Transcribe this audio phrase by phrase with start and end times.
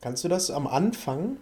[0.00, 1.36] Kannst du das am Anfang,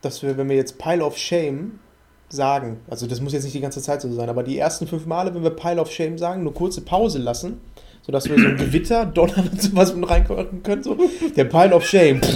[0.00, 1.80] dass wir, wenn wir jetzt Pile of Shame
[2.28, 5.06] sagen, also das muss jetzt nicht die ganze Zeit so sein, aber die ersten fünf
[5.06, 7.60] Male, wenn wir Pile of Shame sagen, eine kurze Pause lassen,
[8.02, 10.96] sodass wir so ein Gewitter, Donner und sowas mit reinkommen können, so
[11.36, 12.20] der Pile of Shame.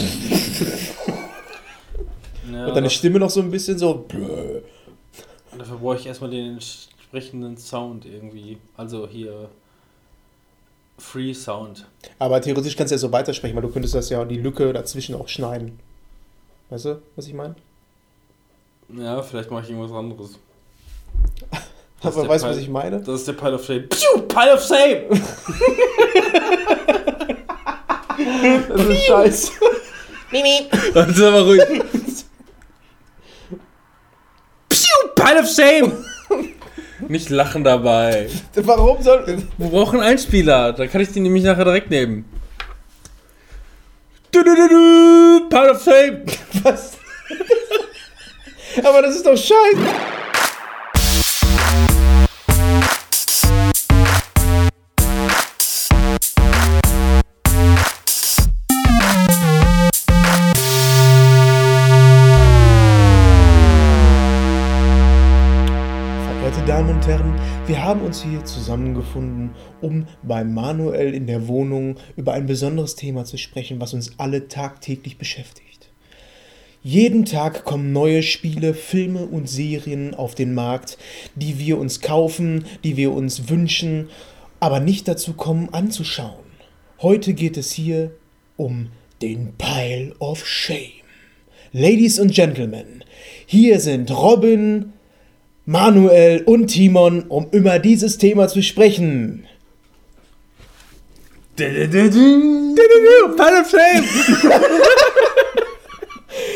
[2.53, 4.07] Ja, und deine Stimme noch so ein bisschen so.
[5.59, 8.59] Dafür brauche ich erstmal den entsprechenden Sound irgendwie.
[8.77, 9.49] Also hier
[10.99, 11.87] Free Sound.
[12.19, 15.15] Aber theoretisch kannst du ja so weitersprechen, weil du könntest das ja die Lücke dazwischen
[15.15, 15.79] auch schneiden.
[16.71, 17.57] Weißt du, was ich meine?
[18.89, 20.39] Ja, vielleicht mache ich irgendwas anderes.
[22.03, 23.01] Aber weißt du, was ich meine?
[23.01, 23.89] Das ist der Pile of Shame.
[23.89, 25.05] Piu, Pile of Shame!
[28.69, 29.53] Das ist scheiße.
[30.95, 31.63] Das ist aber ruhig.
[34.69, 36.04] Piu, Pile of Shame!
[37.09, 38.29] Nicht lachen dabei.
[38.55, 39.43] Warum soll.
[39.59, 40.73] Wir brauchen einen Einspieler.
[40.73, 42.25] Da kann ich den nämlich nachher direkt nehmen.
[44.31, 46.25] Du, du, du, du, Pile of Shame!
[46.63, 46.93] Was?
[48.85, 50.14] Aber das ist doch scheiße.
[67.05, 67.35] Und Herren,
[67.67, 69.51] wir haben uns hier zusammengefunden,
[69.83, 74.49] um bei Manuel in der Wohnung über ein besonderes Thema zu sprechen, was uns alle
[74.49, 75.91] tagtäglich beschäftigt.
[76.83, 80.97] Jeden Tag kommen neue Spiele, Filme und Serien auf den Markt,
[81.35, 84.09] die wir uns kaufen, die wir uns wünschen,
[84.61, 86.45] aber nicht dazu kommen anzuschauen.
[87.03, 88.13] Heute geht es hier
[88.57, 88.89] um
[89.21, 91.03] den Pile of Shame.
[91.73, 93.05] Ladies and Gentlemen,
[93.47, 94.95] hier sind Robin,
[95.67, 99.47] Manuel und Timon, um über dieses Thema zu sprechen.
[103.61, 104.05] Of Shame!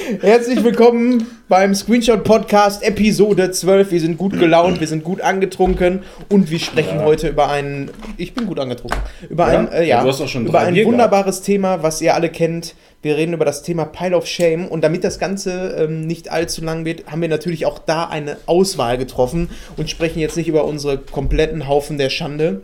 [0.09, 3.91] Herzlich willkommen beim Screenshot Podcast Episode 12.
[3.91, 7.91] Wir sind gut gelaunt, wir sind gut angetrunken und wir sprechen heute über ein.
[8.17, 8.99] Ich bin gut angetrunken.
[9.29, 9.59] Über Ja?
[9.59, 12.15] ein, äh, Ja, ja, du hast auch schon über ein Bier wunderbares Thema, was ihr
[12.15, 12.75] alle kennt.
[13.03, 16.65] Wir reden über das Thema Pile of Shame und damit das Ganze ähm, nicht allzu
[16.65, 20.65] lang wird, haben wir natürlich auch da eine Auswahl getroffen und sprechen jetzt nicht über
[20.65, 22.63] unsere kompletten Haufen der Schande,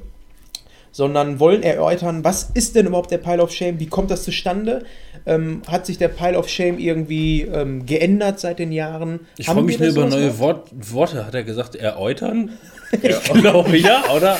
[0.95, 4.85] sondern wollen erörtern, was ist denn überhaupt der Pile of Shame, wie kommt das zustande?
[5.27, 9.27] Ähm, hat sich der Pile of Shame irgendwie ähm, geändert seit den Jahren?
[9.37, 10.39] Ich freue mich nur über neue?
[10.39, 12.51] Wort, Worte, hat er gesagt, erläutern?
[13.03, 14.39] Ja, oder auch wieder, oder?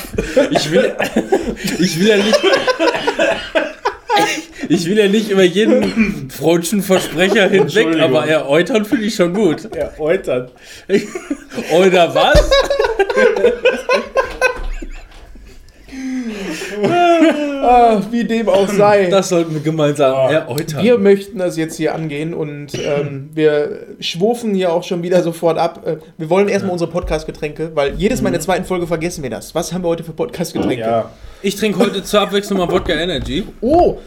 [0.49, 0.95] Ich will,
[1.79, 2.39] ich will ja nicht.
[4.69, 8.01] Ich will ja nicht über jeden freudschen Versprecher hinweg, Entschuldigung.
[8.01, 9.65] aber erläutern finde ich schon gut.
[9.75, 10.51] Erläutern.
[11.73, 12.49] Oder was?
[16.83, 19.09] Ah, wie dem auch sei.
[19.09, 20.83] Das sollten wir gemeinsam erläutern.
[20.83, 25.57] wir möchten das jetzt hier angehen und ähm, wir schwufen hier auch schon wieder sofort
[25.57, 25.81] ab.
[25.85, 29.29] Äh, wir wollen erstmal unsere Podcast-Getränke, weil jedes Mal in der zweiten Folge vergessen wir
[29.29, 29.55] das.
[29.55, 30.81] Was haben wir heute für Podcast-Getränke?
[30.81, 31.11] Ja.
[31.41, 33.45] Ich trinke heute zur Abwechslung mal Wodka Energy.
[33.61, 33.97] Oh,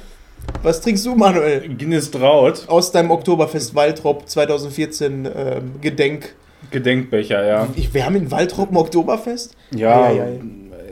[0.63, 1.69] was trinkst du, Manuel?
[1.77, 2.63] Guinness Braut.
[2.69, 6.35] Aus deinem Oktoberfest Waltrop 2014 ähm, Gedenk.
[6.71, 7.69] Gedenkbecher, ja.
[7.77, 9.55] Ich, wir haben in Waltrop ein Oktoberfest?
[9.75, 10.41] Ja, Ei, ei, ei.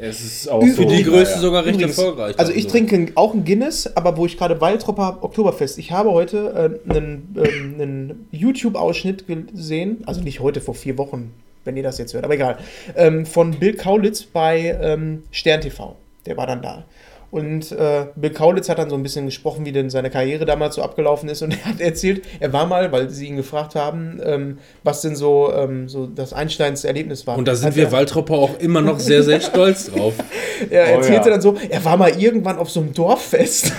[0.01, 0.85] Es ist auch Für so.
[0.85, 1.39] Die Größe ja.
[1.39, 2.39] sogar recht Übrigens, erfolgreich.
[2.39, 5.79] Also ich trinke auch ein Guinness, aber wo ich gerade Waldrop habe, Oktoberfest.
[5.79, 11.33] Ich habe heute äh, einen, ähm, einen YouTube-Ausschnitt gesehen, also nicht heute, vor vier Wochen,
[11.65, 12.59] wenn ihr das jetzt hört, aber egal,
[12.97, 15.97] ähm, von Bill Kaulitz bei ähm, Stern TV.
[16.27, 16.85] Der war dann da.
[17.31, 20.77] Und äh, Bill Kaulitz hat dann so ein bisschen gesprochen, wie denn seine Karriere damals
[20.77, 21.43] so abgelaufen ist.
[21.43, 25.17] Und er hat erzählt, er war mal, weil sie ihn gefragt haben, ähm, was denn
[25.17, 27.37] so, ähm, so das Einsteins Erlebnis war.
[27.37, 30.15] Und da sind Hat wir er- Waldropper auch immer noch sehr, sehr stolz drauf.
[30.71, 31.31] er Oh erzählte ja.
[31.33, 33.73] dann so, er war mal irgendwann auf so einem Dorffest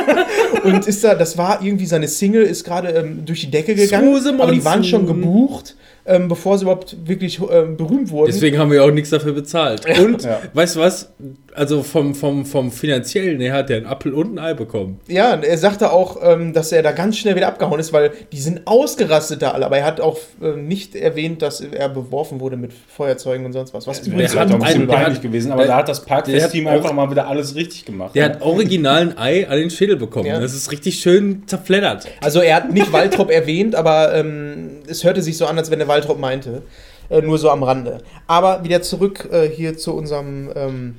[0.64, 4.14] und ist da, das war irgendwie seine Single, ist gerade ähm, durch die Decke gegangen,
[4.40, 8.30] aber die waren schon gebucht, ähm, bevor sie überhaupt wirklich ähm, berühmt wurden.
[8.32, 9.82] Deswegen haben wir auch nichts dafür bezahlt.
[9.98, 10.40] Und, Ja.
[10.54, 11.12] weißt du was?
[11.60, 14.98] Also vom, vom, vom finanziellen her hat er einen Apfel und ein Ei bekommen.
[15.08, 18.12] Ja, und er sagte auch, ähm, dass er da ganz schnell wieder abgehauen ist, weil
[18.32, 22.40] die sind ausgerastet da alle, aber er hat auch ähm, nicht erwähnt, dass er beworfen
[22.40, 23.86] wurde mit Feuerzeugen und sonst was.
[23.86, 26.02] Was Das übrigens ist hat auch ein bisschen peinlich gewesen, aber der- da hat das
[26.02, 28.14] Parkfest-Team einfach mal wieder alles richtig gemacht.
[28.14, 28.34] Der ne?
[28.36, 30.24] hat original ein Ei an den Schädel bekommen.
[30.28, 30.40] Ja.
[30.40, 32.08] Das ist richtig schön zerfleddert.
[32.22, 35.78] Also er hat nicht Waltrop erwähnt, aber ähm, es hörte sich so an, als wenn
[35.78, 36.62] er Waltrop meinte.
[37.10, 37.98] Äh, nur so am Rande.
[38.26, 40.94] Aber wieder zurück äh, hier zu unserem ähm,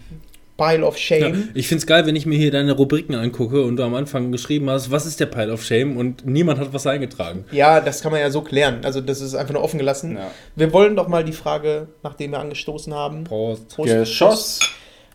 [0.62, 1.50] Pile of Ja, Shame.
[1.56, 4.70] ich find's geil, wenn ich mir hier deine Rubriken angucke und du am Anfang geschrieben
[4.70, 7.46] hast, was ist der Pile of Shame und niemand hat was eingetragen.
[7.52, 7.82] Ja.
[7.82, 8.82] das kann man ja so klären.
[8.84, 10.18] Also das ist einfach nur offen gelassen.
[10.18, 10.30] Ja.
[10.56, 13.24] Wir wollen doch mal die Frage, nachdem wir angestoßen haben.
[13.24, 13.76] Prost.
[13.76, 13.90] Prost.
[13.92, 14.60] Geschoss.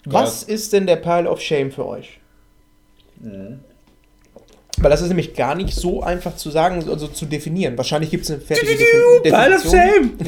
[0.05, 2.19] Was ist denn der Pile of Shame für euch?
[4.79, 7.77] Weil das ist nämlich gar nicht so einfach zu sagen, also zu definieren.
[7.79, 9.23] Wahrscheinlich gibt es eine fertige Definition.
[9.23, 10.19] Pile of Shame!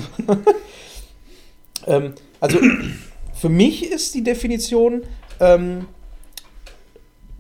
[1.87, 2.59] ähm, also
[3.38, 5.02] für mich ist die Definition,
[5.40, 5.87] ähm,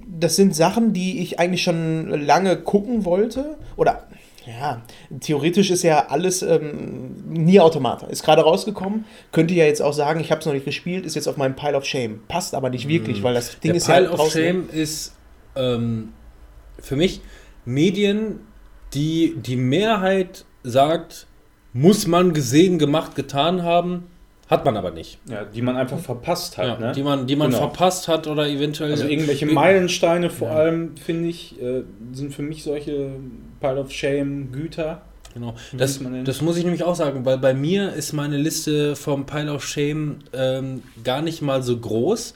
[0.06, 3.58] das sind Sachen, die ich eigentlich schon lange gucken wollte.
[3.76, 4.06] Oder
[4.46, 4.82] ja,
[5.20, 8.06] theoretisch ist ja alles ähm, nie Automata.
[8.06, 9.04] Ist gerade rausgekommen.
[9.32, 11.54] Könnte ja jetzt auch sagen, ich habe es noch nicht gespielt, ist jetzt auf meinem
[11.54, 12.20] Pile of Shame.
[12.28, 14.42] Passt aber nicht wirklich, weil das Ding Der ist Pile ja of draußen.
[14.42, 15.14] Shame ist
[15.54, 16.12] ähm,
[16.78, 17.20] für mich
[17.66, 18.40] Medien,
[18.94, 21.26] die die Mehrheit sagt,
[21.74, 24.04] muss man gesehen, gemacht, getan haben,
[24.48, 25.18] hat man aber nicht.
[25.30, 26.66] Ja, die man einfach verpasst hat.
[26.66, 26.92] Ja, ne?
[26.92, 27.60] Die man, die man Genau.
[27.60, 28.90] verpasst hat oder eventuell.
[28.90, 33.10] Also irgendwelche Meilensteine vor allem, finde ich, äh, sind für mich solche
[33.60, 35.02] Pile of Shame Güter.
[35.34, 35.54] Genau.
[35.76, 39.52] Das, das muss ich nämlich auch sagen, weil bei mir ist meine Liste vom Pile
[39.52, 42.34] of Shame ähm, gar nicht mal so groß.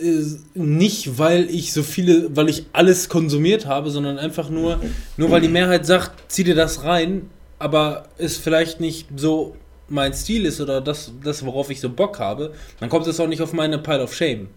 [0.00, 0.22] Äh,
[0.54, 4.78] Nicht, weil ich so viele, weil ich alles konsumiert habe, sondern einfach nur,
[5.16, 9.56] nur weil die Mehrheit sagt, zieh dir das rein, aber es vielleicht nicht so
[9.88, 13.26] mein Stil ist oder das, das worauf ich so Bock habe, dann kommt es auch
[13.28, 14.48] nicht auf meine Pile of Shame.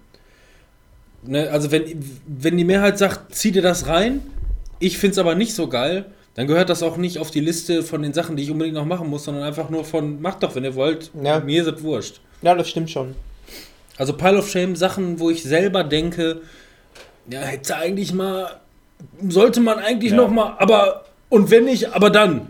[1.24, 1.83] Ne, also wenn,
[2.27, 4.21] wenn die Mehrheit sagt, zieh dir das rein,
[4.79, 7.81] ich finde es aber nicht so geil, dann gehört das auch nicht auf die Liste
[7.81, 10.53] von den Sachen, die ich unbedingt noch machen muss, sondern einfach nur von, macht doch,
[10.56, 11.39] wenn ihr wollt, Ja.
[11.39, 12.21] mir ist es wurscht.
[12.44, 13.15] Ja, das stimmt schon.
[13.97, 16.41] Also Pile of Shame, Sachen, wo ich selber denke,
[17.29, 18.62] ja, hätte eigentlich mal,
[19.27, 20.18] sollte man eigentlich Ja.
[20.18, 22.47] noch mal, aber, und wenn nicht, aber dann.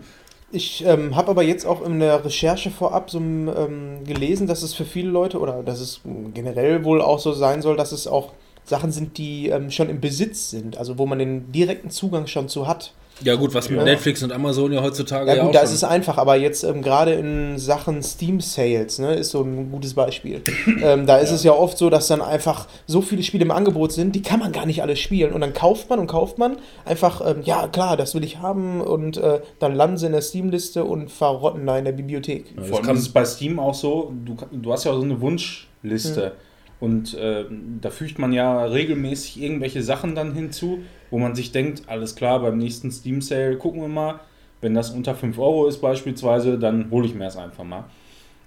[0.50, 4.72] Ich ähm, habe aber jetzt auch in der Recherche vorab so ähm, gelesen, dass es
[4.72, 6.00] für viele Leute oder dass es
[6.32, 8.32] generell wohl auch so sein soll, dass es auch
[8.64, 12.48] Sachen sind, die ähm, schon im Besitz sind, also wo man den direkten Zugang schon
[12.48, 12.94] zu hat.
[13.22, 13.84] Ja gut, was mit Ja.
[13.84, 15.68] Netflix und Amazon ja heutzutage Ja ja, gut, auch da schon.
[15.68, 19.70] ist es einfach, aber jetzt ähm, gerade in Sachen Steam Sales, ne, ist so ein
[19.72, 20.42] gutes Beispiel.
[20.82, 23.92] ähm, da ist es ja oft so, dass dann einfach so viele Spiele im Angebot
[23.92, 25.32] sind, die kann man gar nicht alle spielen.
[25.32, 28.80] Und dann kauft man und kauft man einfach, ähm, ja klar, das will ich haben
[28.80, 32.46] und äh, dann landen sie in der Steam-Liste und verrotten da in der Bibliothek.
[32.50, 34.92] Ja, das Vor allem kann- ist es bei Steam auch so, du, du hast ja
[34.94, 36.32] so eine Wunschliste.
[36.80, 37.44] Und äh,
[37.80, 40.78] da fügt man ja regelmäßig irgendwelche Sachen dann hinzu,
[41.10, 44.20] wo man sich denkt, alles klar, beim nächsten Steam Sale gucken wir mal.
[44.60, 47.84] Wenn das unter 5 Euro ist beispielsweise, dann hole ich mir das einfach mal.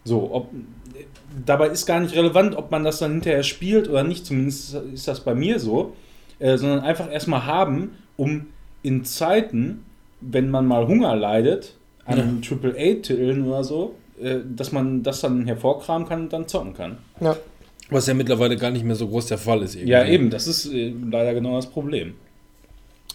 [0.04, 0.50] So, ob,
[1.46, 5.08] dabei ist gar nicht relevant, ob man das dann hinterher spielt oder nicht, zumindest ist
[5.08, 5.94] das bei mir so,
[6.40, 8.48] äh, sondern einfach erstmal haben, um
[8.84, 9.86] in Zeiten,
[10.20, 11.76] wenn man mal Hunger leidet,
[12.06, 16.98] an AAA-Titeln oder so, äh, dass man das dann hervorkramen kann und dann zocken kann.
[17.20, 17.38] Ja.
[17.90, 19.76] Was ja mittlerweile gar nicht mehr so groß der Fall ist.
[19.76, 19.92] irgendwie.
[19.92, 22.16] Ja, eben, das ist äh, leider genau das Problem.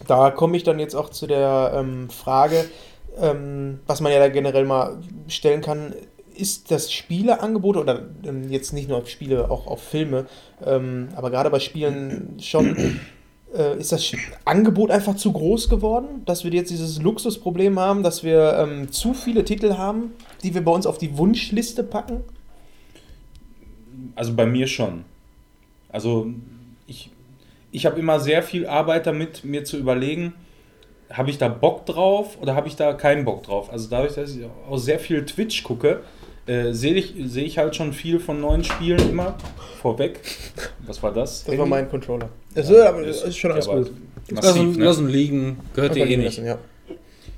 [0.07, 2.67] Da komme ich dann jetzt auch zu der ähm, Frage,
[3.19, 4.99] ähm, was man ja da generell mal
[5.29, 5.95] stellen kann,
[6.35, 10.27] ist das Spieleangebot oder ähm, jetzt nicht nur auf Spiele, auch auf Filme,
[10.65, 12.99] ähm, aber gerade bei Spielen schon,
[13.57, 14.13] äh, ist das
[14.45, 19.15] Angebot einfach zu groß geworden, dass wir jetzt dieses Luxusproblem haben, dass wir ähm, zu
[19.15, 22.23] viele Titel haben, die wir bei uns auf die Wunschliste packen?
[24.15, 25.05] Also bei mir schon.
[25.89, 26.31] Also
[27.77, 30.33] ich habe immer sehr viel Arbeit damit, mir zu überlegen,
[31.11, 33.71] habe ich da Bock drauf oder habe ich da keinen Bock drauf?
[33.71, 36.01] Also dadurch, dass ich auch sehr viel Twitch gucke,
[36.47, 39.37] äh, sehe ich, sehe ich halt schon viel von neuen Spielen immer
[39.83, 40.21] vorweg.
[40.87, 41.45] Was war das?
[41.45, 42.31] Das war mein Controller.
[42.55, 43.93] Das ist, aber das ist schon alles gut.
[44.31, 44.85] Lass, ihn, Massiv, ne?
[44.87, 46.39] lass ihn liegen, gehört dir eh nicht.
[46.39, 46.59] lassen, ja.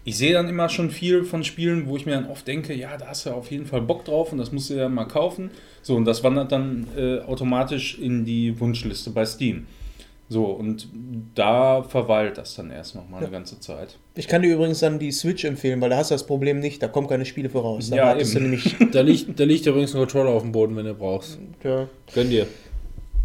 [0.05, 2.97] ich sehe dann immer schon viel von Spielen, wo ich mir dann oft denke, ja,
[2.97, 5.51] da hast du auf jeden Fall Bock drauf und das musst du ja mal kaufen.
[5.83, 9.67] So, und das wandert dann äh, automatisch in die Wunschliste bei Steam.
[10.31, 10.89] So, und
[11.35, 13.97] da verweilt das dann erst noch mal eine ganze Zeit.
[14.15, 16.83] Ich kann dir übrigens dann die Switch empfehlen, weil da hast du das Problem nicht,
[16.83, 17.89] da kommen keine Spiele voraus.
[17.89, 18.51] Da Ja, wartest du eben.
[18.51, 18.77] nämlich.
[18.93, 21.39] Da liegt, da liegt übrigens ein Controller auf dem Boden, wenn du brauchst.
[21.65, 21.89] Ja.
[22.15, 22.47] Gönn dir.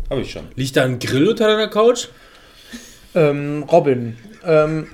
[0.10, 0.44] Habe ich schon.
[0.56, 2.08] Liegt da ein Grill unter deiner Couch?
[3.16, 4.88] Ähm, Robin, ähm,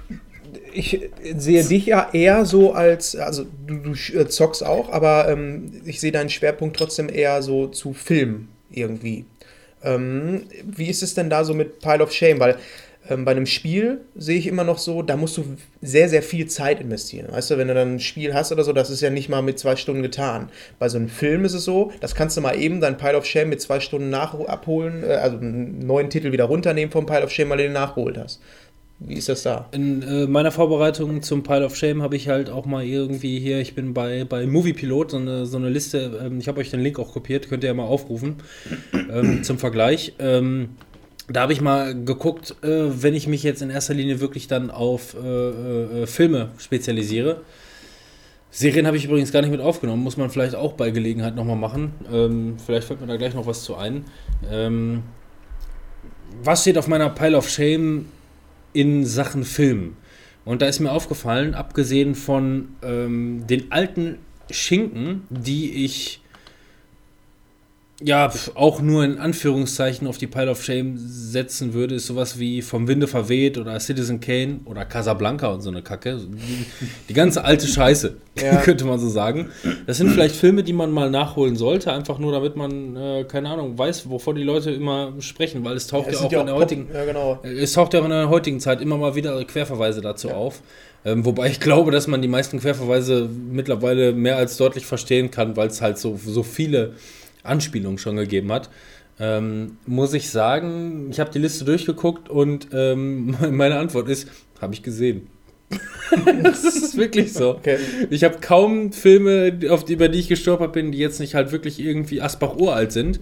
[0.74, 5.72] ich sehe dich ja eher so als, also du, du äh, zockst auch, aber ähm,
[5.86, 9.26] ich sehe deinen Schwerpunkt trotzdem eher so zu Film irgendwie.
[9.84, 12.40] Ähm, wie ist es denn da so mit Pile of Shame?
[12.40, 12.58] Weil
[13.10, 16.48] ähm, bei einem Spiel sehe ich immer noch so, da musst du sehr, sehr viel
[16.48, 17.28] Zeit investieren.
[17.32, 19.42] Weißt du, wenn du dann ein Spiel hast oder so, das ist ja nicht mal
[19.42, 20.50] mit zwei Stunden getan.
[20.78, 23.26] Bei so einem Film ist es so, das kannst du mal eben dein Pile of
[23.26, 27.24] Shame mit zwei Stunden nach abholen, äh, also einen neuen Titel wieder runternehmen vom Pile
[27.24, 28.42] of Shame, weil du den nachgeholt hast.
[29.02, 29.70] Wie ist das da?
[29.72, 33.62] In äh, meiner Vorbereitung zum Pile of Shame habe ich halt auch mal irgendwie hier,
[33.62, 36.70] ich bin bei, bei Movie Pilot, so eine, so eine Liste, ähm, ich habe euch
[36.70, 38.36] den Link auch kopiert, könnt ihr ja mal aufrufen
[38.94, 40.14] ähm, zum Vergleich.
[40.20, 40.72] Ähm,
[41.30, 42.68] da habe ich mal geguckt, äh,
[43.02, 45.28] wenn ich mich jetzt in erster Linie wirklich dann auf äh,
[46.02, 47.42] äh, Filme spezialisiere.
[48.52, 51.56] Serien habe ich übrigens gar nicht mit aufgenommen, muss man vielleicht auch bei Gelegenheit nochmal
[51.56, 51.94] machen.
[52.12, 54.06] Ähm, vielleicht fällt mir da gleich noch was zu ein.
[54.52, 55.04] Ähm,
[56.44, 58.06] was steht auf meiner Pile of Shame
[58.74, 59.98] in Sachen Film.
[60.46, 64.18] Und da ist mir aufgefallen, abgesehen von ähm, den alten
[64.50, 66.22] Schinken, die ich
[68.02, 72.62] ja auch nur in Anführungszeichen auf die Pile of Shame setzen würde, ist sowas wie
[72.62, 76.18] Vom Winde verweht oder Citizen Kane oder Casablanca und so eine Kacke.
[76.18, 76.66] Die,
[77.10, 78.58] die ganze alte Scheiße, ja.
[78.58, 79.50] könnte man so sagen.
[79.86, 83.50] Das sind vielleicht Filme, die man mal nachholen sollte, einfach nur damit man, äh, keine
[83.50, 86.56] Ahnung, weiß, wovon die Leute immer sprechen, weil es taucht ja, ja auch, in der
[86.56, 87.40] heutigen ja, genau.
[87.44, 90.62] es taucht ja auch in der heutigen Zeit immer mal wieder Querverweise dazu auf.
[91.06, 95.56] Ähm, wobei ich glaube, dass man die meisten Querverweise mittlerweile mehr als deutlich verstehen kann,
[95.56, 96.94] weil es halt so, so viele
[97.44, 98.70] Anspielungen schon gegeben hat.
[99.20, 104.30] Ähm, muss ich sagen, ich habe die Liste durchgeguckt und ähm, meine Antwort ist,
[104.62, 105.28] habe ich gesehen.
[106.44, 107.52] das ist wirklich so.
[107.52, 107.78] Okay.
[108.10, 111.80] Ich habe kaum Filme, die, über die ich gestolpert bin, die jetzt nicht halt wirklich
[111.80, 113.20] irgendwie Asbach uralt sind.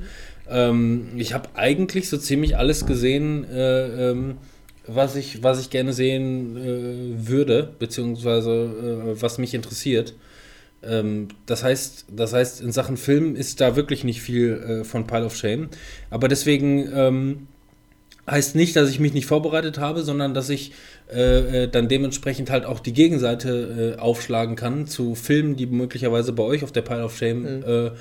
[0.49, 4.37] Ähm, ich habe eigentlich so ziemlich alles gesehen, äh, ähm,
[4.85, 10.13] was, ich, was ich gerne sehen äh, würde, beziehungsweise äh, was mich interessiert.
[10.83, 15.07] Ähm, das, heißt, das heißt, in Sachen Film ist da wirklich nicht viel äh, von
[15.07, 15.69] Pile of Shame.
[16.09, 17.47] Aber deswegen ähm,
[18.29, 20.73] heißt nicht, dass ich mich nicht vorbereitet habe, sondern dass ich
[21.11, 26.33] äh, äh dann dementsprechend halt auch die Gegenseite äh, aufschlagen kann zu Filmen, die möglicherweise
[26.33, 27.91] bei euch auf der Pile of Shame mhm.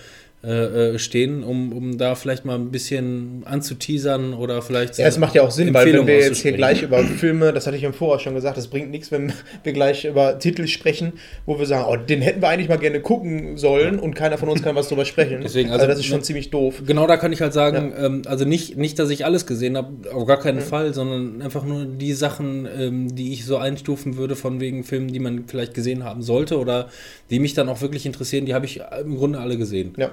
[0.47, 4.97] Äh, äh, stehen, um, um da vielleicht mal ein bisschen anzuteasern oder vielleicht.
[4.97, 7.67] Ja, es macht ja auch Sinn, weil wenn wir jetzt hier gleich über Filme, das
[7.67, 9.33] hatte ich im Voraus schon gesagt, das bringt nichts, wenn
[9.65, 11.15] wir gleich über Titel sprechen,
[11.47, 14.49] wo wir sagen, oh, den hätten wir eigentlich mal gerne gucken sollen und keiner von
[14.49, 15.41] uns kann was drüber sprechen.
[15.43, 16.81] Deswegen, also, also das ist schon ne, ziemlich doof.
[16.87, 18.07] Genau, da kann ich halt sagen, ja.
[18.07, 20.62] ähm, also nicht, nicht, dass ich alles gesehen habe, auf gar keinen mhm.
[20.62, 25.09] Fall, sondern einfach nur die Sachen, ähm, die ich so einstufen würde von wegen Filmen,
[25.09, 26.88] die man vielleicht gesehen haben sollte oder
[27.31, 29.93] die mich dann auch wirklich interessieren, die habe ich im Grunde alle gesehen.
[29.97, 30.12] Ja.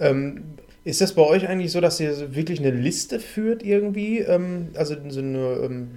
[0.00, 0.42] Ähm,
[0.82, 4.20] ist das bei euch eigentlich so, dass ihr wirklich eine Liste führt irgendwie?
[4.20, 5.90] Ähm, also so eine, ähm,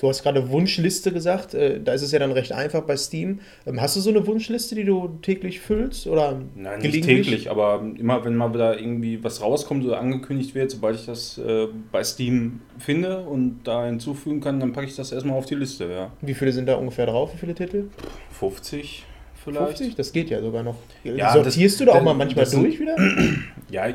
[0.00, 3.40] du hast gerade Wunschliste gesagt, äh, da ist es ja dann recht einfach bei Steam.
[3.66, 6.06] Ähm, hast du so eine Wunschliste, die du täglich füllst?
[6.06, 10.70] Oder Nein, nicht täglich, aber immer wenn mal da irgendwie was rauskommt oder angekündigt wird,
[10.70, 15.12] sobald ich das äh, bei Steam finde und da hinzufügen kann, dann packe ich das
[15.12, 16.12] erstmal auf die Liste, ja.
[16.22, 17.34] Wie viele sind da ungefähr drauf?
[17.34, 17.84] Wie viele Titel?
[18.38, 19.04] 50
[19.42, 19.78] vielleicht.
[19.78, 19.94] 50?
[19.96, 20.76] Das geht ja sogar noch.
[21.04, 22.96] Ja, Sortierst das, du da auch mal manchmal durch wieder?
[23.70, 23.86] Ja,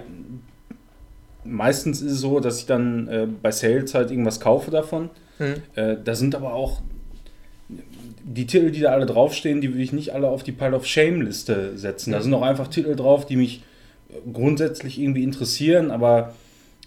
[1.44, 5.10] meistens ist es so, dass ich dann äh, bei Sales halt irgendwas kaufe davon.
[5.38, 5.56] Mhm.
[5.76, 6.82] Äh, da sind aber auch
[8.24, 10.86] die Titel, die da alle draufstehen, die will ich nicht alle auf die Pile of
[10.86, 12.12] Shame Liste setzen.
[12.12, 12.24] Da mhm.
[12.24, 13.64] sind auch einfach Titel drauf, die mich
[14.32, 16.34] grundsätzlich irgendwie interessieren, aber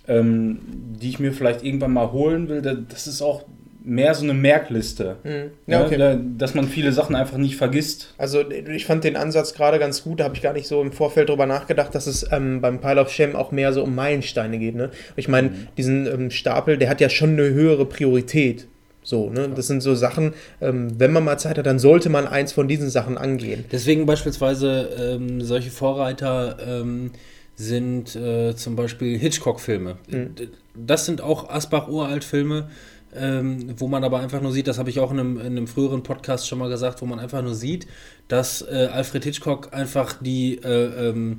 [0.06, 0.60] ähm,
[1.00, 2.62] die ich mir vielleicht irgendwann mal holen will.
[2.88, 3.44] Das ist auch
[3.88, 5.16] mehr so eine Merkliste.
[5.24, 5.50] Mhm.
[5.66, 5.98] Ja, okay.
[5.98, 8.14] ja, dass man viele Sachen einfach nicht vergisst.
[8.18, 10.92] Also ich fand den Ansatz gerade ganz gut, da habe ich gar nicht so im
[10.92, 14.58] Vorfeld drüber nachgedacht, dass es ähm, beim Pile of Shame auch mehr so um Meilensteine
[14.58, 14.74] geht.
[14.74, 14.90] Ne?
[15.16, 15.68] Ich meine, mhm.
[15.78, 18.68] diesen ähm, Stapel, der hat ja schon eine höhere Priorität.
[19.02, 19.48] So, ne?
[19.54, 22.68] Das sind so Sachen, ähm, wenn man mal Zeit hat, dann sollte man eins von
[22.68, 23.64] diesen Sachen angehen.
[23.72, 27.12] Deswegen beispielsweise ähm, solche Vorreiter ähm,
[27.56, 29.96] sind äh, zum Beispiel Hitchcock-Filme.
[30.08, 30.34] Mhm.
[30.74, 32.68] Das sind auch Asbach-Uralt-Filme,
[33.14, 35.66] ähm, wo man aber einfach nur sieht, das habe ich auch in einem, in einem,
[35.66, 37.86] früheren Podcast schon mal gesagt, wo man einfach nur sieht,
[38.28, 41.38] dass äh, Alfred Hitchcock einfach die, äh, ähm,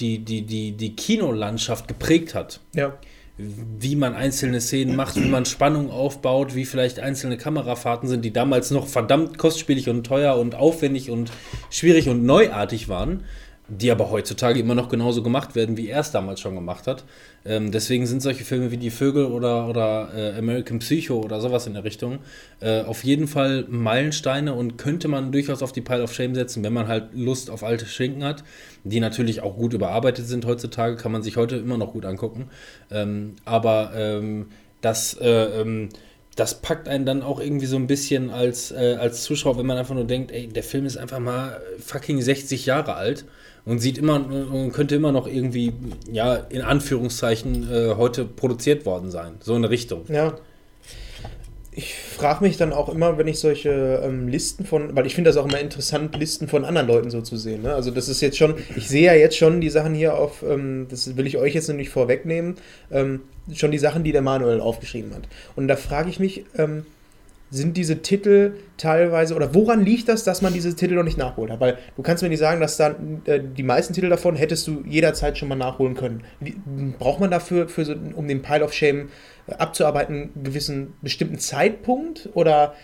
[0.00, 2.60] die, die, die, die Kinolandschaft geprägt hat.
[2.74, 2.96] Ja.
[3.36, 8.32] Wie man einzelne Szenen macht, wie man Spannung aufbaut, wie vielleicht einzelne Kamerafahrten sind, die
[8.32, 11.30] damals noch verdammt kostspielig und teuer und aufwendig und
[11.70, 13.24] schwierig und neuartig waren
[13.68, 17.04] die aber heutzutage immer noch genauso gemacht werden, wie er es damals schon gemacht hat.
[17.44, 21.66] Ähm, deswegen sind solche Filme wie Die Vögel oder, oder äh, American Psycho oder sowas
[21.66, 22.18] in der Richtung
[22.60, 26.62] äh, auf jeden Fall Meilensteine und könnte man durchaus auf die Pile of Shame setzen,
[26.64, 28.44] wenn man halt Lust auf alte Schinken hat,
[28.84, 32.50] die natürlich auch gut überarbeitet sind heutzutage, kann man sich heute immer noch gut angucken.
[32.90, 34.46] Ähm, aber ähm,
[34.80, 35.90] das äh, ähm,
[36.38, 39.76] das packt einen dann auch irgendwie so ein bisschen als, äh, als Zuschauer, wenn man
[39.76, 43.24] einfach nur denkt, ey, der Film ist einfach mal fucking 60 Jahre alt
[43.68, 45.74] und sieht immer und könnte immer noch irgendwie,
[46.10, 49.34] ja, in Anführungszeichen äh, heute produziert worden sein.
[49.40, 50.06] So in eine Richtung.
[50.08, 50.38] Ja.
[51.70, 55.28] Ich frage mich dann auch immer, wenn ich solche ähm, Listen von, weil ich finde
[55.28, 57.62] das auch immer interessant, Listen von anderen Leuten so zu sehen.
[57.62, 57.74] Ne?
[57.74, 60.86] Also das ist jetzt schon, ich sehe ja jetzt schon die Sachen hier auf, ähm,
[60.90, 62.56] das will ich euch jetzt nämlich vorwegnehmen,
[62.90, 63.20] ähm,
[63.52, 65.28] schon die Sachen, die der Manuel aufgeschrieben hat.
[65.54, 66.84] Und da frage ich mich, ähm,
[67.50, 71.50] sind diese Titel teilweise, oder woran liegt das, dass man diese Titel noch nicht nachholt
[71.50, 71.60] hat?
[71.60, 74.82] Weil du kannst mir nicht sagen, dass dann äh, die meisten Titel davon hättest du
[74.86, 76.24] jederzeit schon mal nachholen können.
[76.40, 76.56] Wie,
[76.98, 79.08] braucht man dafür, für so, um den Pile of Shame
[79.46, 82.28] äh, abzuarbeiten, einen gewissen bestimmten Zeitpunkt?
[82.34, 82.74] Oder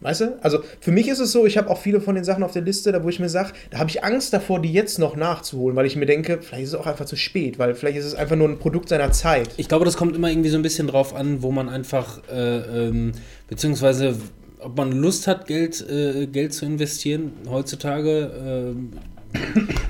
[0.00, 0.38] Weißt du?
[0.40, 2.62] Also für mich ist es so, ich habe auch viele von den Sachen auf der
[2.62, 5.76] Liste, da wo ich mir sage, da habe ich Angst davor, die jetzt noch nachzuholen,
[5.76, 8.14] weil ich mir denke, vielleicht ist es auch einfach zu spät, weil vielleicht ist es
[8.14, 9.50] einfach nur ein Produkt seiner Zeit.
[9.58, 12.88] Ich glaube, das kommt immer irgendwie so ein bisschen drauf an, wo man einfach, äh,
[12.88, 13.12] ähm,
[13.48, 14.16] beziehungsweise
[14.60, 18.74] ob man Lust hat, Geld, äh, Geld zu investieren heutzutage.
[18.74, 19.19] Äh,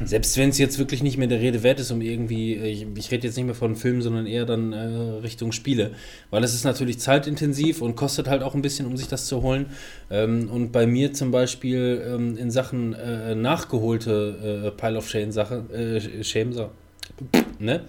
[0.05, 3.11] selbst wenn es jetzt wirklich nicht mehr der Rede wert ist, um irgendwie, ich, ich
[3.11, 4.87] rede jetzt nicht mehr von Filmen, sondern eher dann äh,
[5.23, 5.93] Richtung Spiele,
[6.31, 9.43] weil es ist natürlich zeitintensiv und kostet halt auch ein bisschen, um sich das zu
[9.43, 9.67] holen.
[10.11, 15.33] Ähm, und bei mir zum Beispiel ähm, in Sachen äh, nachgeholte äh, Pile of Shame
[15.33, 16.55] Sache, äh, Shame
[17.59, 17.83] ne?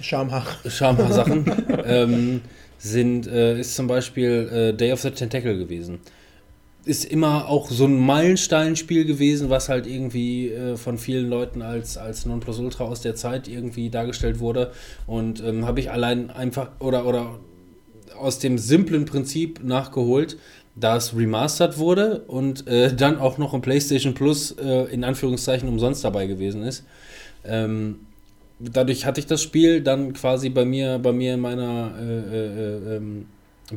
[0.00, 0.46] Schamhaar.
[0.66, 1.44] Schamhaar-Sachen
[1.84, 2.40] ähm,
[2.78, 6.00] sind, äh, ist zum Beispiel äh, Day of the Tentacle gewesen
[6.84, 11.96] ist immer auch so ein Meilensteinspiel gewesen, was halt irgendwie äh, von vielen Leuten als,
[11.98, 14.72] als Nonplusultra aus der Zeit irgendwie dargestellt wurde.
[15.06, 17.38] Und ähm, habe ich allein einfach oder, oder
[18.18, 20.38] aus dem simplen Prinzip nachgeholt,
[20.74, 25.68] da es remastered wurde und äh, dann auch noch im PlayStation Plus äh, in Anführungszeichen
[25.68, 26.84] umsonst dabei gewesen ist.
[27.44, 28.00] Ähm,
[28.58, 31.94] dadurch hatte ich das Spiel dann quasi bei mir, bei mir in meiner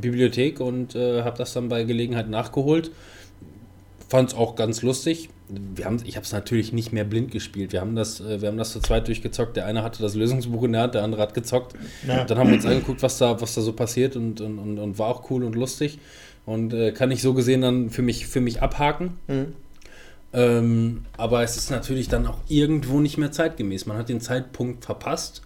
[0.02, 2.92] Bibliothek und äh, habe das dann bei Gelegenheit nachgeholt.
[4.10, 5.30] Fand es auch ganz lustig.
[5.50, 7.74] Wir haben, ich habe es natürlich nicht mehr blind gespielt.
[7.74, 9.58] Wir haben, das, äh, wir haben das zu zweit durchgezockt.
[9.58, 11.74] Der eine hatte das Lösungsbuch in der Hand, der andere hat gezockt.
[12.08, 12.24] Ja.
[12.24, 15.00] Dann haben wir uns angeguckt, was da, was da so passiert und, und, und, und
[15.00, 16.00] war auch cool und lustig.
[16.46, 19.18] Und äh, kann ich so gesehen dann für mich, für mich abhaken.
[19.28, 19.54] Mhm.
[20.34, 23.86] Ähm, aber es ist natürlich dann auch irgendwo nicht mehr zeitgemäß.
[23.86, 25.44] Man hat den Zeitpunkt verpasst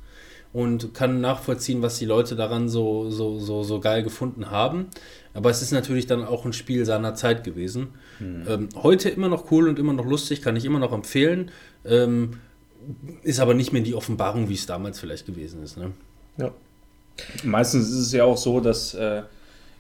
[0.53, 4.87] und kann nachvollziehen, was die Leute daran so, so, so, so geil gefunden haben.
[5.33, 7.89] Aber es ist natürlich dann auch ein Spiel seiner Zeit gewesen.
[8.19, 8.43] Mhm.
[8.47, 11.51] Ähm, heute immer noch cool und immer noch lustig, kann ich immer noch empfehlen.
[11.85, 12.39] Ähm,
[13.23, 15.77] ist aber nicht mehr die Offenbarung, wie es damals vielleicht gewesen ist.
[15.77, 15.91] Ne?
[16.37, 16.51] Ja.
[17.43, 19.23] Meistens ist es ja auch so, dass äh,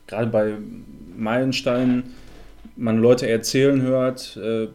[0.07, 0.57] gerade bei
[1.15, 2.15] Meilensteinen
[2.75, 4.67] man Leute erzählen hört, äh,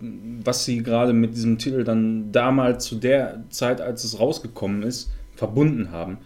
[0.44, 5.10] was sie gerade mit diesem Titel dann damals zu der Zeit, als es rausgekommen ist,
[5.42, 6.18] verbunden haben.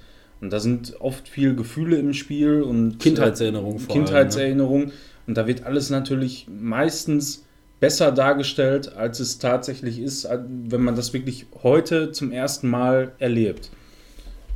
[0.42, 3.82] Und da sind oft viele Gefühle im Spiel und Kindheitserinnerungen.
[3.82, 4.88] Äh, Kindheitserinnerungen.
[4.88, 4.92] Ne?
[5.26, 7.46] Und da wird alles natürlich meistens
[7.80, 13.70] besser dargestellt, als es tatsächlich ist, wenn man das wirklich heute zum ersten Mal erlebt.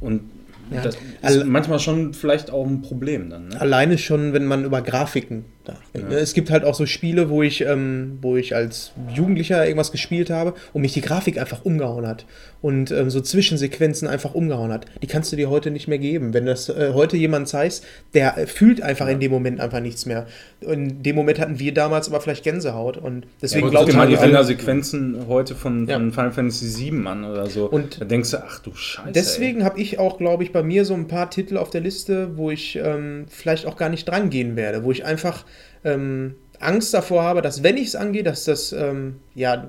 [0.02, 0.24] Und
[0.70, 0.82] ja.
[0.82, 3.48] das ist manchmal schon vielleicht auch ein Problem dann.
[3.48, 3.61] Ne?
[3.61, 5.46] Alleine schon, wenn man über Grafiken.
[5.66, 6.00] Ja.
[6.16, 10.30] Es gibt halt auch so Spiele, wo ich, ähm, wo ich als Jugendlicher irgendwas gespielt
[10.30, 12.24] habe und mich die Grafik einfach umgehauen hat
[12.62, 14.86] und ähm, so Zwischensequenzen einfach umgehauen hat.
[15.02, 16.34] Die kannst du dir heute nicht mehr geben.
[16.34, 19.12] Wenn das äh, heute jemand zeigst, der äh, fühlt einfach ja.
[19.12, 20.26] in dem Moment einfach nichts mehr.
[20.60, 24.08] In dem Moment hatten wir damals aber vielleicht Gänsehaut und deswegen ja, glaube ich mal
[24.08, 27.66] die Rendersequenzen heute von, von Final Fantasy VII an oder so.
[27.66, 29.12] Und da denkst du, ach du Scheiße.
[29.12, 32.36] Deswegen habe ich auch, glaube ich, bei mir so ein paar Titel auf der Liste,
[32.36, 35.44] wo ich ähm, vielleicht auch gar nicht dran gehen werde, wo ich einfach
[35.84, 39.66] ähm, Angst davor habe, dass wenn ich es angehe, dass das ähm, ja,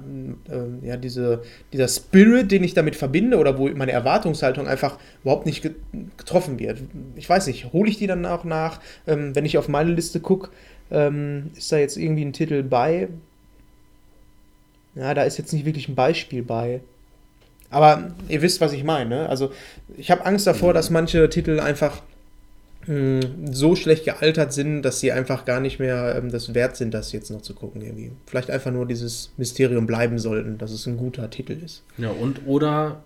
[0.50, 5.45] äh, ja diese, dieser Spirit, den ich damit verbinde oder wo meine Erwartungshaltung einfach überhaupt
[5.45, 5.67] nicht
[6.17, 6.80] getroffen wird.
[7.15, 8.82] Ich weiß nicht, hole ich die dann auch nach?
[9.08, 10.50] Ähm, wenn ich auf meine Liste gucke,
[10.91, 13.08] ähm, ist da jetzt irgendwie ein Titel bei?
[14.95, 16.82] Ja, da ist jetzt nicht wirklich ein Beispiel bei.
[17.69, 19.10] Aber ihr wisst, was ich meine.
[19.10, 19.30] Ne?
[19.30, 19.54] Also
[19.97, 22.02] ich habe Angst davor, dass manche Titel einfach
[22.88, 27.12] so schlecht gealtert sind, dass sie einfach gar nicht mehr ähm, das wert sind, das
[27.12, 28.12] jetzt noch zu gucken irgendwie.
[28.26, 31.84] Vielleicht einfach nur dieses Mysterium bleiben sollten, dass es ein guter Titel ist.
[31.98, 33.04] Ja, und oder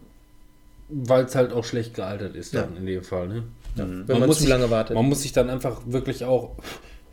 [0.88, 2.80] weil es halt auch schlecht gealtert ist dann ja.
[2.80, 3.44] in dem Fall, ne?
[3.76, 4.96] Ja, wenn man, man muss zu lange wartet.
[4.96, 6.56] Man muss sich dann einfach wirklich auch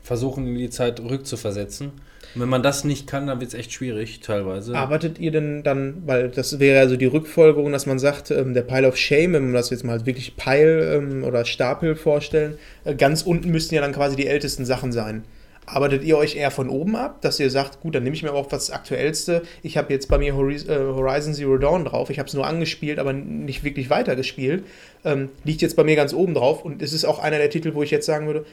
[0.03, 1.91] versuchen, die Zeit rückzuversetzen
[2.35, 4.75] und wenn man das nicht kann, dann wird es echt schwierig, teilweise.
[4.75, 8.63] Arbeitet ihr denn dann, weil das wäre also die Rückfolgerung, dass man sagt, ähm, der
[8.63, 12.95] Pile of Shame, wenn man das jetzt mal wirklich Pile ähm, oder Stapel vorstellen, äh,
[12.95, 15.23] ganz unten müssten ja dann quasi die ältesten Sachen sein.
[15.65, 18.33] Arbeitet ihr euch eher von oben ab, dass ihr sagt, gut, dann nehme ich mir
[18.33, 19.43] auch das Aktuellste.
[19.61, 22.09] Ich habe jetzt bei mir äh, Horizon Zero Dawn drauf.
[22.09, 24.65] Ich habe es nur angespielt, aber nicht wirklich weitergespielt.
[25.05, 27.73] Ähm, liegt jetzt bei mir ganz oben drauf und es ist auch einer der Titel,
[27.73, 28.45] wo ich jetzt sagen würde,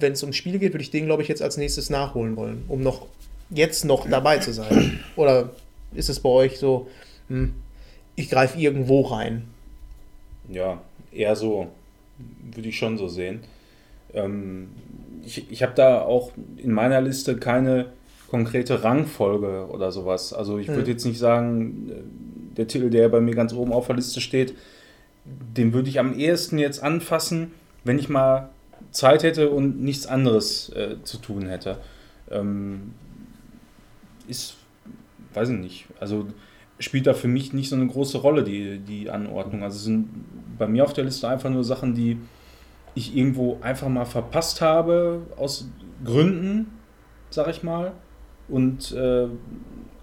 [0.00, 2.64] wenn es ums Spiel geht, würde ich den, glaube ich, jetzt als nächstes nachholen wollen,
[2.68, 3.06] um noch
[3.50, 5.00] jetzt noch dabei zu sein?
[5.16, 5.50] Oder
[5.94, 6.88] ist es bei euch so,
[7.28, 7.54] hm,
[8.16, 9.48] ich greife irgendwo rein?
[10.48, 10.80] Ja,
[11.12, 11.68] eher so,
[12.54, 13.40] würde ich schon so sehen.
[14.14, 14.68] Ähm,
[15.24, 17.86] ich ich habe da auch in meiner Liste keine
[18.28, 20.32] konkrete Rangfolge oder sowas.
[20.32, 20.90] Also ich würde hm.
[20.90, 24.54] jetzt nicht sagen, äh, der Titel, der bei mir ganz oben auf der Liste steht,
[25.24, 27.52] den würde ich am ehesten jetzt anfassen,
[27.84, 28.50] wenn ich mal
[28.90, 31.78] Zeit hätte und nichts anderes äh, zu tun hätte.
[32.30, 32.94] Ähm,
[34.26, 34.56] ist,
[35.34, 36.26] weiß ich nicht, also
[36.78, 39.62] spielt da für mich nicht so eine große Rolle, die, die Anordnung.
[39.62, 40.08] Also sind
[40.58, 42.18] bei mir auf der Liste einfach nur Sachen, die
[42.98, 45.68] ich irgendwo einfach mal verpasst habe, aus
[46.04, 46.66] Gründen,
[47.30, 47.92] sag ich mal.
[48.48, 49.26] und äh,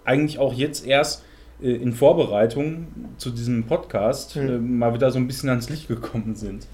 [0.04, 1.24] eigentlich auch jetzt erst
[1.60, 2.86] äh, in Vorbereitung
[3.18, 4.48] zu diesem Podcast Mhm.
[4.48, 6.66] äh, mal wieder so ein bisschen ans Licht gekommen sind.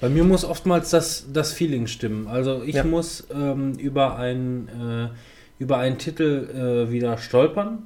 [0.00, 2.28] Bei mir muss oftmals das, das Feeling stimmen.
[2.28, 2.84] Also ich Ja.
[2.84, 5.08] muss ähm, über, einen, äh,
[5.58, 7.78] über einen Titel äh, wieder stolpern,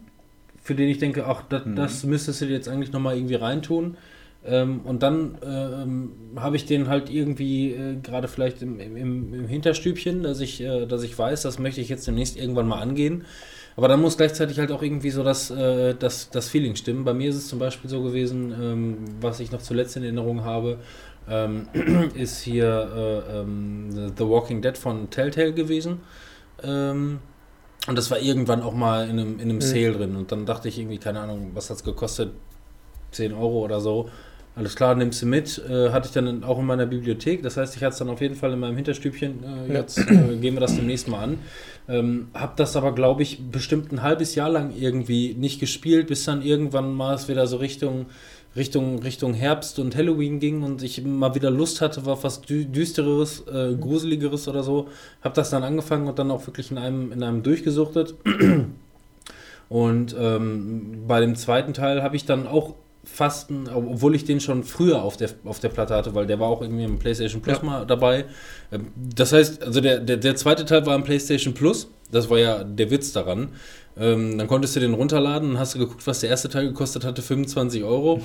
[0.62, 1.76] für den ich denke, ach, das, Mhm.
[1.76, 3.96] das müsstest du dir jetzt eigentlich nochmal irgendwie reintun.
[4.44, 8.96] Ähm, und dann ähm, habe ich den halt irgendwie äh, gerade vielleicht im, im,
[9.35, 12.81] im Hinterstübchen, dass ich, äh, dass ich weiß, das möchte ich jetzt demnächst irgendwann mal
[12.81, 13.26] angehen.
[13.76, 17.05] Aber dann muss gleichzeitig halt auch irgendwie so das, äh, das, das Feeling stimmen.
[17.05, 20.44] Bei mir ist es zum Beispiel so gewesen, ähm, was ich noch zuletzt in Erinnerung
[20.44, 20.79] habe,
[21.29, 21.68] ähm,
[22.14, 26.00] ist hier äh, ähm, The- Walking Dead von Telltale gewesen.
[26.62, 27.20] Ähm,
[27.88, 29.62] und das war irgendwann auch mal in einem, in einem Mhm.
[29.62, 30.16] Sale drin.
[30.16, 32.33] Und dann dachte ich irgendwie, keine Ahnung, was hat es gekostet?
[33.12, 34.11] 10 Euro oder so.
[34.61, 35.59] Alles klar, nimmst du mit.
[35.70, 37.42] Äh, hatte ich dann auch in meiner Bibliothek.
[37.42, 39.42] Das heißt, ich hatte es dann auf jeden Fall in meinem Hinterstübchen.
[39.42, 39.81] Äh, Ja.
[39.81, 41.38] Jetzt äh, gehen wir das demnächst mal an.
[41.88, 46.25] Ähm, hab das aber, glaube ich, bestimmt ein halbes Jahr lang irgendwie nicht gespielt, bis
[46.25, 48.05] dann irgendwann mal es wieder so Richtung,
[48.55, 52.66] Richtung, Richtung Herbst und Halloween ging und ich mal wieder Lust hatte auf was Dü
[52.66, 54.88] Düstereres, äh, Gruseligeres oder so.
[55.23, 58.14] Hab das dann angefangen und dann auch wirklich in einem, in einem durchgesuchtet.
[59.70, 64.41] Und ähm, bei dem zweiten Teil habe ich dann auch fast, ein- obwohl ich den
[64.41, 67.41] schon früher auf der, auf der Platte hatte, weil der war auch irgendwie im PlayStation
[67.43, 67.65] Plus Ja.
[67.65, 68.27] mal dabei.
[68.73, 71.89] Ähm, Das heißt, also der, der, der zweite Teil war im PlayStation Plus.
[72.13, 73.51] Das war ja der Witz daran.
[73.98, 77.05] Ähm, dann konntest du den runterladen und hast du geguckt, was der erste Teil gekostet
[77.05, 78.20] hatte, 25 Euro.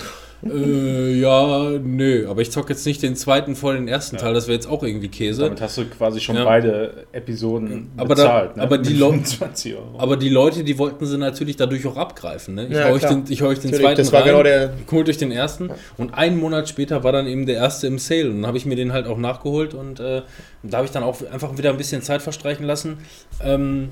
[0.47, 4.47] äh, ja, nö, aber ich zocke jetzt nicht den zweiten vor den ersten Teil, das
[4.47, 5.43] wäre jetzt auch irgendwie Käse.
[5.43, 6.45] Damit hast du quasi schon Ja.
[6.45, 8.57] beide Episoden Aber da- bezahlt.
[8.57, 8.63] ne?
[8.63, 9.95] aber die Mit Lo- 25 Euro.
[9.97, 12.55] Aber die Leute, die wollten sie natürlich dadurch auch abgreifen.
[12.55, 12.67] Ne?
[12.67, 14.71] Ich Ja, euch den, ich hau euch den Natürlich, zweiten das war rein, genau der-
[14.91, 18.29] holt euch den ersten und einen Monat später war dann eben der erste im Sale
[18.29, 20.21] und dann habe ich mir den halt auch nachgeholt und äh,
[20.63, 22.97] da habe ich dann auch einfach wieder ein bisschen Zeit verstreichen lassen.
[23.43, 23.89] Ähm,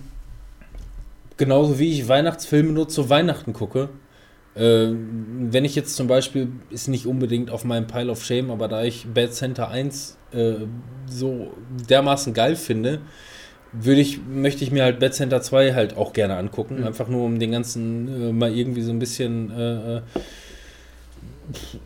[1.44, 3.90] genauso wie ich Weihnachtsfilme nur zu Weihnachten gucke.
[4.56, 8.70] Äh, wenn ich jetzt zum Beispiel, ist nicht unbedingt auf meinem Pile of Shame, aber
[8.70, 10.54] da ich Bad Center 1 äh,
[11.06, 11.52] so
[11.90, 13.02] dermaßen geil finde,
[13.74, 16.80] würde ich, möchte ich mir halt Bad Center 2 halt auch gerne angucken.
[16.80, 16.88] Mhm.
[16.88, 20.02] Einfach nur um den ganzen äh, mal irgendwie so ein bisschen äh, äh,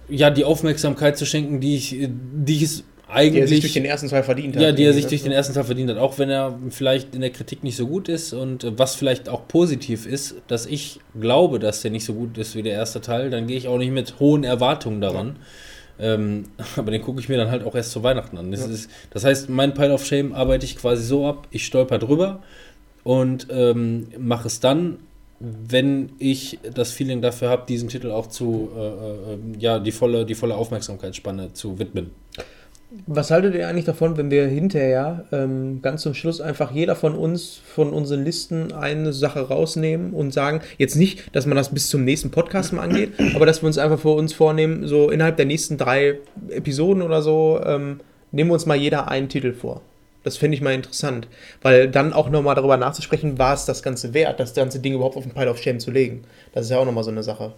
[0.07, 3.73] ja, die Aufmerksamkeit zu schenken, die ich, die ich es Die er sich durch eigentlich.
[3.73, 4.61] den ersten Teil verdient hat.
[4.63, 7.15] Ja, die er sich Irgendwie, durch den ersten Teil verdient hat, auch wenn er vielleicht
[7.15, 10.99] in der Kritik nicht so gut ist und was vielleicht auch positiv ist, dass ich
[11.19, 13.77] glaube, dass der nicht so gut ist wie der erste Teil, dann gehe ich auch
[13.77, 15.37] nicht mit hohen Erwartungen daran.
[15.99, 16.43] Ähm,
[16.75, 18.51] aber den gucke ich mir dann halt auch erst zu Weihnachten an.
[18.51, 18.67] Das, Ja.
[18.67, 22.43] ist, das heißt, mein Pile of Shame arbeite ich quasi so ab, ich stolper drüber
[23.03, 24.97] und ähm, mache es dann,
[25.39, 30.25] wenn ich das Feeling dafür habe, diesen Titel auch zu, äh, äh, ja, die volle,
[30.25, 32.09] die volle Aufmerksamkeitsspanne zu widmen.
[33.05, 37.15] Was haltet ihr eigentlich davon, wenn wir hinterher ähm, ganz zum Schluss einfach jeder von
[37.15, 41.89] uns von unseren Listen eine Sache rausnehmen und sagen, jetzt nicht, dass man das bis
[41.89, 45.35] zum nächsten Podcast mal angeht, aber dass wir uns einfach für uns vornehmen, so innerhalb
[45.35, 46.19] der nächsten drei
[46.49, 47.99] Episoden oder so, ähm,
[48.31, 49.81] nehmen wir uns mal jeder einen Titel vor.
[50.23, 51.27] Das fände ich mal interessant,
[51.61, 55.17] weil dann auch nochmal darüber nachzusprechen, war es das Ganze wert, das ganze Ding überhaupt
[55.17, 56.23] auf den Pile of Shame zu legen.
[56.53, 57.53] Das ist ja auch nochmal so eine Sache.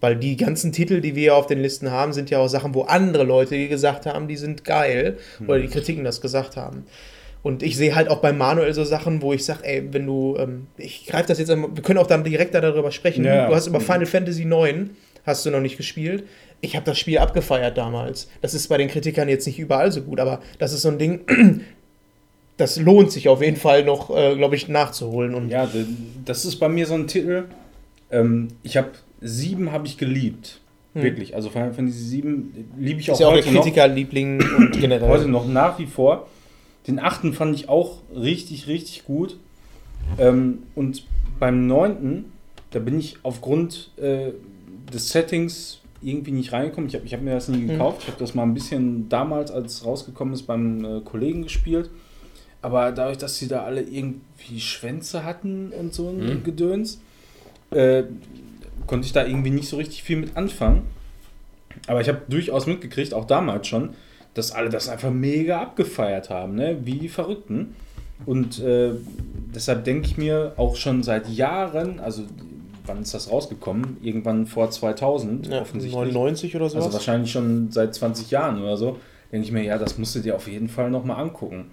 [0.00, 2.82] Weil die ganzen Titel, die wir auf den Listen haben, sind ja auch Sachen, wo
[2.82, 5.16] andere Leute die gesagt haben, die sind geil.
[5.46, 6.84] Oder die Kritiken das gesagt haben.
[7.44, 10.34] Und ich sehe halt auch bei Manuel so Sachen, wo ich sage, ey, wenn du,
[10.38, 13.22] ähm, ich greife das jetzt einmal, wir können auch dann direkt darüber sprechen.
[13.22, 13.48] Ja.
[13.48, 14.90] Du hast über Final Fantasy IX,
[15.26, 16.24] hast du noch nicht gespielt.
[16.62, 18.30] Ich habe das Spiel abgefeiert damals.
[18.40, 20.98] Das ist bei den Kritikern jetzt nicht überall so gut, aber das ist so ein
[20.98, 21.20] Ding,
[22.56, 25.34] das lohnt sich auf jeden Fall noch, äh, glaube ich, nachzuholen.
[25.34, 25.68] Und Ja,
[26.24, 27.44] das ist bei mir so ein Titel.
[28.10, 28.88] Ähm, ich habe
[29.24, 30.60] sieben habe ich geliebt.
[30.94, 31.02] Hm.
[31.02, 31.34] Wirklich.
[31.34, 33.62] Also Final Fantasy 7 liebe ich auch ist ja auch der heute noch.
[33.62, 35.08] Kritikerliebling und generell.
[35.08, 36.28] Heute noch nach wie vor.
[36.86, 39.38] Den achten fand ich auch richtig, richtig gut.
[40.18, 41.04] Ähm, und
[41.40, 42.26] beim neunten,
[42.70, 44.32] da bin ich aufgrund äh,
[44.92, 46.88] des Settings irgendwie nicht reingekommen.
[46.88, 48.02] Ich habe ich hab mir das nie gekauft.
[48.02, 51.88] Ich habe das mal ein bisschen damals, als es rausgekommen ist, beim äh, Kollegen gespielt.
[52.60, 56.44] Aber dadurch, dass sie da alle irgendwie Schwänze hatten und so ein Mhm.
[56.44, 57.00] Gedöns,
[57.70, 58.04] äh,
[58.86, 60.82] konnte ich da irgendwie nicht so richtig viel mit anfangen.
[61.86, 63.90] Aber ich habe durchaus mitgekriegt, auch damals schon,
[64.34, 66.78] dass alle das einfach mega abgefeiert haben, ne?
[66.84, 67.74] wie die Verrückten.
[68.26, 68.92] Und äh,
[69.54, 72.22] deshalb denke ich mir auch schon seit Jahren, also
[72.86, 73.98] wann ist das rausgekommen?
[74.02, 75.94] Irgendwann vor 2000 ja, offensichtlich.
[75.94, 76.86] 99 oder sowas.
[76.86, 78.98] Also wahrscheinlich schon seit 20 Jahren oder so.
[79.32, 81.70] Denke ich mir, ja, das musst du dir auf jeden Fall nochmal angucken.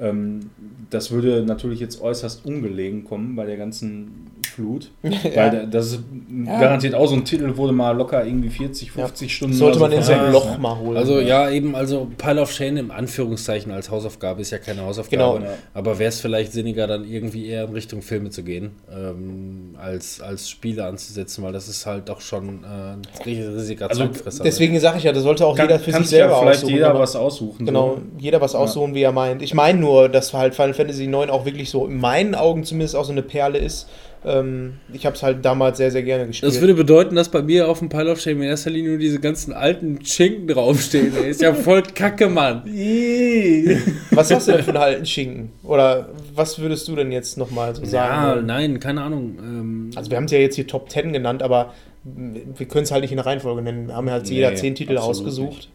[0.00, 0.50] Ähm,
[0.90, 4.90] das würde natürlich jetzt äußerst ungelegen kommen bei der ganzen Sichtflut.
[5.02, 5.36] Ja.
[5.52, 6.00] Weil das ist
[6.46, 6.60] Ja.
[6.60, 9.54] garantiert auch so ein Titel, wurde mal locker irgendwie 40, 50 Stunden.
[9.56, 10.58] Sollte man in so sein versetzt, Loch ne?
[10.58, 10.96] mal holen.
[10.96, 15.38] Also ja, eben, also Pile of Shame im Anführungszeichen als Hausaufgabe ist ja keine Hausaufgabe.
[15.38, 15.46] Genau.
[15.50, 15.54] Ja.
[15.74, 20.20] Aber wäre es vielleicht sinniger, dann irgendwie eher in Richtung Filme zu gehen, ähm, als,
[20.20, 24.44] als Spiele anzusetzen, weil das ist halt doch schon äh, ein riesiger Also Zeitfresser.
[24.44, 26.40] Deswegen sage ich ja, da sollte auch Kann, jeder für kann sich sich ja selber
[26.40, 26.74] vielleicht aussuchen.
[26.74, 27.66] jeder aber- was aussuchen.
[27.66, 28.02] Genau, So.
[28.18, 29.40] jeder was aussuchen, wie er meint.
[29.42, 32.96] Ich meine nur, dass halt Final Fantasy IX auch wirklich so in meinen Augen zumindest
[32.96, 33.88] auch so eine Perle ist.
[34.24, 36.50] Ähm, ich habe es halt damals sehr, sehr gerne gespielt.
[36.52, 38.98] Das würde bedeuten, dass bei mir auf dem Pile of Shame in erster Linie nur
[38.98, 41.12] diese ganzen alten Schinken draufstehen.
[41.20, 41.28] ey.
[41.30, 42.62] Ist ja voll kacke, Mann.
[44.12, 45.50] was hast du denn für einen alten Schinken?
[45.64, 48.30] Oder was würdest du denn jetzt nochmal so Ja, sagen?
[48.36, 48.46] wollen?
[48.46, 49.38] nein, keine Ahnung.
[49.40, 52.92] Ähm, Also wir haben es ja jetzt hier Top 10 genannt, aber wir können es
[52.92, 53.88] halt nicht in der Reihenfolge nennen.
[53.88, 55.50] Wir haben ja halt Nee, jeder 10 Titel ausgesucht.
[55.56, 55.68] nicht.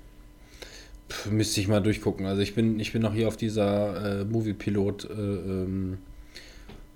[1.10, 2.26] Pf, müsste ich mal durchgucken.
[2.26, 5.98] Also ich bin, ich bin noch hier auf dieser äh, Movie-Pilot äh, ähm.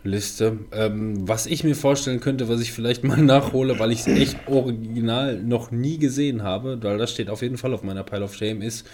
[0.04, 4.48] Ähm, was ich mir vorstellen könnte, was ich vielleicht mal nachhole, weil ich es echt
[4.48, 8.34] original noch nie gesehen habe, weil das steht auf jeden Fall auf meiner Pile of
[8.34, 8.88] Shame, ist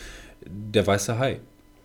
[0.45, 1.39] der weiße Hai.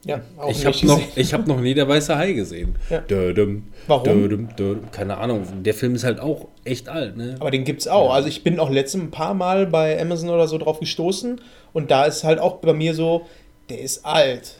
[0.05, 2.75] Ja, auch ich nicht habe noch, ich hab noch nie der weiße Hai gesehen.
[2.91, 2.99] Ja.
[3.01, 4.05] Dödüm, Warum?
[4.05, 4.91] dödüm, dödüm.
[4.91, 5.47] Keine Ahnung.
[5.62, 7.37] Der Film ist halt auch echt alt, ne?
[7.38, 8.12] Aber den gibt's auch.
[8.12, 11.41] Also ich bin auch letztens ein paar Mal bei Amazon oder so drauf gestoßen
[11.73, 13.27] und da ist halt auch bei mir so,
[13.71, 14.57] der ist alt.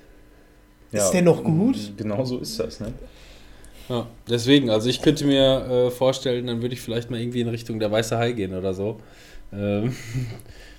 [0.93, 1.93] Ist der noch gut?
[1.97, 2.93] Genau so ist das, ne?
[3.89, 7.49] Ja, deswegen, also ich könnte mir äh, vorstellen, dann würde ich vielleicht mal irgendwie in
[7.49, 9.01] Richtung der weiße Hai gehen oder so.
[9.53, 9.95] Ähm,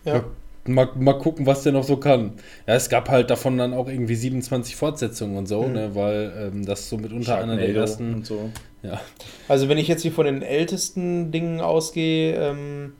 [0.06, 0.24] Ja.
[0.66, 2.34] mal, mal gucken, was der noch so kann.
[2.68, 5.74] Ja, es gab halt davon dann auch irgendwie 27 Fortsetzungen und so, Mhm.
[5.74, 8.14] ne, weil ähm, das so mitunter einer der ersten.
[8.16, 8.50] und so.
[8.82, 9.00] Ja.
[9.48, 12.94] Also wenn ich jetzt hier von den ältesten Dingen ausgehe, ähm,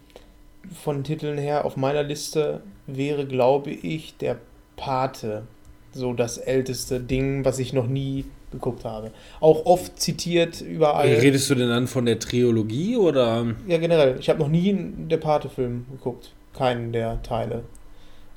[0.82, 4.38] von Titeln her auf meiner Liste wäre, glaube ich, der
[4.78, 5.44] Pate
[5.92, 9.12] so das älteste Ding, was ich noch nie geguckt habe.
[9.40, 11.08] Auch oft zitiert überall.
[11.08, 13.46] Redest du denn dann von der Trilogie oder?
[13.68, 14.16] Ja, generell.
[14.20, 16.32] Ich habe noch nie einen der Pate-Film geguckt.
[16.58, 17.64] Keinen der Teile.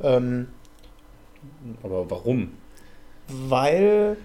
[0.03, 0.49] Ähm,
[1.83, 2.51] Aber warum?
[3.29, 4.17] weil.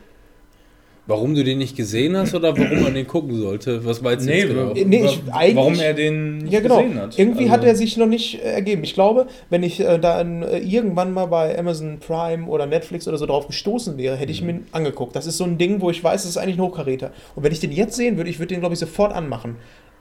[1.08, 3.84] Warum du den nicht gesehen hast oder warum man den gucken sollte?
[3.84, 4.72] Was meinst du Nee, jetzt genau?
[4.74, 6.78] nee, ich- warum er den nicht Ja, genau.
[6.84, 7.18] gesehen hat.
[7.20, 8.84] Irgendwie Also- hat er sich noch nicht äh, ergeben.
[8.84, 13.18] Ich glaube, wenn ich äh, dann äh, irgendwann mal bei Amazon Prime oder Netflix oder
[13.18, 15.16] so drauf gestoßen wäre, hätte ich mir ihn angeguckt.
[15.16, 17.12] Das ist so ein Ding, wo ich weiß, das ist eigentlich ein Hochkaräter.
[17.36, 19.56] Und wenn ich den jetzt sehen würde, ich würde den, glaube ich, sofort anmachen.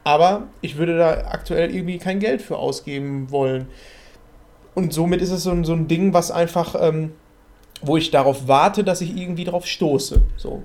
[0.05, 3.67] Aber ich würde da aktuell irgendwie kein Geld für ausgeben wollen.
[4.75, 7.13] Und somit ist es so ein, so ein Ding, was einfach, ähm,
[7.83, 10.23] wo ich darauf warte, dass ich irgendwie drauf stoße.
[10.37, 10.63] So.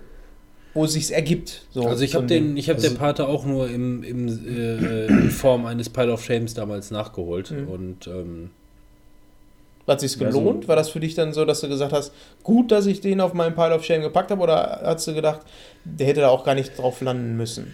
[0.74, 1.63] Wo es sich ergibt.
[1.71, 5.06] So, Also ich habe den, ich habe Also- der Pate auch nur im, im, äh,
[5.08, 7.67] in Form eines Pile of Shames damals nachgeholt Mhm.
[7.67, 8.50] und ähm,
[9.88, 10.67] Hat sich's gelohnt?
[10.67, 13.34] War das für dich dann so, dass du gesagt hast, gut, dass ich den auf
[13.34, 14.41] meinen Pile of Shame gepackt habe?
[14.41, 15.41] Oder hast du gedacht,
[15.84, 17.74] der hätte da auch gar nicht drauf landen müssen?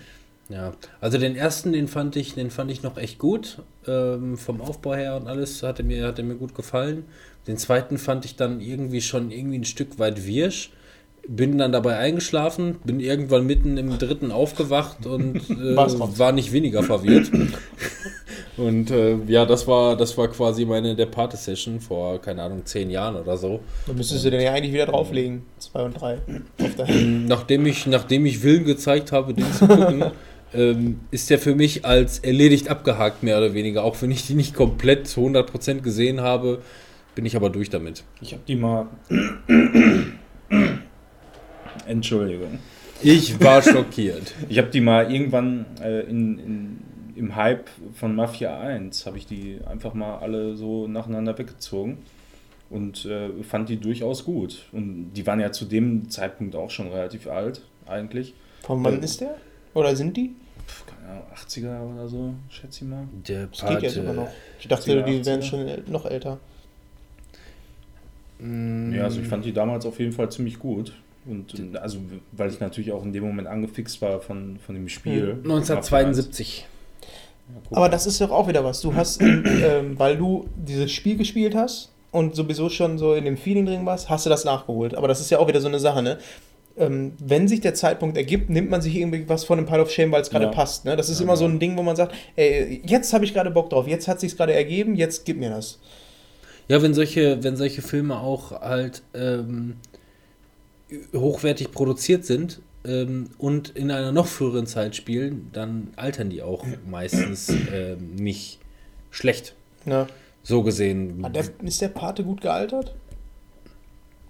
[0.52, 4.62] Ja, also den ersten, den fand ich, den fand ich noch echt gut ähm, vom
[4.62, 7.06] Aufbau her und alles hatte mir, hatte mir gut gefallen.
[7.48, 10.72] Den zweiten fand ich dann irgendwie schon irgendwie ein Stück weit wirsch.
[11.28, 16.84] Bin dann dabei eingeschlafen, bin irgendwann mitten im dritten aufgewacht und äh, war nicht weniger
[16.84, 17.32] verwirrt.
[18.58, 22.90] Und äh, ja, das war, das war quasi meine der Pate-Session vor, keine Ahnung, zehn
[22.90, 23.62] Jahren oder so.
[23.88, 25.44] Dann müsstest du den ja eigentlich wieder drauflegen.
[25.58, 26.20] Zwei und drei.
[27.28, 30.04] Nachdem ich, nachdem ich Willen gezeigt habe, den zu gucken,
[30.54, 33.84] ähm, ist der für mich als erledigt abgehakt, mehr oder weniger.
[33.84, 36.62] Auch wenn ich die nicht komplett zu 100% gesehen habe,
[37.16, 38.04] bin ich aber durch damit.
[38.22, 38.88] Ich habe die mal.
[41.88, 42.60] Entschuldigung.
[43.04, 44.34] Ich war schockiert.
[44.50, 46.80] Ich habe die mal irgendwann äh, in, in,
[47.16, 51.98] im Hype von Mafia 1, habe ich die einfach mal alle so nacheinander weggezogen
[52.70, 54.68] und äh, fand die durchaus gut.
[54.72, 58.34] Und die waren ja zu dem Zeitpunkt auch schon relativ alt, eigentlich.
[58.62, 59.36] Von wann ist der?
[59.74, 60.36] Oder sind die?
[60.68, 63.04] Pff, keine Ahnung, 80er oder so, schätze ich mal.
[63.28, 64.30] Der Das geht ja sogar noch.
[64.60, 65.44] Ich dachte, 80er, die wären 80er.
[65.44, 66.38] schon noch älter.
[68.40, 70.94] Mm, Ja, also ich fand die damals auf jeden Fall ziemlich gut.
[71.26, 72.00] Und also,
[72.32, 75.34] weil ich natürlich auch in dem Moment angefixt war von, von dem Spiel.
[75.44, 75.52] Hm.
[75.52, 76.66] 1972.
[77.54, 78.82] Ja, guck Aber das ist doch auch wieder was.
[78.82, 83.38] Du hast, ähm, weil du dieses Spiel gespielt hast und sowieso schon so in dem
[83.38, 84.96] Feeling drin warst, hast du das nachgeholt.
[84.96, 86.18] Aber das ist ja auch wieder so eine Sache, ne?
[86.78, 89.92] Ähm, wenn sich der Zeitpunkt ergibt, nimmt man sich irgendwie was von dem Pile of
[89.92, 90.52] Shame, weil es gerade Ja.
[90.52, 90.86] passt.
[90.86, 90.96] Ne?
[90.96, 91.52] Das ist Ja, immer so ja.
[91.52, 94.36] ein Ding, wo man sagt, ey, jetzt habe ich gerade Bock drauf, jetzt hat sich
[94.38, 95.80] gerade ergeben, jetzt gib mir das.
[96.68, 99.76] Ja, wenn solche, wenn solche Filme auch halt ähm,
[101.14, 106.66] hochwertig produziert sind ähm, und in einer noch früheren Zeit spielen, dann altern die auch
[106.90, 108.60] meistens ähm, nicht
[109.10, 109.56] schlecht.
[110.44, 111.26] So gesehen.
[111.34, 112.96] Der, ist der Pate gut gealtert?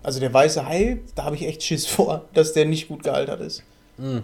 [0.03, 3.41] Also der weiße Hai, da habe ich echt Schiss vor, dass der nicht gut gealtert
[3.41, 3.63] ist.
[3.97, 4.23] Hm.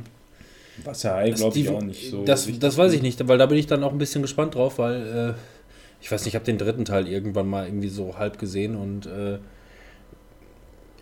[0.84, 2.24] Wasserei glaube ich auch nicht so.
[2.24, 4.78] Das, das weiß ich nicht, weil da bin ich dann auch ein bisschen gespannt drauf,
[4.78, 5.42] weil äh,
[6.02, 9.08] ich weiß nicht, ich habe den dritten Teil irgendwann mal irgendwie so halb gesehen und
[9.08, 9.40] äh,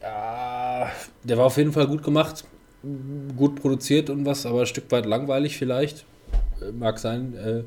[0.02, 0.90] ja,
[1.24, 2.46] der war auf jeden Fall gut gemacht,
[3.36, 6.06] gut produziert und was, aber ein Stück weit langweilig vielleicht.
[6.78, 7.64] Mag sein, äh,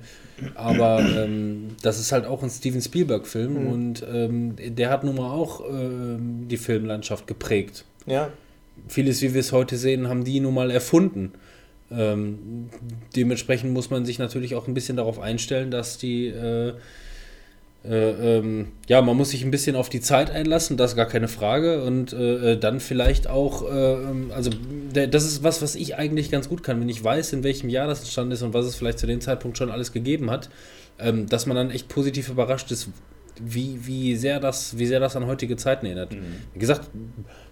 [0.54, 3.66] aber ähm, das ist halt auch ein Steven Spielberg-Film Mhm.
[3.72, 8.30] und ähm, der hat nun mal auch ähm, die Filmlandschaft geprägt Ja.
[8.88, 11.32] vieles, wie wir es heute sehen, haben die nun mal erfunden.
[11.90, 12.68] Ähm,
[13.16, 16.74] dementsprechend muss man sich natürlich auch ein bisschen darauf einstellen, dass die, äh,
[17.84, 21.06] äh, ähm, ja, man muss sich ein bisschen auf die Zeit einlassen, das ist gar
[21.06, 21.82] keine Frage.
[21.84, 24.50] Und äh, äh, dann vielleicht auch, äh, ähm, also
[24.94, 27.68] der, das ist was, was ich eigentlich ganz gut kann, wenn ich weiß, in welchem
[27.68, 30.50] Jahr das entstanden ist und was es vielleicht zu dem Zeitpunkt schon alles gegeben hat,
[30.98, 32.88] ähm, dass man dann echt positiv überrascht ist,
[33.40, 36.12] wie, wie, sehr das, wie sehr das an heutige Zeiten erinnert.
[36.12, 36.24] Mhm.
[36.52, 36.90] Wie gesagt,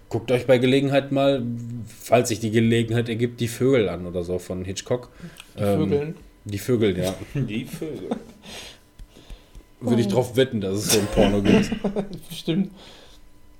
[0.09, 1.41] guckt euch bei Gelegenheit mal,
[1.87, 5.09] falls sich die Gelegenheit ergibt, die Vögel an oder so von Hitchcock.
[5.57, 6.15] Die Vögeln.
[6.43, 7.13] Die Vögel, ja.
[7.33, 8.09] Die Vögel.
[9.79, 11.69] Würde ich drauf wetten, dass es so ein Porno gibt.
[12.29, 12.71] Bestimmt.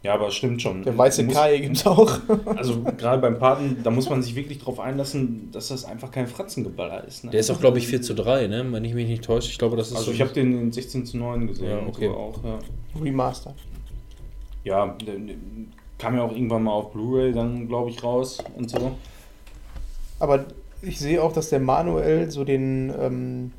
[0.04, 0.84] Ja, aber stimmt schon.
[0.84, 2.20] Der weiße Muss- Kai gibt's auch.
[2.56, 6.28] Also gerade beim Paten, da muss man sich wirklich drauf einlassen, dass das einfach kein
[6.28, 7.24] Fratzengeballer ist.
[7.26, 7.32] Ne?
[7.32, 8.66] Der ist auch, glaube ich, 4 zu 3, ne?
[8.72, 9.50] wenn ich mich nicht täusche.
[9.52, 11.70] Ich glaube, das ist Also so ich habe den in 16 zu 9 gesehen.
[11.70, 12.08] Ja, und okay.
[12.08, 12.60] So auch, ja.
[13.04, 13.54] Remaster.
[14.64, 15.36] ja, der, der
[15.98, 18.96] kam ja auch irgendwann mal auf Blu-ray dann, glaube ich, raus und so.
[20.20, 20.46] Aber
[20.84, 23.52] ich sehe auch, dass der Manuel so den, ähm,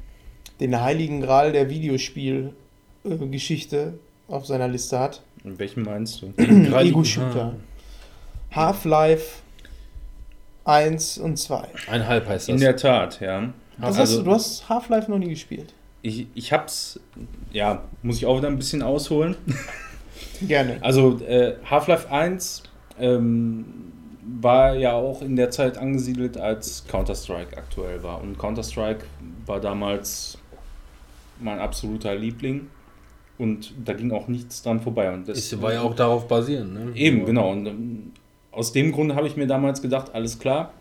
[0.60, 3.94] den heiligen Gral der Videospiel-Geschichte
[4.28, 5.22] auf seiner Liste hat.
[5.44, 6.32] Und welchen meinst du?
[6.42, 7.54] Ego-Shooter.
[8.52, 9.40] Half-Life
[10.64, 11.68] 1 und 2.
[11.90, 12.60] Einhalb heißt In das.
[12.62, 13.52] der Tat, ja.
[13.78, 15.72] Das Also- hast, du- du hast Half-Life noch nie gespielt.
[16.02, 17.00] Ich, ich hab's,
[17.52, 19.36] ja, muss ich auch wieder ein bisschen ausholen.
[20.46, 20.78] Gerne.
[20.80, 22.62] Also äh, Half-Life 1
[23.00, 23.64] ähm,
[24.40, 28.20] war ja auch in der Zeit angesiedelt, als Counter-Strike aktuell war.
[28.20, 29.04] Und Counter-Strike
[29.46, 30.37] war damals
[31.40, 32.68] mein absoluter Liebling.
[33.38, 35.12] Und da ging auch nichts dran vorbei.
[35.12, 36.92] Und das Ist, war ja auch darauf basierend, ne?
[36.96, 37.52] Eben, genau.
[37.52, 38.12] Und ähm,
[38.50, 40.72] aus dem Grund habe ich mir damals gedacht, alles klar,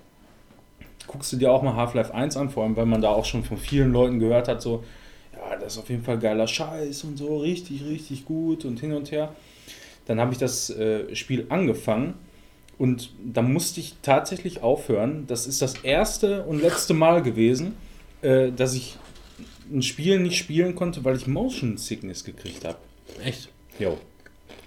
[1.05, 3.43] guckst du dir auch mal Half-Life 1 an, vor allem weil man da auch schon
[3.43, 4.83] von vielen Leuten gehört hat, so,
[5.33, 8.93] ja, das ist auf jeden Fall geiler Scheiß und so, richtig, richtig gut und hin
[8.93, 9.33] und her.
[10.05, 12.15] Dann habe ich das äh, Spiel angefangen
[12.77, 15.25] und da musste ich tatsächlich aufhören.
[15.27, 17.75] Das ist das erste und letzte Mal gewesen,
[18.21, 18.97] äh, dass ich
[19.71, 22.77] ein Spiel nicht spielen konnte, weil ich Motion Sickness gekriegt habe.
[23.23, 23.49] Echt?
[23.79, 23.97] Jo.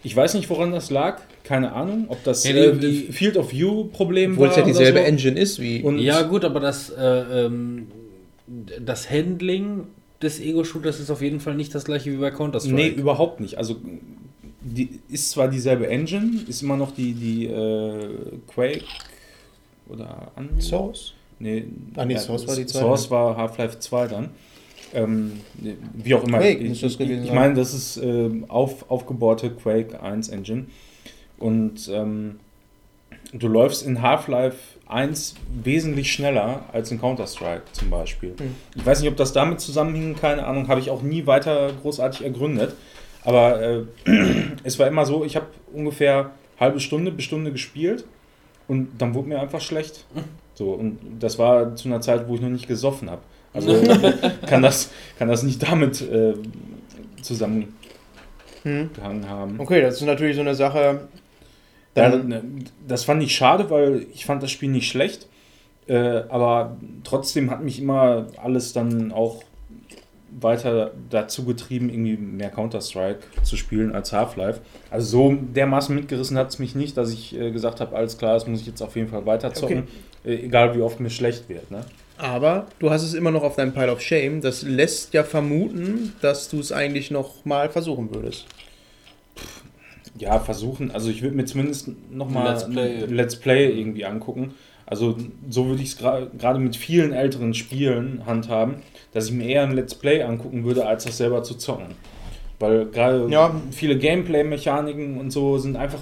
[0.02, 1.20] Ich weiß nicht, woran das lag.
[1.44, 4.52] Keine Ahnung, ob das Ja, äh, Field of View Problem Obwohl war.
[4.52, 5.04] es ja dieselbe so.
[5.04, 5.82] Engine ist wie.
[5.82, 7.02] Und Ja, gut, aber das, äh,
[7.46, 7.88] ähm,
[8.84, 9.84] das Handling
[10.22, 12.74] des Ego-Shooters ist auf jeden Fall nicht das gleiche wie bei Counter-Strike.
[12.76, 13.58] nee, überhaupt nicht.
[13.58, 13.76] Also
[14.62, 18.08] die ist zwar dieselbe Engine, ist immer noch die, die äh,
[18.52, 18.84] Quake
[19.88, 20.60] oder Unreal?
[20.60, 21.14] Source?
[21.38, 21.64] Nee,
[21.96, 22.84] Ah, nee, Source war die zweite.
[22.84, 24.28] Source war Half-Life 2 dann.
[24.92, 25.40] Ähm,
[25.94, 26.38] wie auch immer.
[26.38, 30.66] Quake ich, gewesen ich meine, das ist ähm, auf, aufgebaute Quake 1 Engine.
[31.38, 32.40] Und ähm,
[33.32, 38.34] du läufst in Half-Life 1 wesentlich schneller als in Counter-Strike zum Beispiel.
[38.38, 38.54] Hm.
[38.74, 42.24] Ich weiß nicht, ob das damit zusammenhing, keine Ahnung, habe ich auch nie weiter großartig
[42.24, 42.74] ergründet.
[43.22, 43.84] Aber äh,
[44.64, 48.04] es war immer so, ich habe ungefähr halbe Stunde bis Stunde gespielt
[48.68, 50.04] und dann wurde mir einfach schlecht.
[50.54, 53.22] So, und das war zu einer Zeit, wo ich noch nicht gesoffen habe.
[53.52, 53.82] Also
[54.46, 56.34] kann das, kann das nicht damit äh,
[57.22, 57.70] zusammengehangen
[58.62, 59.28] Hm.
[59.28, 59.58] haben.
[59.58, 61.08] Okay, das ist natürlich so eine Sache.
[61.94, 62.42] Dann, ne,
[62.86, 65.26] das fand ich schade, weil ich fand das Spiel nicht schlecht.
[65.88, 69.42] Äh, aber trotzdem hat mich immer alles dann auch
[70.40, 74.60] weiter dazu getrieben, irgendwie mehr Counter-Strike zu spielen als Half-Life.
[74.90, 78.34] Also so dermaßen mitgerissen hat es mich nicht, dass ich äh, gesagt habe, alles klar,
[78.34, 79.88] das muss ich jetzt auf jeden Fall weiter zocken,
[80.24, 81.70] äh, egal wie oft mir schlecht wird.
[81.72, 81.84] Ne?
[82.20, 84.40] Aber du hast es immer noch auf deinem Pile of Shame.
[84.40, 88.46] Das lässt ja vermuten, dass du es eigentlich noch mal versuchen würdest.
[90.18, 90.90] Ja, versuchen.
[90.90, 93.04] Also ich würde mir zumindest nochmal Let's Play.
[93.04, 94.54] ein Let's Play irgendwie angucken.
[94.86, 95.16] Also
[95.48, 98.76] so würde ich es gerade mit vielen älteren Spielen handhaben,
[99.12, 101.94] dass ich mir eher ein Let's Play angucken würde, als das selber zu zocken.
[102.58, 103.54] Weil gerade Ja.
[103.70, 106.00] viele Gameplay-Mechaniken und so sind einfach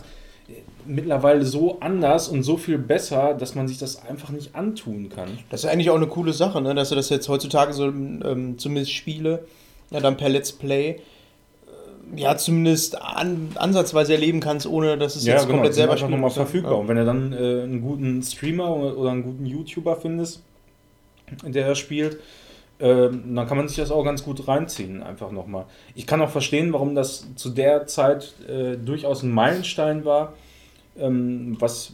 [0.88, 5.28] mittlerweile so anders und so viel besser, dass man sich das einfach nicht antun kann.
[5.50, 6.74] Das ist eigentlich auch eine coole Sache, ne?
[6.74, 9.44] dass du das jetzt heutzutage so, ähm, zumindest Spiele,
[9.90, 15.26] ja, dann per Let's Play, äh, ja, zumindest an, ansatzweise erleben kannst, ohne dass es
[15.26, 16.34] jetzt komplett die sind selber spielen nochmal ne?
[16.34, 16.72] verfügbar.
[16.72, 16.78] Ja.
[16.78, 20.42] Und wenn du dann äh, einen guten Streamer oder, oder einen guten YouTuber findest,
[21.44, 22.18] der das spielt,
[22.80, 25.66] ähm, dann kann man sich das auch ganz gut reinziehen, einfach nochmal.
[25.94, 30.34] Ich kann auch verstehen, warum das zu der Zeit äh, durchaus ein Meilenstein war,
[31.00, 31.92] ähm, was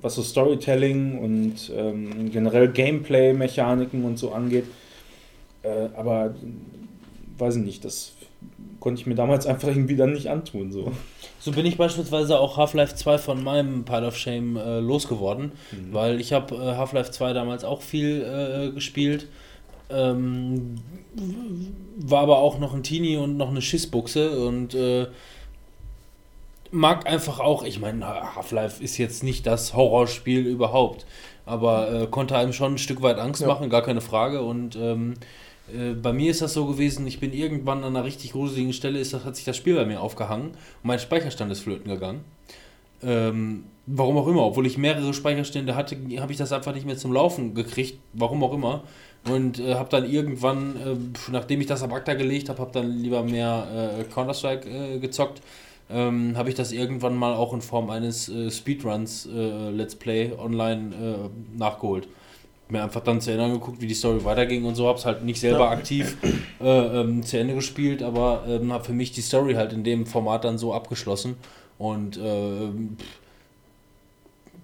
[0.00, 4.64] was so Storytelling und ähm, generell Gameplay-Mechaniken und so angeht.
[5.62, 6.34] Äh, aber
[7.38, 8.12] weiß ich nicht, das
[8.80, 10.72] konnte ich mir damals einfach irgendwie dann nicht antun.
[10.72, 10.90] So.
[11.38, 15.92] So bin ich beispielsweise auch Half-Life 2 von meinem Pile of Shame äh, losgeworden, Mhm.
[15.92, 19.28] weil ich habe äh, Half-Life 2 damals auch viel äh, gespielt.
[19.88, 20.76] Ähm,
[21.98, 25.06] war aber auch noch ein Teenie und noch eine Schissbuchse und äh,
[26.72, 31.06] mag einfach auch, ich meine, Half-Life ist jetzt nicht das Horrorspiel überhaupt,
[31.46, 33.48] aber äh, konnte einem schon ein Stück weit Angst Ja.
[33.48, 34.42] machen, gar keine Frage.
[34.42, 35.14] Und ähm,
[35.72, 38.98] äh, bei mir ist das so gewesen, ich bin irgendwann an einer richtig gruseligen Stelle,
[38.98, 42.24] ist hat sich das Spiel bei mir aufgehangen und mein Speicherstand ist flöten gegangen.
[43.02, 46.96] Ähm, warum auch immer, obwohl ich mehrere Speicherstände hatte, habe ich das einfach nicht mehr
[46.96, 48.84] zum Laufen gekriegt, warum auch immer.
[49.28, 52.98] Und äh, habe dann irgendwann, äh, nachdem ich das ab Akta gelegt habe, habe dann
[52.98, 55.42] lieber mehr äh, Counter-Strike äh, gezockt.
[55.92, 60.32] Ähm, habe ich das irgendwann mal auch in Form eines äh, Speedruns äh, Let's Play
[60.38, 62.08] online äh, nachgeholt.
[62.68, 65.40] Mir einfach dann zu Ende angeguckt, wie die Story weiterging und so, hab's halt nicht
[65.40, 65.70] selber Ja.
[65.70, 66.16] aktiv
[66.60, 70.06] äh, ähm, zu Ende gespielt, aber ähm, habe für mich die Story halt in dem
[70.06, 71.36] Format dann so abgeschlossen
[71.78, 72.22] und pff,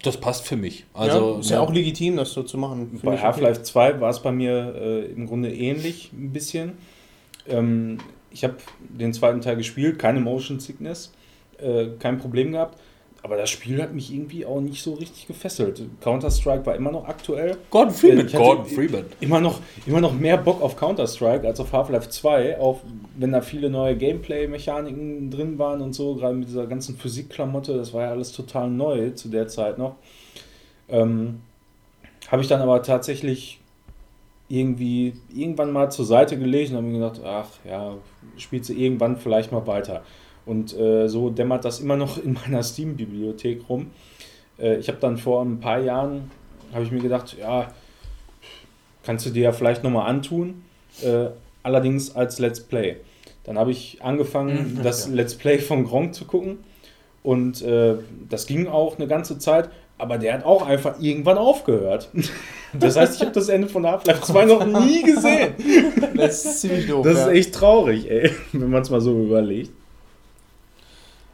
[0.02, 0.84] das passt für mich.
[0.94, 3.00] Also ja, ist ja auch legitim, das so zu machen.
[3.02, 3.26] Bei ich okay.
[3.26, 6.72] Half-Life 2 war es bei mir äh, im Grunde ähnlich ein bisschen.
[7.48, 7.98] Ähm,
[8.30, 11.12] ich habe den zweiten Teil gespielt, keine Motion Sickness,
[11.60, 12.78] äh, kein Problem gehabt.
[13.20, 15.82] Aber das Spiel hat mich irgendwie auch nicht so richtig gefesselt.
[16.00, 17.56] Counter-Strike war immer noch aktuell.
[17.68, 19.04] Gordon Freeman, Ich hatte- Gordon Freeman.
[19.20, 22.80] Immer noch, immer noch mehr Bock auf Counter-Strike als auf Half-Life 2, auch
[23.16, 27.92] wenn da viele neue Gameplay-Mechaniken drin waren und so, gerade mit dieser ganzen Physik-Klamotte, das
[27.92, 29.96] war ja alles total neu zu der Zeit noch.
[30.88, 31.40] Ähm,
[32.28, 33.58] Habe ich dann aber tatsächlich
[34.48, 37.94] irgendwie irgendwann mal zur Seite gelegt und habe mir gedacht, ach ja,
[38.36, 40.02] spielst du irgendwann vielleicht mal weiter.
[40.48, 43.90] Und äh, so dämmert das immer noch in meiner Steam-Bibliothek rum.
[44.58, 46.30] Äh, ich habe dann vor ein paar Jahren,
[46.72, 47.70] habe ich mir gedacht, ja,
[49.02, 50.62] kannst du dir ja vielleicht nochmal antun,
[51.02, 51.26] äh,
[51.62, 52.96] allerdings als Let's Play.
[53.44, 55.14] Dann habe ich angefangen, Mhm, das ja.
[55.14, 56.58] Let's Play von Gronk zu gucken
[57.22, 57.96] und äh,
[58.30, 59.68] das ging auch eine ganze Zeit,
[59.98, 62.08] aber der hat auch einfach irgendwann aufgehört.
[62.78, 65.54] Das heißt, ich habe das Ende von Half-Life 2 noch nie gesehen.
[66.14, 67.02] Das ist ziemlich doof.
[67.02, 69.70] Das ist echt traurig, ey, wenn man es mal so überlegt.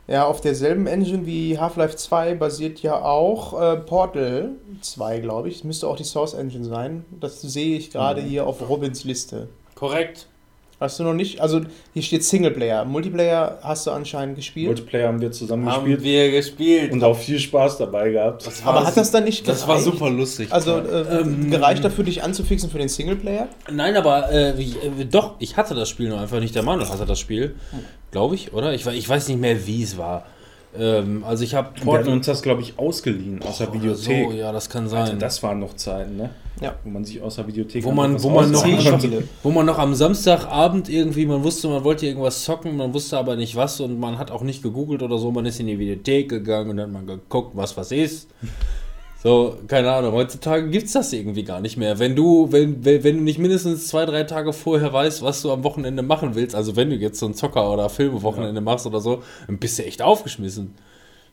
[0.07, 4.51] Ja, auf derselben Engine wie Half-Life 2 basiert ja auch äh, Portal
[4.83, 5.57] 2, glaube ich.
[5.59, 7.05] Das müsste auch die Source Engine sein.
[7.21, 8.27] Das sehe ich gerade Mhm.
[8.27, 9.49] hier auf Robins Liste.
[9.75, 10.27] Korrekt.
[10.81, 11.41] Hast du noch nicht?
[11.41, 11.61] Also
[11.93, 12.85] hier steht Singleplayer.
[12.85, 14.67] Multiplayer hast du anscheinend gespielt.
[14.67, 16.93] Multiplayer haben wir zusammen Haben gespielt wir gespielt.
[16.93, 18.47] und auch viel Spaß dabei gehabt.
[18.47, 19.93] Das war Aber hat das dann nicht Das war gereicht?
[19.93, 20.49] super lustig.
[20.53, 23.49] Also äh, Ähm, gereicht dafür, dich anzufixen für den Singleplayer?
[23.73, 26.55] Nein, aber äh, wie, äh, doch, ich hatte das Spiel nur einfach nicht.
[26.55, 27.55] Der Manuel hatte das Spiel,
[28.11, 28.75] glaube ich, oder?
[28.75, 30.27] Ich, ich weiß nicht mehr, wie es war.
[30.77, 34.31] Ähm, also ich habe Wir hatten uns das, glaube ich, ausgeliehen aus der Videothek.
[34.31, 35.19] So, ja, das kann Alter, sein.
[35.19, 36.31] das waren noch Zeiten, ne?
[36.61, 36.75] Ja.
[36.85, 39.23] Wo man sich aus der Videothek Wo man- wo was man noch-.
[39.43, 43.37] Wo man noch am Samstagabend irgendwie, man wusste, man wollte irgendwas zocken, man wusste aber
[43.37, 46.29] nicht was und man hat auch nicht gegoogelt oder so, man ist in die Videothek
[46.29, 48.29] gegangen und dann hat man geguckt, was was ist.
[49.25, 51.99] So, keine Ahnung, heutzutage gibt es das irgendwie gar nicht mehr.
[51.99, 55.51] Wenn du, wenn, wenn, wenn du nicht mindestens zwei, drei Tage vorher weißt, was du
[55.51, 59.01] am Wochenende machen willst, also wenn du jetzt so ein Zocker- oder Filmewochenende machst oder
[59.01, 60.75] so, dann bist du echt aufgeschmissen.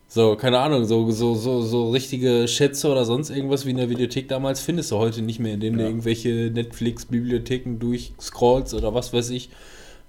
[0.08, 3.90] So, keine Ahnung, so, so, so, so richtige Schätze oder sonst irgendwas wie in der
[3.90, 5.88] Videothek damals findest du heute nicht mehr, indem du Ja.
[5.90, 9.50] irgendwelche Netflix-Bibliotheken durchscrollst oder was weiß ich.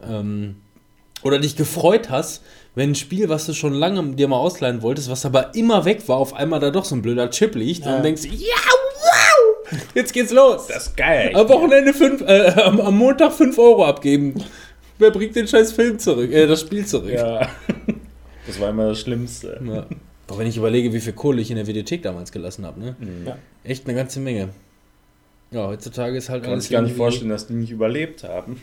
[0.08, 0.54] Ähm,
[1.24, 2.42] oder dich gefreut hast,
[2.74, 6.08] wenn ein Spiel, was du schon lange dir mal ausleihen wolltest, was aber immer weg
[6.08, 7.96] war, auf einmal da doch so ein blöder Chip liegt Ja.
[7.96, 10.66] und denkst, ja, wow, jetzt geht's los.
[10.68, 11.32] Das ist geil.
[11.34, 14.42] am Wochenende fünf, äh, am, Montag 5 Euro abgeben.
[14.98, 17.12] Wer bringt den scheiß Film zurück, äh, das Spiel zurück?
[17.12, 17.48] Ja.
[18.46, 19.60] Das war immer das Schlimmste.
[19.64, 19.86] Ja.
[20.28, 22.96] Aber wenn ich überlege, wie viel Kohle ich in der Videothek damals gelassen habe, ne?
[22.98, 23.26] Mhm.
[23.26, 23.36] Ja.
[23.64, 24.48] Echt eine ganze Menge.
[25.50, 28.58] Ja, heutzutage ist halt Kann man sich gar nicht vorstellen, dass die nicht überlebt haben.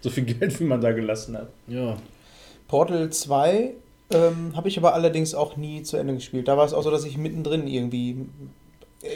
[0.00, 1.48] So viel Geld, wie man da gelassen hat.
[1.66, 1.96] Ja.
[2.74, 3.70] Portal 2
[4.12, 6.48] ähm, habe ich aber allerdings auch nie zu Ende gespielt.
[6.48, 8.26] Da war es auch so, dass ich mittendrin irgendwie.
[9.02, 9.06] äh,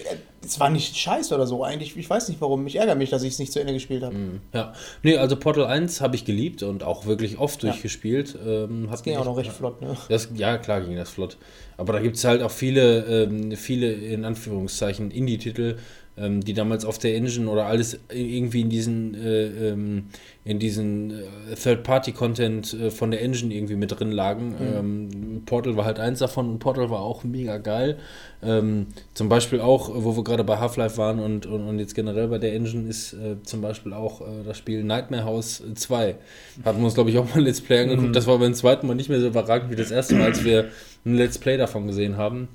[0.44, 1.96] Es war nicht scheiße oder so eigentlich.
[1.96, 2.66] Ich weiß nicht warum.
[2.68, 4.14] Ich ärgere mich, dass ich es nicht zu Ende gespielt habe.
[4.14, 4.40] Mhm.
[4.54, 4.72] Ja.
[5.02, 7.70] Nee, also Portal 1 habe ich geliebt und auch wirklich oft Ja.
[7.70, 8.38] durchgespielt.
[8.46, 9.96] Ähm, Das ging auch noch echt- recht flott, ne?
[10.08, 11.36] Das, ja, klar ging das flott.
[11.76, 15.78] Aber da gibt es halt auch viele, ähm, viele in Anführungszeichen Indie-Titel,
[16.20, 20.04] ähm, die damals auf der Engine oder alles irgendwie in diesen, äh, ähm,
[20.44, 24.56] in diesen äh, Third-Party-Content äh, von der Engine irgendwie mit drin lagen.
[24.60, 27.98] Ähm, Portal war halt eins davon und Portal war auch mega geil.
[28.42, 32.28] Ähm, zum Beispiel auch, wo wir gerade bei Half-Life waren und, und, und jetzt generell
[32.28, 36.14] bei der Engine ist äh, zum Beispiel auch äh, das Spiel Nightmare House 2.
[36.64, 38.14] Hatten wir uns, glaube ich, auch mal Let's Play angeguckt.
[38.14, 40.70] Das war beim zweiten Mal nicht mehr so überragend wie das erste Mal, als wir
[41.04, 42.48] ein Let's Play davon gesehen haben.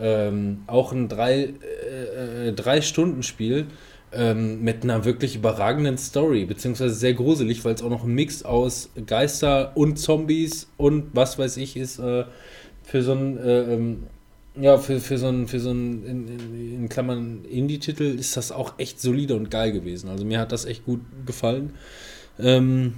[0.00, 1.54] Ähm, auch ein drei,
[1.90, 3.66] äh, äh, drei Stunden Spiel
[4.12, 8.42] ähm, mit einer wirklich überragenden Story, beziehungsweise sehr gruselig, weil es auch noch ein Mix
[8.42, 12.24] aus Geister und Zombies und was weiß ich ist äh,
[12.82, 14.06] für so ein äh, ähm,
[14.60, 18.50] ja, für, für so ein, für so ein in, in, in Klammern Indie-Titel ist das
[18.50, 20.08] auch echt solide und geil gewesen.
[20.08, 21.74] Also mir hat das echt gut gefallen.
[22.38, 22.94] Ähm,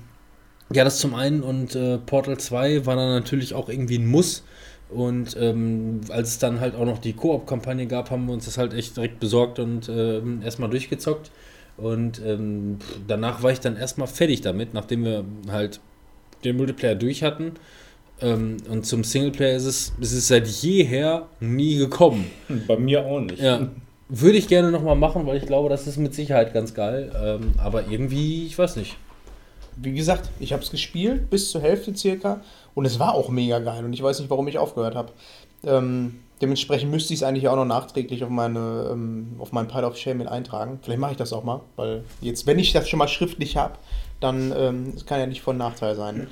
[0.72, 4.44] ja, das zum einen und äh, Portal 2 war dann natürlich auch irgendwie ein Muss.
[4.92, 8.58] Und ähm, als es dann halt auch noch die Koop-Kampagne gab, haben wir uns das
[8.58, 11.30] halt echt direkt besorgt und ähm, erstmal durchgezockt.
[11.76, 15.80] Und ähm, danach war ich dann erstmal fertig damit, nachdem wir halt
[16.44, 17.52] den Multiplayer durch hatten.
[18.20, 22.26] Ähm, und zum Singleplayer ist es, ist es seit jeher nie gekommen.
[22.66, 23.40] Bei mir auch nicht.
[23.40, 23.68] Ja.
[24.08, 27.12] Würde ich gerne nochmal machen, weil ich glaube, das ist mit Sicherheit ganz geil.
[27.22, 28.96] Ähm, aber irgendwie, ich weiß nicht.
[29.76, 32.42] Wie gesagt, ich habe es gespielt, bis zur Hälfte circa.
[32.74, 33.84] Und es war auch mega geil.
[33.84, 35.12] Und ich weiß nicht, warum ich aufgehört habe.
[35.64, 39.86] Ähm, dementsprechend müsste ich es eigentlich auch noch nachträglich auf, meine, ähm, auf meinen Pile
[39.86, 40.78] of Shame mit eintragen.
[40.82, 41.60] Vielleicht mache ich das auch mal.
[41.76, 43.74] Weil jetzt, wenn ich das schon mal schriftlich habe,
[44.20, 46.28] dann ähm, das kann ja nicht von Nachteil sein.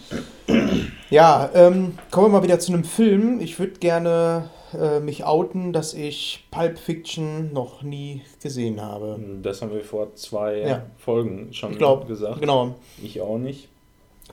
[1.10, 3.40] Ja, ähm, kommen wir mal wieder zu einem Film.
[3.40, 9.18] Ich würde gerne äh, mich outen, dass ich Pulp Fiction noch nie gesehen habe.
[9.42, 10.82] Das haben wir vor zwei Ja.
[10.98, 12.40] Folgen schon Ich glaube, gesagt.
[12.40, 12.74] genau.
[13.02, 13.68] Ich auch nicht.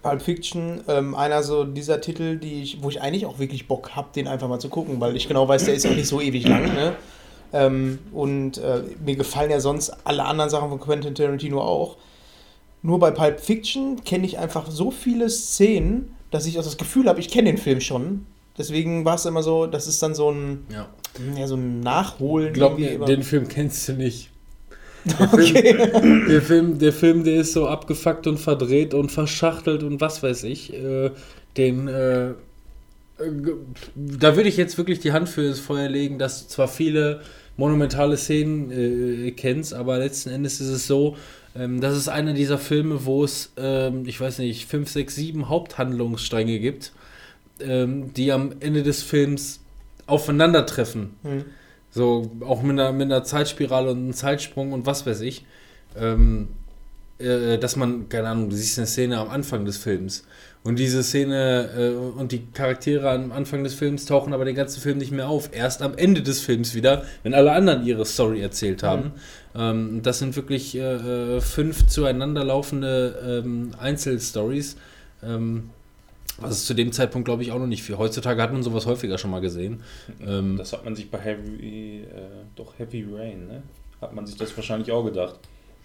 [0.05, 3.95] Pulp Fiction, ähm, einer so dieser Titel, die ich, wo ich eigentlich auch wirklich Bock
[3.95, 6.21] habe, den einfach mal zu gucken, weil ich genau weiß, der ist auch nicht so
[6.21, 6.65] ewig lang.
[6.75, 6.95] Ne?
[7.51, 11.97] Ähm, und äh, mir gefallen ja sonst alle anderen Sachen von Quentin Tarantino auch.
[12.83, 17.07] Nur bei Pulp Fiction kenne ich einfach so viele Szenen, dass ich auch das Gefühl
[17.09, 18.27] habe, ich kenne den Film schon.
[18.59, 20.87] Deswegen war es immer so, das ist dann so ein, Ja.
[21.35, 22.53] ja, so ein Nachholen.
[22.53, 23.05] Glaub irgendwie mir, immer.
[23.05, 24.29] den Film kennst du nicht.
[25.31, 26.25] Okay.
[26.29, 30.43] Der Film, der Film, der ist so abgefuckt und verdreht und verschachtelt und was weiß
[30.43, 30.73] ich.
[30.73, 31.11] Äh,
[31.57, 32.33] den, äh, äh,
[33.95, 37.21] da würde ich jetzt wirklich die Hand für ins Feuer legen, dass du zwar viele
[37.57, 41.15] monumentale Szenen äh, kennst, aber letzten Endes ist es so,
[41.55, 45.47] ähm, das ist einer dieser Filme, wo es, ähm, ich weiß nicht, fünf, sechs, sieben
[45.47, 46.91] Haupthandlungsstränge gibt,
[47.61, 49.61] ähm, die am Ende des Films
[50.07, 51.11] aufeinandertreffen.
[51.23, 51.45] Hm.
[51.95, 55.45] So, auch mit einer, mit einer Zeitspirale und einem Zeitsprung und was weiß ich.
[55.97, 56.49] Ähm,
[57.19, 60.25] äh, dass man, keine Ahnung, du siehst eine Szene am Anfang des Films.
[60.65, 64.81] Und diese Szene äh, und die Charaktere am Anfang des Films tauchen aber den ganzen
[64.81, 65.51] Film nicht mehr auf.
[65.53, 69.13] Erst am Ende des Films wieder, wenn alle anderen ihre Story erzählt haben.
[69.55, 74.75] Ähm, das sind wirklich äh, äh, fünf zueinander laufende ähm, Einzelstories.
[75.23, 75.69] Ähm,
[76.39, 77.97] was es zu dem Zeitpunkt, glaube ich, auch noch nicht viel.
[77.97, 79.81] Heutzutage hat man sowas häufiger schon mal gesehen.
[80.25, 82.21] Ähm, Das hat man sich bei Heavy, äh,
[82.55, 83.63] doch Heavy Rain, ne?
[84.01, 85.35] Hat man sich das wahrscheinlich auch gedacht.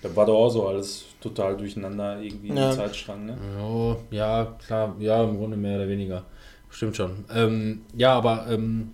[0.03, 2.70] Da war doch auch so alles total durcheinander irgendwie Ja.
[2.70, 3.36] im Zeitstrang, ne?
[3.62, 6.24] Oh, ja, klar, ja, im Grunde mehr oder weniger.
[6.70, 7.24] Stimmt schon.
[7.34, 8.92] Ähm, ja, aber ähm,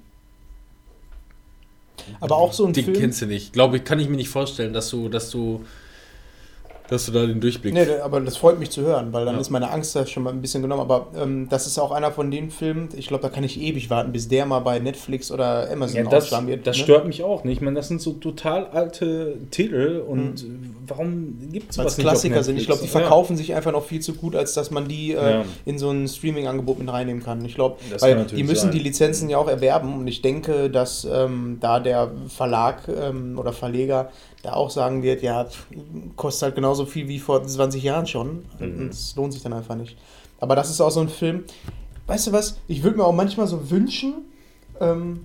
[2.20, 2.96] Aber auch so ein den Film.
[2.98, 3.52] kennst du nicht.
[3.52, 5.64] Glaube ich, kann ich mir nicht vorstellen, dass du, dass du,
[6.88, 7.74] dass du da den Durchblick.
[7.74, 9.40] Nee, aber das freut mich zu hören, weil dann Ja.
[9.40, 10.80] ist meine Angst da schon mal ein bisschen genommen.
[10.82, 13.90] Aber ähm, das ist auch einer von den Filmen, ich glaube, da kann ich ewig
[13.90, 16.66] warten, bis der mal bei Netflix oder Amazon Ja, das, ausschlagen wird.
[16.66, 16.82] das ne?
[16.84, 17.56] stört mich auch nicht.
[17.56, 20.44] Ich meine, das sind so total alte Titel und
[20.86, 22.58] warum gibt es es Klassiker sind.
[22.58, 25.30] Ich glaube, die verkaufen sich einfach noch viel zu gut, als dass man die äh,
[25.38, 25.44] Ja.
[25.64, 27.44] in so ein Streaming-Angebot mit reinnehmen kann.
[27.44, 27.76] Ich glaube,
[28.30, 28.70] die müssen sein.
[28.70, 33.52] die Lizenzen ja auch erwerben und ich denke, dass ähm, da der Verlag ähm, oder
[33.52, 34.10] Verleger
[34.42, 35.46] da auch sagen wird, ja,
[36.14, 38.44] kostet halt genauso viel wie vor 20 Jahren schon.
[38.60, 38.88] Mhm.
[38.90, 39.96] Es lohnt sich dann einfach nicht.
[40.38, 41.44] Aber das ist auch so ein Film.
[42.06, 42.58] Weißt du was?
[42.68, 44.14] Ich würde mir auch manchmal so wünschen,
[44.78, 45.20] ähm,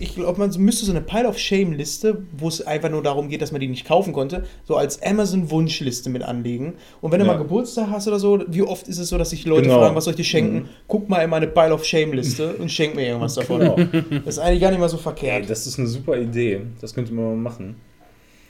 [0.00, 3.40] ich glaube, man müsste so eine Pile of Shame-Liste, wo es einfach nur darum geht,
[3.40, 6.74] dass man die nicht kaufen konnte, so als Amazon-Wunschliste mit anlegen.
[7.00, 7.32] Und wenn du Ja.
[7.32, 9.78] mal Geburtstag hast oder so, wie oft ist es so, dass sich Leute Genau.
[9.78, 10.54] fragen, was soll ich dir schenken?
[10.56, 10.68] Mhm.
[10.88, 13.60] Guck mal in meine Pile of Shame-Liste und schenk mir irgendwas davon.
[13.60, 13.76] Genau.
[14.24, 15.48] Das ist eigentlich gar nicht mal so Ey, verkehrt.
[15.50, 16.62] das ist eine super Idee.
[16.80, 17.76] Das könnte man mal machen.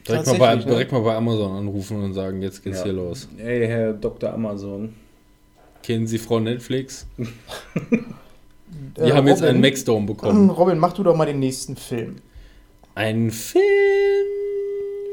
[0.06, 0.64] Direkt, mal bei, ne?
[0.64, 2.84] direkt mal bei Amazon anrufen und sagen, jetzt geht's Ja.
[2.84, 3.28] hier los.
[3.38, 4.32] Ey, Herr Dr.
[4.32, 4.94] Amazon.
[5.82, 7.06] Kennen Sie Frau Netflix?
[8.98, 10.50] Äh, Wir haben jetzt einen Robin, Maxdome bekommen.
[10.56, 12.16] Robin, mach du doch mal den nächsten Film.
[12.94, 13.62] Ein Film.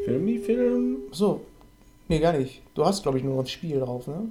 [0.05, 0.97] Filmi, Film.
[1.11, 1.41] So.
[2.07, 2.61] Nee, gar nicht.
[2.75, 4.27] Du hast, glaube ich, nur noch ein Spiel drauf, ne?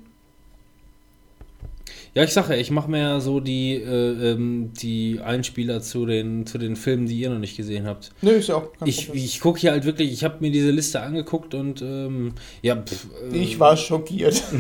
[2.15, 6.45] Ja, ich sage ja, ich mache mir so die, äh, ähm, die Einspieler zu den,
[6.47, 8.11] zu den Filmen, die ihr noch nicht gesehen habt.
[8.21, 9.25] Nö, ist ja auch kein Ich, Problem.
[9.25, 13.07] ich gucke hier halt wirklich, ich habe mir diese Liste angeguckt und ähm, ja, pf,
[13.33, 14.43] äh, Ich war schockiert.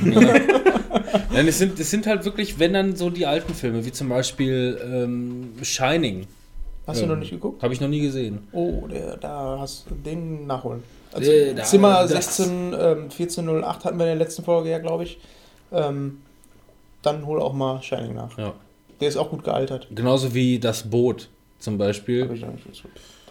[1.32, 4.08] Nein, es sind, es sind halt wirklich, wenn dann so die alten Filme, wie zum
[4.08, 6.26] Beispiel ähm, Shining.
[6.86, 7.62] Hast du Ähm, noch nicht geguckt?
[7.62, 8.38] Habe ich noch nie gesehen.
[8.52, 10.82] Oh, der, da hast du den nachholen.
[11.12, 14.78] Also Äh, da- Zimmer das- 16, ähm, 1408 hatten wir in der letzten Folge ja,
[14.78, 15.18] glaube ich.
[15.70, 16.18] Ähm,
[17.02, 18.36] dann hol auch mal Shining nach.
[18.38, 18.54] Ja.
[19.00, 19.88] Der ist auch gut gealtert.
[19.94, 21.28] Genauso wie das Boot
[21.58, 22.84] zum Beispiel, Hab ich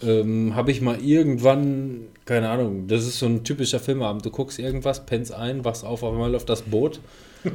[0.03, 4.26] ähm, habe ich mal irgendwann, keine Ahnung, das ist so ein typischer Filmabend.
[4.26, 6.99] Du guckst irgendwas, pennst ein, wachst auf, auf einmal auf das Boot,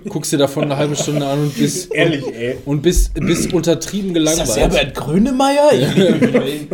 [0.08, 2.58] guckst dir davon eine halbe Stunde an und bist, Ehrlich, ey.
[2.64, 4.74] und bist, bist untertrieben Ist das gelangweilt.
[4.74, 5.70] Herbert Grönemeyer?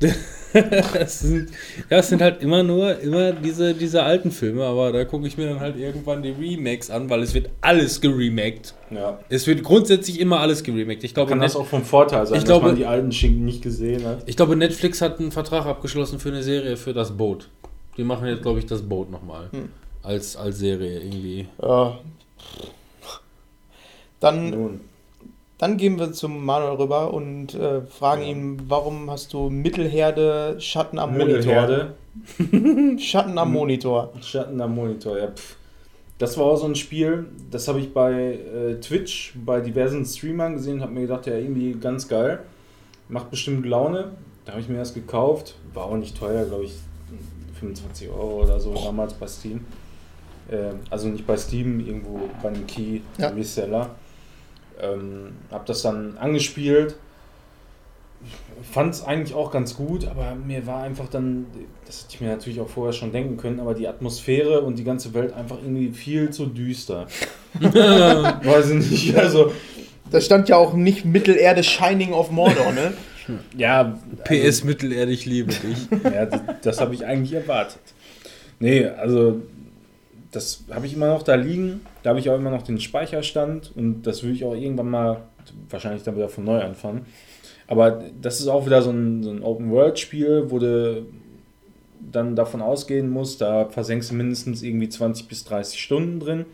[0.52, 1.50] Das sind,
[1.88, 5.36] ja, es sind halt immer nur immer diese, diese alten Filme, aber da gucke ich
[5.38, 8.74] mir dann halt irgendwann die Remakes an, weil es wird alles geremaked.
[8.90, 9.20] Ja.
[9.28, 11.04] Es wird grundsätzlich immer alles geremaked.
[11.04, 13.12] Ich glaube, Kann das Net auch vom Vorteil sein, Ich dass glaube- man die alten
[13.12, 14.22] Schinken nicht gesehen hat.
[14.26, 17.48] ich glaube, Netflix hat einen Vertrag abgeschlossen für eine Serie für das Boot.
[17.96, 19.48] Die machen jetzt, glaube ich, das Boot nochmal.
[19.52, 19.68] Hm.
[20.02, 21.46] Als, als Serie irgendwie.
[21.62, 21.98] Ja.
[24.20, 24.80] Dann, Nun.
[25.60, 30.98] Dann gehen wir zum Manuel rüber und äh, fragen ihn, warum hast du Mittelherde Schatten
[30.98, 31.96] am Mittelherde,
[32.38, 32.98] Monitor?
[32.98, 34.10] Schatten am Monitor.
[34.22, 35.28] Schatten am Monitor, ja.
[35.28, 35.56] Pff.
[36.16, 40.54] Das war auch so ein Spiel, das habe ich bei äh, Twitch, bei diversen Streamern
[40.54, 42.40] gesehen habe mir gedacht, ja, irgendwie ganz geil.
[43.10, 44.12] Macht bestimmt Laune.
[44.46, 45.56] Da habe ich mir das gekauft.
[45.74, 46.72] War auch nicht teuer, glaube ich,
[47.58, 49.66] 25 Euro oder so damals bei Steam.
[50.50, 53.28] Äh, also nicht bei Steam, irgendwo bei einem Key, Ja.
[53.28, 53.90] Reseller.
[54.82, 56.96] Ähm, habe das dann angespielt.
[58.70, 61.46] Fand es eigentlich auch ganz gut, aber mir war einfach dann,
[61.86, 64.84] das hätte ich mir natürlich auch vorher schon denken können, aber die Atmosphäre und die
[64.84, 67.06] ganze Welt einfach irgendwie viel zu düster.
[67.60, 69.52] Weiß ich nicht, also,
[70.10, 72.92] Da stand ja auch nicht Mittelerde Shining of Mordor, ne?
[73.56, 73.98] ja.
[74.24, 75.88] PS Mittelerde, ich liebe dich.
[76.04, 77.80] Also, ja, das, das habe ich eigentlich erwartet.
[78.58, 79.40] Nee, also,
[80.30, 81.80] das habe ich immer noch da liegen.
[82.02, 85.22] Da habe ich auch immer noch den Speicherstand und das würde ich auch irgendwann mal,
[85.68, 87.06] wahrscheinlich dann wieder von neu anfangen.
[87.66, 91.06] Aber das ist auch wieder so ein, so ein Open-World-Spiel, wo du
[92.12, 96.46] dann davon ausgehen musst, da versenkst du mindestens irgendwie 20 bis 30 Stunden drin.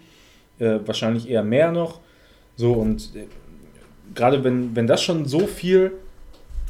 [0.59, 2.01] Äh, wahrscheinlich eher mehr noch.
[2.57, 3.27] So und äh,
[4.15, 5.93] gerade wenn, wenn das schon so viel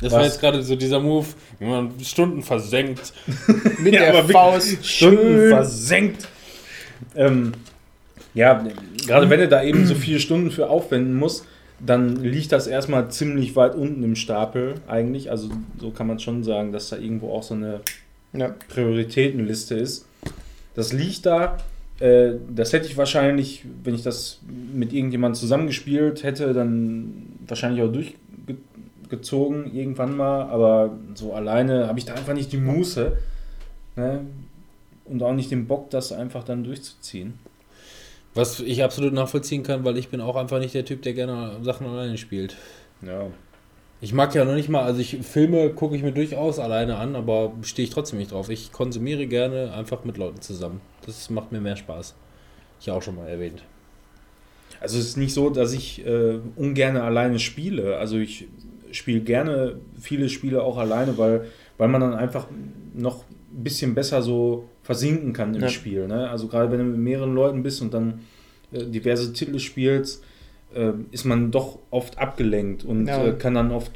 [0.00, 0.18] Das Was?
[0.18, 1.26] war jetzt gerade so dieser Move,
[1.58, 3.12] wie man Stunden versenkt.
[3.78, 4.84] Mit Ja, der Faust.
[4.84, 5.48] Stunden Schön.
[5.48, 6.28] versenkt.
[7.14, 7.52] Ähm,
[8.36, 8.62] ja,
[9.06, 11.46] gerade wenn du da eben so viele Stunden für aufwenden musst,
[11.84, 15.30] dann liegt das erstmal ziemlich weit unten im Stapel eigentlich.
[15.30, 17.80] Also so kann man schon sagen, dass da irgendwo auch so eine
[18.32, 18.54] Ja.
[18.68, 20.06] Prioritätenliste ist.
[20.74, 21.56] Das liegt da.
[21.98, 24.40] Äh, das hätte ich wahrscheinlich, wenn ich das
[24.72, 30.42] mit irgendjemandem zusammengespielt hätte, dann wahrscheinlich auch durchgezogen irgendwann mal.
[30.42, 33.16] Aber so alleine habe ich da einfach nicht die Muße.
[33.96, 34.20] Ne?
[35.06, 37.34] Und auch nicht den Bock, das einfach dann durchzuziehen.
[38.36, 41.56] Was ich absolut nachvollziehen kann, weil ich bin auch einfach nicht der Typ, der gerne
[41.62, 42.54] Sachen alleine spielt.
[43.00, 43.28] Ja.
[44.02, 47.16] Ich mag ja noch nicht mal, also ich Filme gucke ich mir durchaus alleine an,
[47.16, 48.50] aber stehe ich trotzdem nicht drauf.
[48.50, 50.82] Ich konsumiere gerne einfach mit Leuten zusammen.
[51.06, 52.14] Das macht mir mehr Spaß.
[52.78, 53.62] Ich auch schon mal erwähnt.
[54.80, 57.96] Also es ist nicht so, dass ich äh, ungern alleine spiele.
[57.96, 58.48] Also ich
[58.92, 61.46] spiele gerne viele Spiele auch alleine, weil,
[61.78, 62.48] weil man dann einfach
[62.92, 65.68] noch ein bisschen besser so versinken kann im Ja.
[65.68, 66.06] Spiel.
[66.06, 66.30] Ne?
[66.30, 68.20] Also gerade wenn du mit mehreren Leuten bist und dann
[68.72, 70.22] äh, diverse Titel spielst,
[70.74, 73.24] äh, ist man doch oft abgelenkt und Ja.
[73.26, 73.90] äh, kann dann oft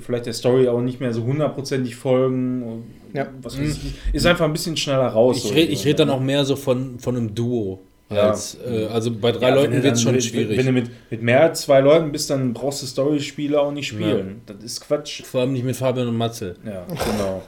[0.00, 2.84] vielleicht der Story auch nicht mehr so hundertprozentig folgen.
[3.12, 3.28] Ja.
[3.42, 4.14] Was weiß ich.
[4.14, 5.36] Ist einfach ein bisschen schneller raus.
[5.36, 5.54] Ich so.
[5.54, 7.80] rede ich red dann auch mehr so von, von einem Duo.
[8.08, 8.30] Ja.
[8.30, 10.56] Als, äh, also bei drei Ja, Leuten wird es schon mit, schwierig.
[10.58, 13.88] Wenn du mit, mit mehr als zwei Leuten bist, dann brauchst du Story-Spiele auch nicht
[13.88, 14.40] spielen.
[14.46, 15.22] Das ist Quatsch.
[15.22, 16.56] Vor allem nicht mit Fabian und Matze.
[16.64, 17.42] Ja, genau.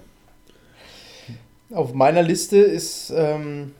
[1.74, 3.72] Auf meiner Liste ist ähm,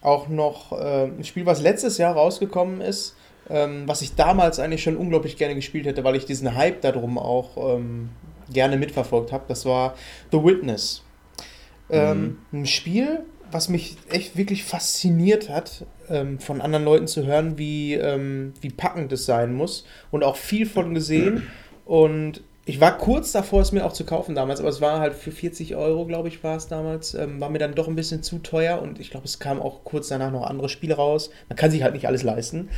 [0.00, 3.16] auch noch äh, ein Spiel, was letztes Jahr rausgekommen ist,
[3.48, 7.18] ähm, was ich damals eigentlich schon unglaublich gerne gespielt hätte, weil ich diesen Hype darum
[7.18, 8.10] auch ähm,
[8.52, 9.44] gerne mitverfolgt habe.
[9.48, 9.94] Das war
[10.32, 11.04] The Witness.
[11.90, 17.58] Ähm, Ein Spiel, was mich echt wirklich fasziniert hat, ähm, von anderen Leuten zu hören,
[17.58, 21.48] wie, ähm, wie packend es sein muss und auch viel von gesehen.
[21.84, 25.14] Und ich war kurz davor, es mir auch zu kaufen damals, aber es war halt
[25.14, 27.14] für 40 Euro, glaube ich, war es damals.
[27.14, 29.82] Ähm, war mir dann doch ein bisschen zu teuer und ich glaube, es kamen auch
[29.82, 31.30] kurz danach noch andere Spiele raus.
[31.48, 32.68] Man kann sich halt nicht alles leisten.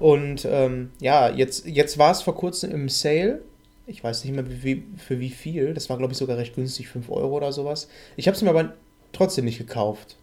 [0.00, 3.40] Und ähm, ja, jetzt, jetzt war es vor kurzem im Sale.
[3.86, 5.72] Ich weiß nicht mehr wie, für wie viel.
[5.72, 7.88] Das war, glaube ich, sogar recht günstig, 5 Euro oder sowas.
[8.16, 8.74] Ich habe es mir aber
[9.12, 10.17] trotzdem nicht gekauft.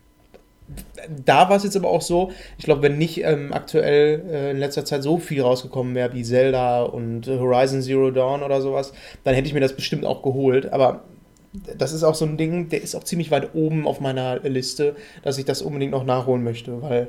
[1.23, 4.57] Da war es jetzt aber auch so, ich glaube, wenn nicht ähm, aktuell äh, in
[4.57, 8.91] letzter Zeit so viel rausgekommen wäre wie Zelda und Horizon Zero Dawn oder sowas,
[9.23, 10.73] dann hätte ich mir das bestimmt auch geholt.
[10.73, 11.03] Aber
[11.77, 14.95] das ist auch so ein Ding, der ist auch ziemlich weit oben auf meiner Liste,
[15.23, 17.07] dass ich das unbedingt noch nachholen möchte, weil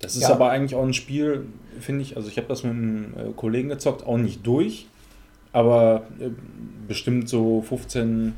[0.00, 0.30] Das ist Ja.
[0.34, 1.46] aber eigentlich auch ein Spiel,
[1.80, 4.88] finde ich, also ich habe das mit einem äh, Kollegen gezockt, auch nicht durch,
[5.52, 6.28] aber äh,
[6.86, 8.34] bestimmt so 15,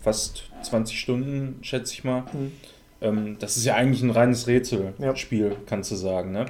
[0.00, 2.20] fast 20 Stunden, schätze ich mal.
[2.32, 2.52] Mhm.
[3.00, 4.52] Ähm, das ist ja eigentlich ein reines Ja.
[4.54, 6.32] Rätselspiel, kannst du sagen.
[6.32, 6.46] Ne?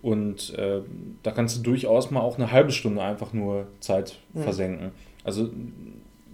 [0.00, 0.80] Und äh,
[1.22, 4.42] da kannst du durchaus mal auch eine halbe Stunde einfach nur Zeit Mhm.
[4.42, 4.90] versenken.
[5.24, 5.50] Also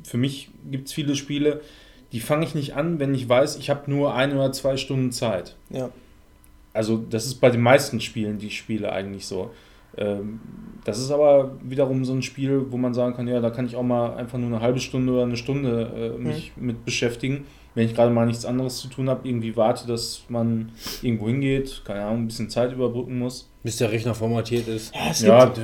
[0.05, 1.61] für mich gibt es viele Spiele,
[2.12, 5.12] die fange ich nicht an, wenn ich weiß, ich habe nur ein oder zwei Stunden
[5.12, 5.57] Zeit.
[5.70, 5.90] Ja.
[6.72, 9.51] Also das ist bei den meisten Spielen, die ich spiele, eigentlich so.
[9.96, 10.40] Ähm,
[10.84, 13.76] das ist aber wiederum so ein Spiel, wo man sagen kann, ja, da kann ich
[13.76, 17.44] auch mal einfach nur eine halbe Stunde oder eine Stunde äh, mich mit beschäftigen.
[17.79, 21.83] Wenn ich gerade mal nichts anderes zu tun habe, irgendwie warte, dass man irgendwo hingeht,
[21.85, 23.49] keine Ahnung, ein bisschen Zeit überbrücken muss.
[23.62, 24.93] Bis der Rechner formatiert ist.
[24.93, 25.61] Ja, es, Ja, gibt,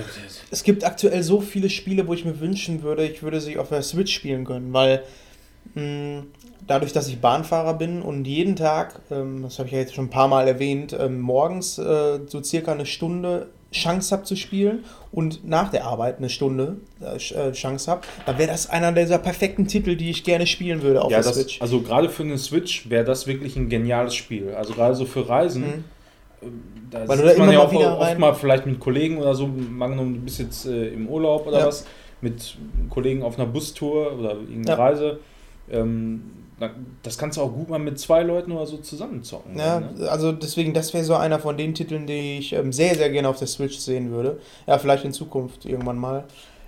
[0.53, 3.71] es gibt aktuell so viele Spiele, wo ich mir wünschen würde, ich würde sie auf
[3.71, 5.03] der Switch spielen können, weil
[5.75, 6.23] mh,
[6.69, 10.07] dadurch, dass ich Bahnfahrer bin und jeden Tag, ähm, das habe ich ja jetzt schon
[10.07, 14.85] ein paar Mal erwähnt, ähm, morgens äh, so circa eine Stunde Chance habe zu spielen
[15.12, 19.18] und nach der Arbeit eine Stunde äh, äh, Chance habe, dann wäre das einer dieser
[19.18, 21.61] perfekten Titel, die ich gerne spielen würde auf ja, der das, Switch.
[21.61, 24.55] also gerade für eine Switch wäre das wirklich ein geniales Spiel.
[24.55, 25.62] Also gerade so für Reisen.
[25.62, 25.85] Mhm.
[26.91, 29.45] Da Weil sitzt man ja auch oft mal vielleicht mit Kollegen oder so,
[29.81, 31.66] angenommen, du bist jetzt äh, im Urlaub oder Ja.
[31.66, 31.87] was,
[32.20, 32.57] mit
[32.91, 34.75] Kollegen auf einer Bustour oder irgendeine Ja.
[34.75, 35.18] Reise.
[35.70, 36.22] Ähm,
[37.03, 39.59] das kannst du auch gut mal mit zwei Leuten oder so zusammenzocken.
[39.59, 40.09] Ja, ne?
[40.09, 43.29] also deswegen, das wäre so einer von den Titeln, die ich ähm, sehr, sehr gerne
[43.29, 44.41] auf der Switch sehen würde.
[44.67, 46.25] Ja, vielleicht in Zukunft irgendwann mal.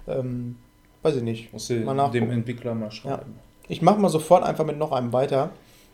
[0.08, 0.56] Ähm,
[1.02, 1.52] weiß ich nicht.
[1.52, 2.30] Musst du Mal dem.
[2.30, 3.34] Entwickler mal schreiben.
[3.68, 5.50] Ich mache mal sofort einfach mit noch einem weiter.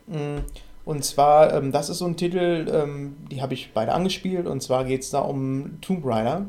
[0.07, 0.39] Mm,
[0.85, 4.47] Und zwar, ähm, das ist so ein Titel, ähm, die habe ich beide angespielt.
[4.47, 6.47] Und zwar geht es da um Tomb Raider.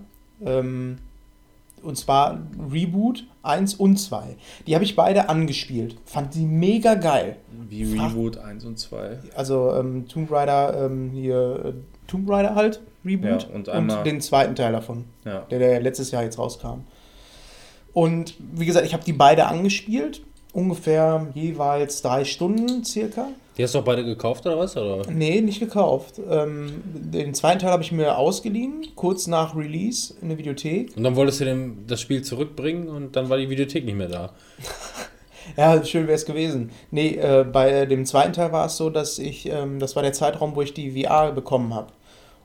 [1.83, 2.39] Und zwar
[2.71, 4.35] Reboot 1 und 2.
[4.67, 5.97] Die habe ich beide angespielt.
[6.05, 7.37] Fand die mega geil.
[7.69, 9.19] Wie Reboot 1 und 2.
[9.35, 11.73] Also ähm, Tomb Raider, ähm, hier äh,
[12.07, 13.43] Tomb Raider halt, Reboot.
[13.49, 15.39] Ja, und einmal- den zweiten Teil davon, Ja.
[15.51, 16.81] der, der letztes Jahr jetzt rauskam.
[17.93, 20.21] Und wie gesagt, ich habe die beide angespielt.
[20.53, 23.27] Ungefähr jeweils drei Stunden circa.
[23.57, 24.75] Die hast du auch beide gekauft oder was?
[24.75, 25.09] Oder?
[25.11, 26.19] Nee, nicht gekauft.
[26.29, 30.97] Ähm, den zweiten Teil habe ich mir ausgeliehen, kurz nach Release in der Videothek.
[30.97, 34.09] Und dann wolltest du dem das Spiel zurückbringen und dann war die Videothek nicht mehr
[34.09, 34.33] da.
[35.57, 36.71] Ja, schön wäre es gewesen.
[36.89, 40.13] Nee, äh, bei dem zweiten Teil war es so, dass ich, ähm, das war der
[40.13, 41.91] Zeitraum, wo ich die VR bekommen habe.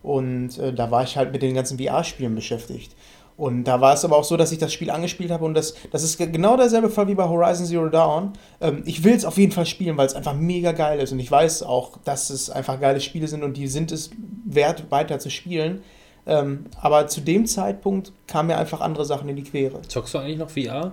[0.02, 2.94] Und äh, da war ich halt mit den ganzen VR-Spielen beschäftigt.
[3.38, 5.74] Und da war es aber auch so, dass ich das Spiel angespielt habe und das,
[5.92, 8.32] das ist ge- genau derselbe Fall wie bei Horizon Zero Dawn.
[8.60, 11.12] Ähm, ich will es auf jeden Fall spielen, weil es einfach mega geil ist.
[11.12, 14.10] Und ich weiß auch, dass es einfach geile Spiele sind und die sind es
[14.44, 15.82] wert, weiter zu spielen.
[16.26, 19.82] Ähm, aber zu dem Zeitpunkt kamen mir einfach andere Sachen in die Quere.
[19.82, 20.92] Zockst du eigentlich noch VR?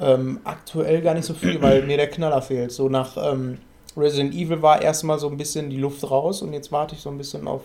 [0.00, 2.72] Ähm, aktuell gar nicht so viel, weil mir der Knaller fehlt.
[2.72, 3.58] So nach ähm,
[3.96, 7.08] Resident Evil war erstmal so ein bisschen die Luft raus und jetzt warte ich so
[7.10, 7.62] ein bisschen auf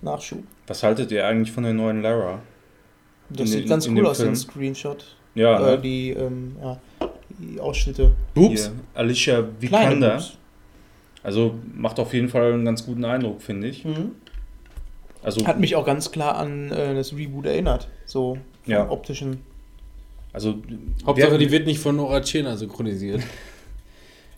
[0.00, 0.44] Nachschub.
[0.68, 2.38] Was haltet ihr eigentlich von der neuen Lara?
[3.30, 4.30] Das In sieht ganz in cool aus, Film?
[4.30, 5.04] den Screenshot.
[5.34, 5.78] Ja, äh, ne?
[5.82, 6.80] die, ähm, ja,
[7.38, 8.12] die Ausschnitte.
[8.34, 10.22] Hier, Alicia Vikander.
[11.22, 13.84] Also macht auf jeden Fall einen ganz guten Eindruck, finde ich.
[13.84, 14.12] Mhm.
[15.22, 17.88] Also, Hat mich auch ganz klar an äh, das Reboot erinnert.
[18.06, 18.88] So vom Ja.
[18.88, 19.40] optischen.
[20.32, 20.54] also
[21.04, 23.22] Hauptsache, wir- die wird nicht von Nora Tschirner synchronisiert.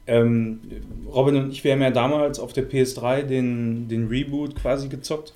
[0.07, 0.61] Ähm,
[1.07, 5.33] Robin und ich, wir haben ja damals auf der PS3 den, den Reboot quasi gezockt.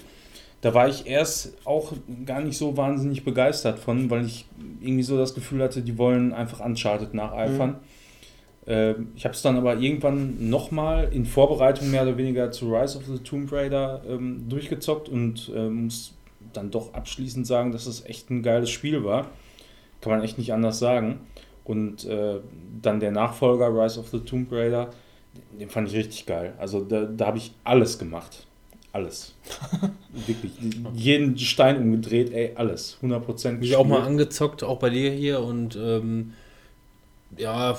[0.64, 1.92] Da war ich erst auch
[2.24, 4.46] gar nicht so wahnsinnig begeistert von, weil ich
[4.80, 7.80] irgendwie so das Gefühl hatte, die wollen einfach Uncharted nacheifern.
[8.66, 12.96] Ähm, ich habe es dann aber irgendwann nochmal in Vorbereitung mehr oder weniger zu Rise
[12.96, 16.14] of the Tomb Raider ähm, durchgezockt und ähm, muss
[16.54, 19.26] dann doch abschließend sagen, dass es echt ein geiles Spiel war.
[20.00, 21.20] Kann man echt nicht anders sagen.
[21.64, 22.40] Und äh,
[22.80, 24.88] dann der Nachfolger Rise of the Tomb Raider,
[25.60, 26.54] den fand ich richtig geil.
[26.56, 28.46] Also da, da habe ich alles gemacht.
[28.94, 29.34] Alles.
[30.26, 30.52] Wirklich.
[30.94, 32.96] Jeden Stein umgedreht, ey, alles.
[33.02, 36.32] 100% Mich auch mal angezockt, auch bei dir hier und ähm,
[37.36, 37.76] ja,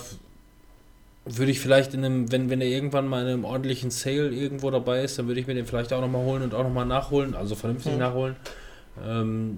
[1.23, 4.69] würde ich vielleicht in einem, wenn, wenn er irgendwann mal in einem ordentlichen Sale irgendwo
[4.71, 7.33] dabei ist, dann würde ich mir den vielleicht auch nochmal holen und auch nochmal nachholen,
[7.33, 7.99] also vernünftig Mhm.
[7.99, 8.35] nachholen.
[9.07, 9.57] Ähm,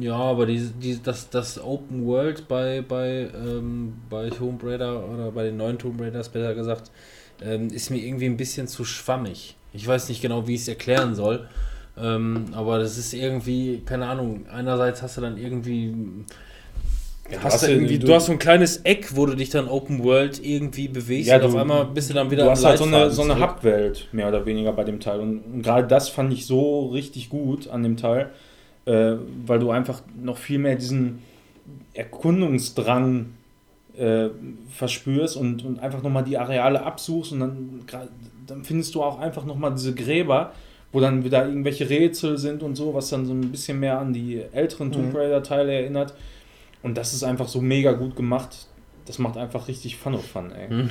[0.00, 5.32] ja, aber die, die, das, das Open World bei, bei, ähm, bei Tomb Raider oder
[5.32, 6.92] bei den neuen Tomb Raiders besser gesagt,
[7.42, 9.56] ähm, ist mir irgendwie ein bisschen zu schwammig.
[9.74, 11.46] Ich weiß nicht genau, wie ich es erklären soll.
[11.96, 15.94] Ähm, aber das ist irgendwie, keine Ahnung, einerseits hast du dann irgendwie.
[17.30, 19.48] Ja, du hast du, irgendwie du- du, hast so ein kleines Eck, wo du dich
[19.50, 22.50] dann Open World irgendwie bewegst Ja, und auf du- einmal bist du dann wieder Du
[22.50, 23.38] hast halt so eine, so eine.
[23.40, 25.20] Hub-Welt, mehr oder weniger bei dem Teil.
[25.20, 28.30] Und, und gerade das fand ich so richtig gut an dem Teil,
[28.86, 29.14] äh,
[29.46, 31.20] weil du einfach noch viel mehr diesen
[31.94, 33.26] Erkundungsdrang
[33.96, 34.28] äh,
[34.70, 37.80] verspürst und, und einfach nochmal die Areale absuchst und dann,
[38.46, 40.52] dann findest du auch einfach nochmal diese Gräber,
[40.92, 44.12] wo dann wieder irgendwelche Rätsel sind und so, was dann so ein bisschen mehr an
[44.12, 45.16] die älteren Tomb Mhm.
[45.16, 46.14] Raider-Teile erinnert.
[46.82, 48.68] Und das ist einfach so mega gut gemacht.
[49.06, 50.68] Das macht einfach richtig Fun of Fun, ey.
[50.68, 50.90] Hm.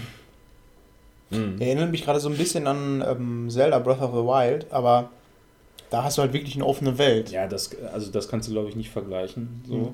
[1.31, 1.61] Hm.
[1.61, 5.09] Erinnert mich gerade so ein bisschen an ähm, Zelda Breath of the Wild, aber
[5.89, 7.31] da hast du halt wirklich eine offene Welt.
[7.31, 9.63] Ja, das, also das kannst du, glaube ich, nicht vergleichen.
[9.67, 9.75] So.
[9.75, 9.87] Mhm.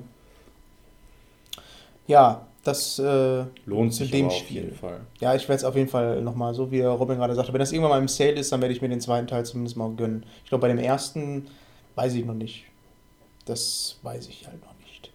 [2.06, 4.62] Ja, das äh, Lohnt sich dem aber auf Spiel.
[4.64, 5.00] jeden Fall.
[5.20, 7.72] Ja, ich werde es auf jeden Fall nochmal, so wie Robin gerade sagte, wenn das
[7.72, 10.24] irgendwann mal im Sale ist, dann werde ich mir den zweiten Teil zumindest mal gönnen.
[10.44, 11.46] Ich glaube, bei dem ersten
[11.94, 12.64] weiß ich noch nicht.
[13.46, 15.10] Das weiß ich halt noch nicht.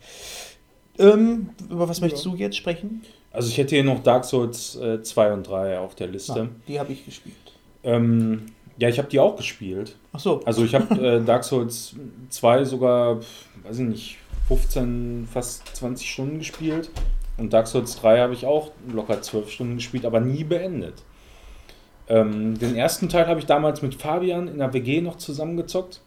[0.97, 3.03] Ähm, über was möchtest du jetzt sprechen?
[3.31, 6.33] Also ich hätte hier noch Dark Souls äh, 2 und 3 auf der Liste.
[6.35, 7.35] Na, die habe ich gespielt.
[7.83, 9.95] Ähm, ja, ich habe die auch gespielt.
[10.13, 10.41] Ach so.
[10.45, 11.95] Also ich habe äh, Dark Souls
[12.29, 13.17] 2 sogar,
[13.63, 14.17] weiß ich nicht,
[14.47, 16.89] 15, fast 20 Stunden gespielt.
[17.37, 21.03] Und Dark Souls 3 habe ich auch locker 12 Stunden gespielt, aber nie beendet.
[22.07, 26.01] Ähm, den ersten Teil habe ich damals mit Fabian in der WG noch zusammengezockt.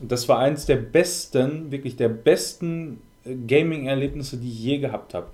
[0.00, 5.28] Das war eins der besten, wirklich der besten äh, Gaming-Erlebnisse, die ich je gehabt habe.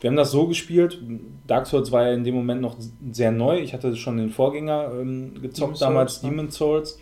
[0.00, 0.98] Wir haben das so gespielt,
[1.46, 2.76] Dark Souls war ja in dem Moment noch
[3.12, 3.60] sehr neu.
[3.60, 6.22] Ich hatte schon den Vorgänger ähm, gezockt, Demon's damals Souls?
[6.22, 6.98] Demon's Souls.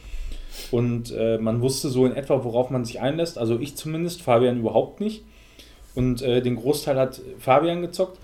[0.70, 3.38] Und äh, man wusste so in etwa, worauf man sich einlässt.
[3.38, 5.24] Also ich zumindest, Fabian überhaupt nicht.
[5.94, 8.18] Und äh, den Großteil hat Fabian gezockt.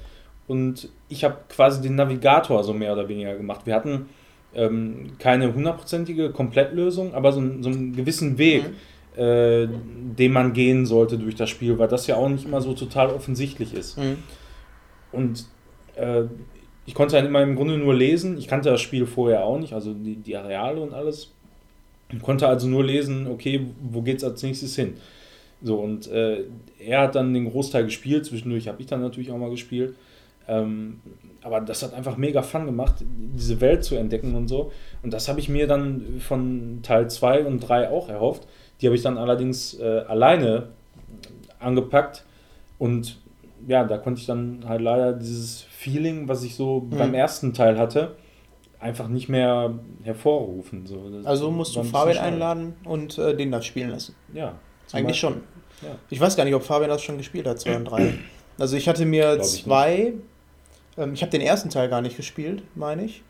[0.47, 3.63] Und ich habe quasi den Navigator so mehr oder weniger gemacht.
[3.65, 4.09] Wir hatten
[4.55, 8.65] ähm, keine hundertprozentige Komplettlösung, aber so, einen- so einen gewissen Weg,
[9.17, 12.73] äh, den man gehen sollte durch das Spiel, weil das ja auch nicht immer so
[12.75, 13.99] total offensichtlich ist.
[13.99, 14.19] Mhm.
[15.13, 15.47] Und
[15.97, 16.25] äh,
[16.85, 18.39] ich konnte dann immer im Grunde nur lesen.
[18.39, 21.33] Ich kannte das Spiel vorher auch nicht, also die, die Areale und alles.
[22.13, 24.95] Ich konnte also nur lesen, okay, wo geht's als nächstes hin?
[25.63, 26.45] So, und äh,
[26.79, 29.95] er hat dann den Großteil gespielt, zwischendurch habe ich dann natürlich auch mal gespielt.
[30.49, 31.01] Ähm,
[31.43, 32.97] aber das hat einfach mega Fun gemacht,
[33.35, 34.71] diese Welt zu entdecken und so.
[35.03, 38.47] Und das habe ich mir dann von Teil 2 und 3 auch erhofft.
[38.81, 40.69] Die habe ich dann allerdings äh, alleine
[41.59, 42.25] angepackt.
[42.79, 43.19] Und
[43.67, 46.99] ja, da konnte ich dann halt leider dieses Feeling, was ich so Mhm.
[46.99, 48.17] beim ersten Teil hatte,
[48.79, 50.87] einfach nicht mehr hervorrufen.
[50.87, 54.15] So, das Also musst du Fabian einladen und äh, den das spielen lassen.
[54.35, 54.55] Ja.
[54.87, 55.41] Zum Eigentlich Beispiel.
[55.83, 55.89] schon.
[55.89, 55.97] Ja.
[56.11, 58.15] Ich weiß gar nicht, ob Fabian das schon gespielt hat, 2 und 3.
[58.59, 60.15] Also ich hatte mir ich zwei,
[60.97, 63.23] ähm, ich habe den ersten Teil gar nicht gespielt, meine ich.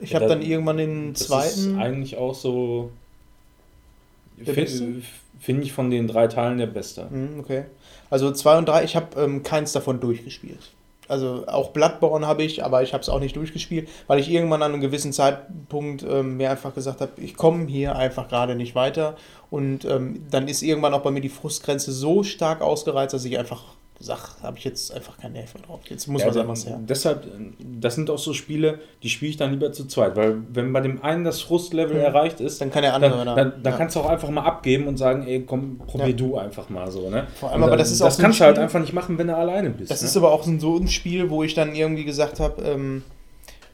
[0.00, 1.78] Ich Ja, habe da- dann irgendwann den Das ist zweiten.
[1.78, 2.90] eigentlich auch so,
[4.44, 5.02] finde
[5.40, 7.06] find ich von den drei Teilen der beste.
[7.10, 7.64] Mhm, okay.
[8.10, 10.72] Also 2 und 3, ich habe ähm, keins davon durchgespielt.
[11.08, 14.62] Also auch Bloodborne habe ich, aber ich habe es auch nicht durchgespielt, weil ich irgendwann
[14.62, 18.74] an einem gewissen Zeitpunkt ähm, mir einfach gesagt habe, ich komme hier einfach gerade nicht
[18.74, 19.16] weiter.
[19.50, 23.38] Und ähm, dann ist irgendwann auch bei mir die Frustgrenze so stark ausgereizt, dass ich
[23.38, 25.80] einfach sage, habe ich jetzt einfach keinen Nerv mehr drauf.
[25.88, 26.78] Jetzt muss Ja, was da- anderes her.
[26.86, 27.26] Deshalb,
[27.80, 30.80] das sind auch so Spiele, die spiele ich dann lieber zu zweit, weil wenn bei
[30.80, 32.02] dem einen das Frustlevel Mhm.
[32.02, 33.34] erreicht ist, Dann kann der dann, andere.
[33.34, 33.78] dann, dann ja.
[33.78, 36.12] kannst du auch einfach mal abgeben und sagen, ey, komm, probier Ja.
[36.12, 37.26] du einfach mal so, ne?
[37.40, 39.16] Vor allem, Und aber dann- das ist auch so kannst du halt einfach nicht machen,
[39.18, 39.90] wenn du alleine bist.
[39.90, 40.08] Das ne?
[40.08, 43.02] ist aber auch so ein Spiel, wo ich dann irgendwie gesagt habe, ähm,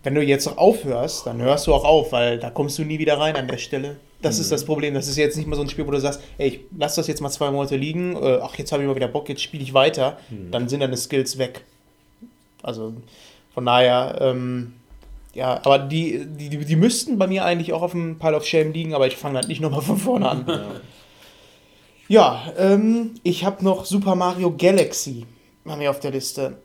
[0.05, 2.99] wenn du jetzt noch aufhörst, dann hörst du auch auf, weil da kommst du nie
[2.99, 3.97] wieder rein an der Stelle.
[4.23, 4.95] Das ist das Problem.
[4.95, 7.09] Das ist jetzt nicht mal so ein Spiel, wo du sagst, ey, ich lass das
[7.09, 9.63] jetzt mal zwei Monate liegen, äh, ach, jetzt habe ich mal wieder Bock, jetzt spiele
[9.63, 10.17] ich weiter.
[10.51, 11.65] Dann sind deine Skills weg.
[12.63, 12.95] Also
[13.53, 14.75] von daher, ähm,
[15.35, 18.47] ja, aber die, die, die, die müssten bei mir eigentlich auch auf dem Pile of
[18.47, 20.47] Shame liegen, aber ich fange halt nicht nochmal von vorne an.
[22.09, 25.27] Ja, ähm, ich habe noch Super Mario Galaxy
[25.67, 26.59] haben wir auf der Liste.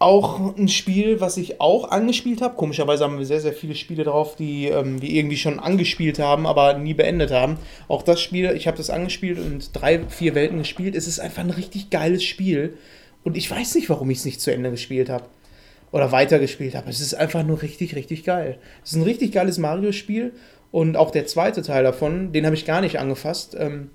[0.00, 2.54] Auch ein Spiel, was ich auch angespielt habe.
[2.54, 6.46] Komischerweise haben wir sehr, sehr viele Spiele drauf, die ähm, wir irgendwie schon angespielt haben,
[6.46, 7.58] aber nie beendet haben.
[7.88, 10.94] Auch das Spiel, ich habe das angespielt und drei, vier Welten gespielt.
[10.94, 12.78] Es ist einfach ein richtig geiles Spiel.
[13.24, 15.24] Und ich weiß nicht, warum ich es nicht zu Ende gespielt habe.
[15.90, 16.88] Oder weitergespielt habe.
[16.90, 18.58] Es ist einfach nur richtig, richtig geil.
[18.84, 20.32] Es ist ein richtig geiles Mario-Spiel.
[20.70, 23.56] Und auch der zweite Teil davon, den habe ich gar nicht angefasst.
[23.58, 23.90] Ähm,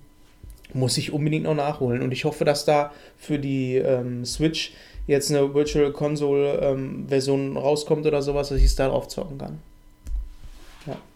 [0.73, 2.01] muss ich unbedingt noch nachholen.
[2.01, 4.73] Und ich hoffe, dass da für die ähm, Switch
[5.07, 9.59] jetzt eine Virtual Console ähm, Version rauskommt oder sowas, dass ich es darauf zocken kann.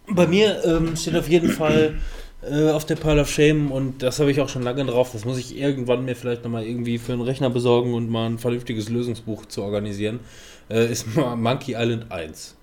[0.09, 1.95] Bei mir ähm, steht auf jeden Fall
[2.41, 5.11] äh, auf der Pile of Shame und das habe ich auch schon lange drauf.
[5.11, 8.37] Das muss ich irgendwann mir vielleicht nochmal irgendwie für einen Rechner besorgen und mal ein
[8.37, 10.21] vernünftiges Lösungsbuch zu organisieren.
[10.69, 12.55] Äh, ist mal Monkey Island 1.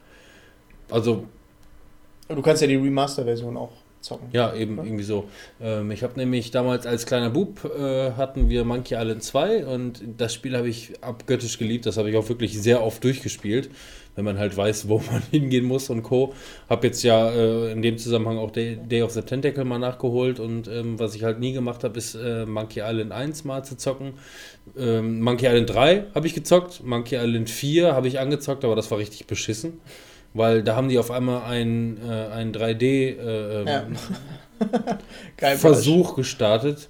[0.91, 1.25] Also
[2.29, 3.73] du kannst ja die Remaster-Version auch
[4.05, 4.29] zocken.
[4.33, 4.85] Ja, eben Ja.
[4.85, 5.25] irgendwie so.
[5.61, 10.03] Ähm, ich habe nämlich damals als kleiner Bub äh, hatten wir Monkey Island 2 und
[10.17, 11.87] das Spiel habe ich abgöttisch geliebt.
[11.87, 13.71] Das habe ich auch wirklich sehr oft durchgespielt,
[14.15, 16.35] wenn man halt weiß, wo man hingehen muss und Co.
[16.69, 20.39] Habe jetzt ja äh, in dem Zusammenhang auch Day, Day of the Tentacle mal nachgeholt
[20.39, 23.77] und ähm, was ich halt nie gemacht habe, ist äh, Monkey Island 1 mal zu
[23.77, 24.15] zocken.
[24.79, 28.91] Ähm, Monkey Island 3 habe ich gezockt, Monkey Island 4 habe ich angezockt, aber das
[28.91, 29.81] war richtig beschissen.
[30.35, 33.87] Weil da haben die auf einmal ein, äh, ein 3D äh, ähm, Ja.
[36.17, 36.89] Gestartet.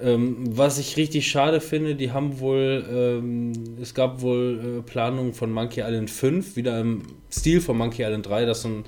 [0.00, 5.32] Ähm, was ich richtig schade finde, die haben wohl, ähm, es gab wohl äh, Planungen
[5.32, 8.84] von Monkey Island 5, wieder im Stil von Monkey Island 3, das so ein,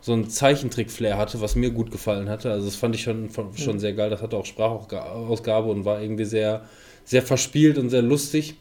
[0.00, 2.50] so ein Zeichentrick-Flair hatte, was mir gut gefallen hatte.
[2.50, 4.08] Also das fand ich schon, von- schon sehr geil.
[4.10, 6.62] Das hatte auch Sprachausgabe und war irgendwie sehr,
[7.04, 8.54] sehr verspielt und sehr lustig.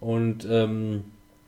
[0.00, 1.04] Und ähm,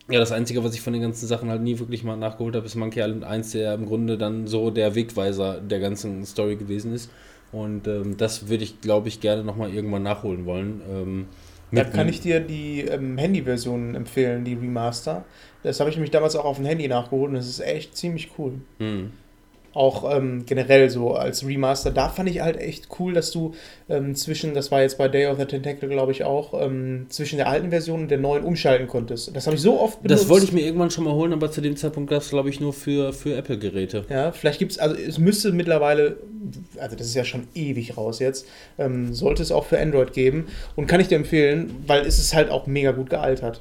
[0.09, 2.67] ja, das Einzige, was ich von den ganzen Sachen halt nie wirklich mal nachgeholt habe,
[2.67, 6.93] ist Monkey Island 1, der im Grunde dann so der Wegweiser der ganzen Story gewesen
[6.95, 7.11] ist.
[7.53, 10.83] Und ähm, das würde ich, glaube ich, gerne nochmal irgendwann nachholen wollen.
[10.89, 11.27] Ähm,
[11.71, 15.25] Da kann ich dir die ähm, Handy-Version empfehlen, die Remaster.
[15.63, 18.31] Das habe ich nämlich damals auch auf dem Handy nachgeholt und das ist echt ziemlich
[18.39, 18.61] cool.
[18.79, 19.13] Hm.
[19.77, 21.91] Auch ähm, generell so als Remaster.
[21.91, 23.53] Da fand ich halt echt cool, dass du
[23.91, 27.37] ähm, zwischen, das war jetzt bei Day of the Tentacle, glaube ich auch, ähm, zwischen
[27.37, 29.37] der alten Version und der neuen umschalten konntest.
[29.37, 31.61] Das habe ich so oft Das wollte ich mir irgendwann schon mal holen, aber zu
[31.61, 34.07] dem Zeitpunkt gab es, glaube ich, nur für, für Apple-Geräte.
[34.09, 36.17] Ja, vielleicht gibt es, also es müsste mittlerweile,
[36.79, 38.47] also das ist ja schon ewig raus jetzt,
[38.79, 42.35] ähm, sollte es auch für Android geben und kann ich dir empfehlen, weil es ist
[42.35, 43.61] halt auch mega gut gealtert.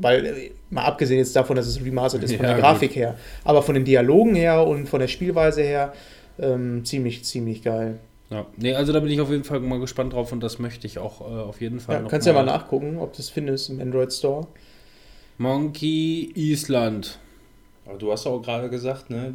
[0.00, 3.16] Weil, äh, mal abgesehen jetzt davon, dass es remastered ist, von Ja, der Grafik her,
[3.44, 5.92] aber von den Dialogen her und von der Spielweise her,
[6.38, 7.98] ähm, ziemlich, ziemlich geil.
[8.30, 10.86] Ja, nee, also da bin ich auf jeden Fall mal gespannt drauf und das möchte
[10.86, 13.28] ich auch äh, auf jeden Fall Ja, noch kannst ja mal nachgucken, ob du es
[13.28, 14.46] findest im Android Store.
[15.38, 17.18] Monkey Island.
[17.86, 19.34] Aber du hast auch gerade gesagt, ne,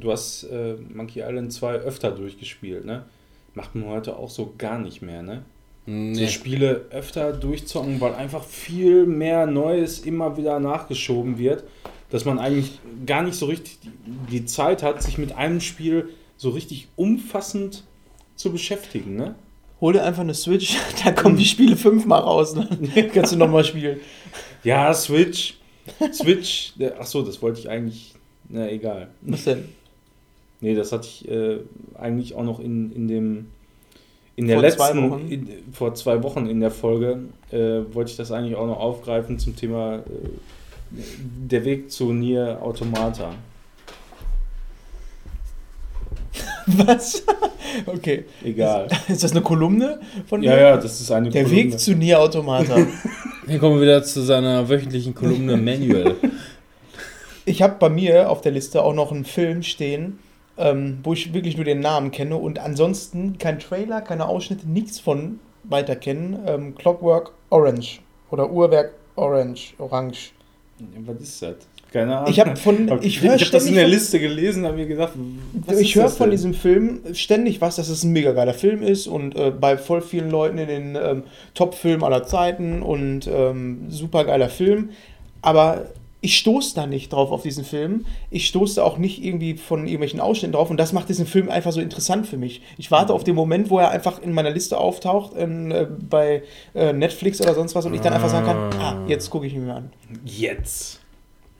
[0.00, 3.04] du hast äh, Monkey Island 2 öfter durchgespielt, ne?
[3.54, 5.42] Macht man heute auch so gar nicht mehr, ne?
[5.86, 6.28] So Nee.
[6.28, 11.64] Spiele öfter durchzocken, weil einfach viel mehr Neues immer wieder nachgeschoben wird,
[12.10, 13.90] dass man eigentlich gar nicht so richtig die,
[14.30, 17.84] die Zeit hat, sich mit einem Spiel so richtig umfassend
[18.36, 19.34] zu beschäftigen, ne?
[19.80, 22.68] Hol dir einfach eine Switch, da kommen die Spiele fünfmal raus, dann
[23.14, 24.00] kannst du nochmal spielen.
[24.62, 25.54] Ja, Switch.
[26.12, 28.14] Switch, der- ach so, das wollte ich eigentlich,
[28.48, 29.08] na egal.
[29.22, 29.64] Was denn?
[30.60, 31.58] Nee, das hatte ich äh,
[31.98, 33.46] eigentlich auch noch in, in dem
[34.36, 35.28] in der Vor zwei letzten Wochen?
[35.28, 37.20] In, vor zwei Wochen in der Folge
[37.50, 40.02] äh, wollte ich das eigentlich auch noch aufgreifen zum Thema äh,
[40.92, 43.32] der Weg zu Nier Automata.
[46.66, 47.22] Was?
[47.86, 48.24] Okay.
[48.44, 48.88] Egal.
[49.08, 50.60] Ist das eine Kolumne von Ja, dir?
[50.62, 51.64] ja, das ist eine Der Kolumne.
[51.64, 52.76] Weg zu Nier Automata.
[53.46, 56.14] Hier kommen wir wieder zu seiner wöchentlichen Kolumne Manual.
[57.44, 60.18] ich habe bei mir auf der Liste auch noch einen Film stehen,
[60.60, 65.00] ähm, wo ich wirklich nur den Namen kenne und ansonsten kein Trailer, keine Ausschnitte, nichts
[65.00, 66.38] von weiter kennen.
[66.46, 68.00] Ähm, Clockwork Orange
[68.30, 70.32] oder Uhrwerk Orange, Orange.
[71.04, 71.56] Was ist das?
[71.92, 72.30] Keine Ahnung.
[72.30, 75.12] Ich habe von, ich ich hab das in der Liste gelesen, habe mir gedacht,
[75.66, 79.06] was ich höre von diesem Film ständig was, dass es ein mega geiler Film ist
[79.06, 81.22] und äh, bei voll vielen Leuten in den ähm,
[81.54, 84.90] Top-Film aller Zeiten und ähm, super geiler Film.
[85.42, 85.86] Aber
[86.20, 88.04] ich stoße da nicht drauf auf diesen Film.
[88.30, 91.48] Ich stoße da auch nicht irgendwie von irgendwelchen Ausschnitten drauf und das macht diesen Film
[91.48, 92.62] einfach so interessant für mich.
[92.76, 96.42] Ich warte auf den Moment, wo er einfach in meiner Liste auftaucht, in, äh, bei
[96.74, 99.54] äh, Netflix oder sonst was und ich dann einfach sagen kann, ah, jetzt gucke ich
[99.54, 99.92] ihn mir an.
[100.24, 101.00] Jetzt.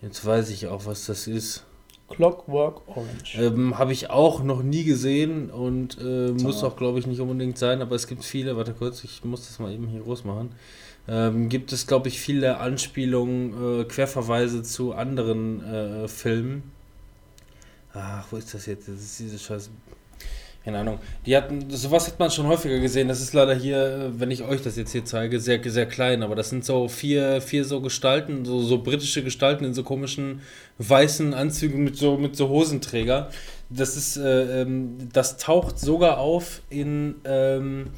[0.03, 1.65] Jetzt weiß ich auch, was das ist.
[2.11, 3.39] Clockwork Orange.
[3.39, 7.57] Ähm, Habe ich auch noch nie gesehen und äh, muss auch, glaube ich, nicht unbedingt
[7.57, 10.51] sein, aber es gibt viele, warte kurz, ich muss das mal eben hier groß machen.
[11.11, 16.63] Ähm, gibt es, glaube ich, viele Anspielungen, äh, Querverweise zu anderen äh, Filmen.
[17.93, 18.87] Ach, wo ist das jetzt?
[18.87, 19.71] Das ist diese scheiß.
[20.65, 21.01] Keine Ahnung.
[21.27, 23.09] Die hatten, sowas hat man schon häufiger gesehen.
[23.09, 26.23] Das ist leider hier, äh, wenn ich euch das jetzt hier zeige, sehr, sehr klein.
[26.23, 30.43] Aber das sind so vier, vier so Gestalten, so, so britische Gestalten in so komischen
[30.79, 33.31] weißen Anzügen mit so, mit so Hosenträger.
[33.69, 37.89] Das ist, äh, ähm, das taucht sogar auf in ähm,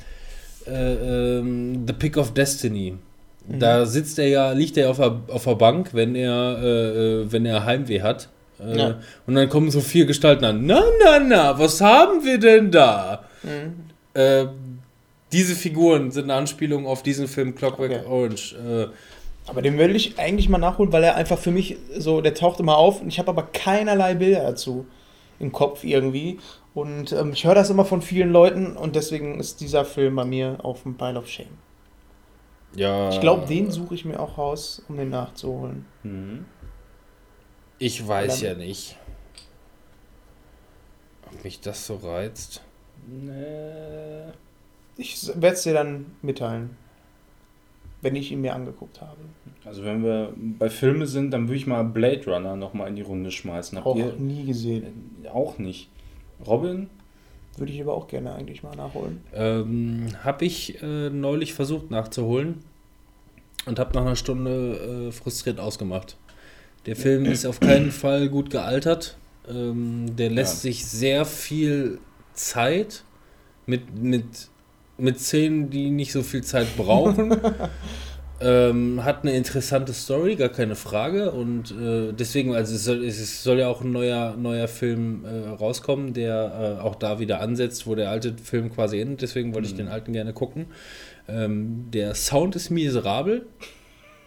[0.66, 2.94] äh, ähm, The Pick of Destiny.
[3.48, 7.32] Da sitzt er ja, liegt er auf der, auf der Bank, wenn er, äh, äh,
[7.32, 8.28] wenn er Heimweh hat.
[8.60, 9.00] Äh, Ja.
[9.26, 10.64] Und dann kommen so vier Gestalten an.
[10.64, 13.24] Na, na, na, was haben wir denn da?
[13.42, 14.20] Mhm.
[14.20, 14.46] Äh,
[15.32, 18.06] diese Figuren sind eine Anspielung auf diesen Film Clockwork Okay.
[18.06, 18.54] Orange.
[19.46, 22.60] Aber den will ich eigentlich mal nachholen, weil er einfach für mich so, der taucht
[22.60, 24.86] immer auf und ich habe aber keinerlei Bilder dazu
[25.40, 26.38] im Kopf irgendwie.
[26.74, 30.24] Und ähm, ich höre das immer von vielen Leuten und deswegen ist dieser Film bei
[30.24, 31.58] mir auf dem Pile of Shame.
[32.74, 33.10] ja.
[33.10, 35.84] Ich glaube, den suche ich mir auch raus, um den nachzuholen.
[36.02, 36.46] Mhm.
[37.78, 38.96] Ich weiß ja nicht.
[41.26, 42.62] Ob mich das so reizt.
[43.06, 44.32] Nee.
[44.96, 46.76] Ich werde es dir dann mitteilen,
[48.02, 49.16] wenn ich ihn mir angeguckt habe.
[49.64, 53.02] Also wenn wir bei Filme sind, dann würde ich mal Blade Runner nochmal in die
[53.02, 53.78] Runde schmeißen.
[53.78, 55.16] Habt Auch ihr nie gesehen.
[55.24, 55.88] Äh, auch nicht.
[56.46, 56.88] Robin?
[57.56, 59.20] Würde ich aber auch gerne eigentlich mal nachholen.
[59.34, 62.60] Ähm, habe ich äh, neulich versucht nachzuholen
[63.66, 66.16] und habe nach einer Stunde äh, frustriert ausgemacht.
[66.86, 69.16] Der Film ist auf keinen Fall gut gealtert.
[69.48, 70.70] Ähm, der lässt Ja.
[70.70, 71.98] sich sehr viel
[72.32, 73.04] Zeit
[73.66, 74.24] mit, mit,
[74.96, 77.36] mit Szenen, die nicht so viel Zeit brauchen.
[78.42, 81.30] ähm, hat eine interessante Story, gar keine Frage.
[81.30, 85.48] Und äh, deswegen, also es soll, es soll ja auch ein neuer, neuer Film äh,
[85.50, 89.22] rauskommen, der äh, auch da wieder ansetzt, wo der alte Film quasi endet.
[89.22, 89.78] Deswegen wollte ich Mhm.
[89.78, 90.66] den alten gerne gucken.
[91.28, 93.46] Ähm, der Sound ist miserabel.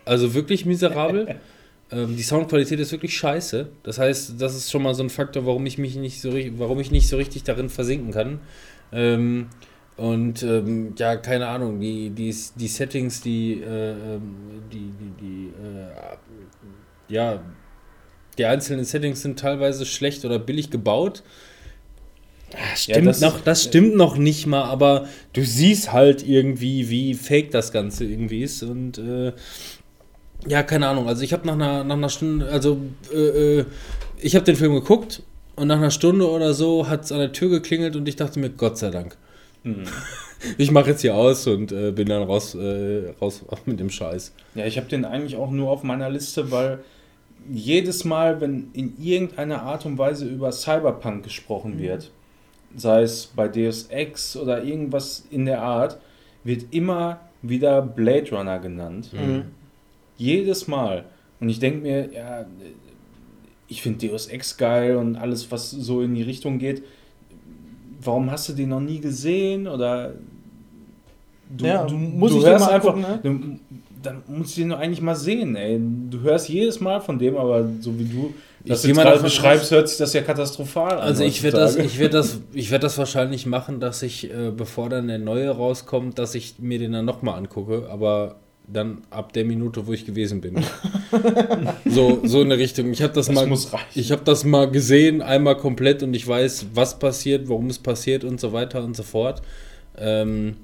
[0.06, 1.36] Also wirklich miserabel.
[1.92, 3.68] ähm, die Soundqualität ist wirklich scheiße.
[3.84, 6.80] Das heißt, das ist schon mal so ein Faktor, warum ich mich nicht so, warum
[6.80, 8.40] ich nicht so richtig darin versinken kann.
[8.94, 9.48] Ähm,
[9.98, 14.36] und ähm, ja, keine Ahnung, die, die, die Settings, die, äh, ähm,
[14.72, 17.40] die, die, die äh, ja,
[18.38, 21.24] die einzelnen Settings sind teilweise schlecht oder billig gebaut.
[22.54, 27.14] Ah, Stimmt das- noch, das stimmt noch nicht mal, aber du siehst halt irgendwie, wie
[27.14, 29.34] fake das Ganze irgendwie ist und äh,
[30.48, 31.08] ja, keine Ahnung.
[31.08, 32.80] Also ich habe nach einer, nach einer Stunde, also
[33.12, 33.66] äh, äh,
[34.22, 35.24] ich habe den Film geguckt
[35.56, 38.40] und nach einer Stunde oder so hat es an der Tür geklingelt und ich dachte
[38.40, 39.18] mir, Gott sei Dank.
[40.58, 44.34] Ich mache jetzt hier aus und äh, bin dann raus, äh, raus mit dem Scheiß.
[44.54, 46.80] Ja, ich habe den eigentlich auch nur auf meiner Liste, weil
[47.50, 52.12] jedes Mal, wenn in irgendeiner Art und Weise über Cyberpunk gesprochen wird,
[52.76, 55.98] sei es bei Deus Ex oder irgendwas in der Art,
[56.44, 59.10] wird immer wieder Blade Runner genannt.
[60.18, 61.06] Jedes Mal.
[61.40, 62.46] Und ich denke mir, ja,
[63.68, 66.84] ich finde Deus Ex geil und alles, was so in die Richtung geht.
[68.06, 69.68] Warum hast du den noch nie gesehen?
[69.68, 70.14] Oder
[71.50, 73.20] du, Ja, du, muss du ich hörst mal einfach, angucken, ne?
[73.24, 73.60] du,
[74.04, 75.80] dann musst du den doch eigentlich mal sehen, ey.
[76.10, 78.34] Du hörst jedes Mal von dem, aber so wie du
[78.66, 81.00] das mal gerade davon beschreibst, hört sich das ja katastrophal an.
[81.00, 84.52] Also ich werde das, ich werde das, ich werde das wahrscheinlich machen, dass ich, äh,
[84.56, 88.38] bevor dann der neue rauskommt, dass ich mir den dann nochmal angucke, aber
[88.68, 90.64] dann ab der Minute, wo ich gewesen bin.
[91.86, 92.92] so, so in der Richtung.
[92.92, 96.68] Ich habe das, Das mal, ich habe das mal gesehen, einmal komplett und ich weiß,
[96.74, 99.42] was passiert, warum es passiert und so weiter und so fort.
[99.98, 100.58] Ähm,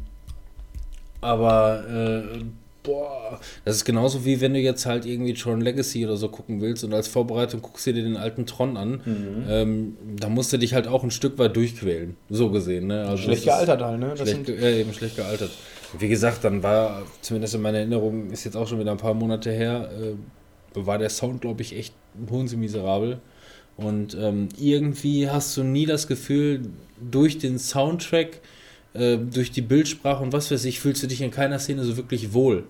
[1.22, 2.44] aber äh,
[2.84, 6.62] boah, das ist genauso wie wenn du jetzt halt irgendwie Tron Legacy oder so gucken
[6.62, 9.02] willst und als Vorbereitung guckst du dir den alten Tron an.
[9.06, 9.46] Mhm.
[9.48, 12.88] Ähm, da musst du dich halt auch ein Stück weit durchquälen, so gesehen.
[12.88, 13.06] Ne?
[13.08, 14.14] Also Schlecht gealtert halt, ne?
[14.18, 15.52] Das Schlecht, sind, ja, eben schlecht gealtert.
[15.98, 19.14] Wie gesagt, dann war, zumindest in meiner Erinnerung, ist jetzt auch schon wieder ein paar
[19.14, 20.16] Monate her, äh,
[20.74, 21.94] war der Sound, glaube ich, echt
[22.58, 23.20] miserabel.
[23.78, 26.62] Und ähm, irgendwie hast du nie das Gefühl,
[27.00, 28.42] durch den Soundtrack,
[28.94, 31.98] äh, durch die Bildsprache und was weiß ich, fühlst du dich in keiner Szene so
[31.98, 32.66] wirklich wohl.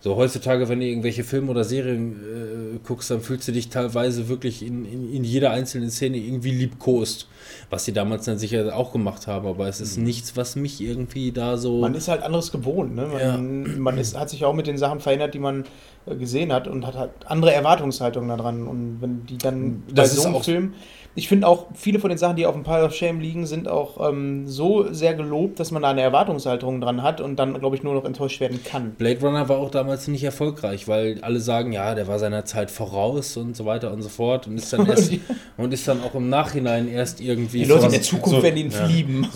[0.00, 4.28] So heutzutage, wenn du irgendwelche Filme oder Serien äh, guckst, dann fühlst du dich teilweise
[4.28, 7.26] wirklich in, in, in jeder einzelnen Szene irgendwie liebkost.
[7.70, 11.32] Was die damals dann sicher auch gemacht haben, aber es ist nichts, was mich irgendwie
[11.32, 11.80] da so.
[11.80, 13.06] man ist halt anderes gewohnt, ne?
[13.06, 15.64] Man, man ist, hat sich auch mit den Sachen verändert, die man
[16.06, 18.66] äh, gesehen hat und hat halt andere Erwartungshaltungen daran.
[18.66, 20.74] Und wenn die dann Das bei ist so einem Film.
[21.16, 23.68] Ich finde auch, viele von den Sachen, die auf dem Pile of Shame liegen, sind
[23.68, 27.76] auch ähm, so sehr gelobt, dass man da eine Erwartungshaltung dran hat und dann, glaube
[27.76, 28.90] ich, nur noch enttäuscht werden kann.
[28.98, 32.70] Blade Runner war auch damals nicht erfolgreich, weil alle sagen, ja, der war seiner Zeit
[32.70, 35.12] voraus und so weiter und so fort und ist dann erst
[35.56, 38.42] und ist dann auch im Nachhinein erst irgendwie Die Leute in sowas- der Zukunft so-
[38.42, 38.86] werden ihn ja.
[38.86, 39.28] lieben.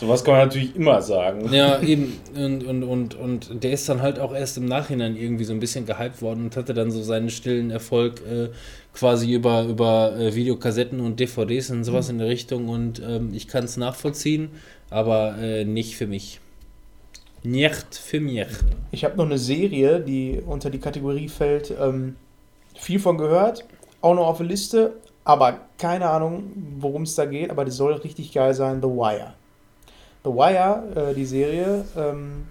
[0.00, 1.52] Sowas kann man natürlich immer sagen.
[1.52, 2.18] Ja, eben.
[2.34, 5.60] Und, und, und, und der ist dann halt auch erst im Nachhinein irgendwie so ein
[5.60, 8.48] bisschen gehypt worden und hatte dann so seinen stillen Erfolg äh,
[8.94, 12.68] quasi über, über äh, Videokassetten und DVDs und sowas in der Richtung.
[12.68, 14.50] Und ähm, ich kann es nachvollziehen,
[14.90, 16.40] aber äh, nicht für mich.
[17.42, 18.46] Nicht für mich.
[18.90, 22.16] Ich habe noch eine Serie, die unter die Kategorie fällt, ähm,
[22.74, 23.66] viel von gehört,
[24.00, 27.94] auch noch auf der Liste, aber keine Ahnung, worum es da geht, aber die soll
[27.94, 29.34] richtig geil sein, The Wire.
[30.24, 32.46] The Wire, äh, die Serie, ähm,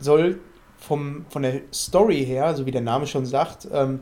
[0.00, 0.40] soll
[0.78, 4.00] vom, von der Story her, so wie der Name schon sagt, ähm,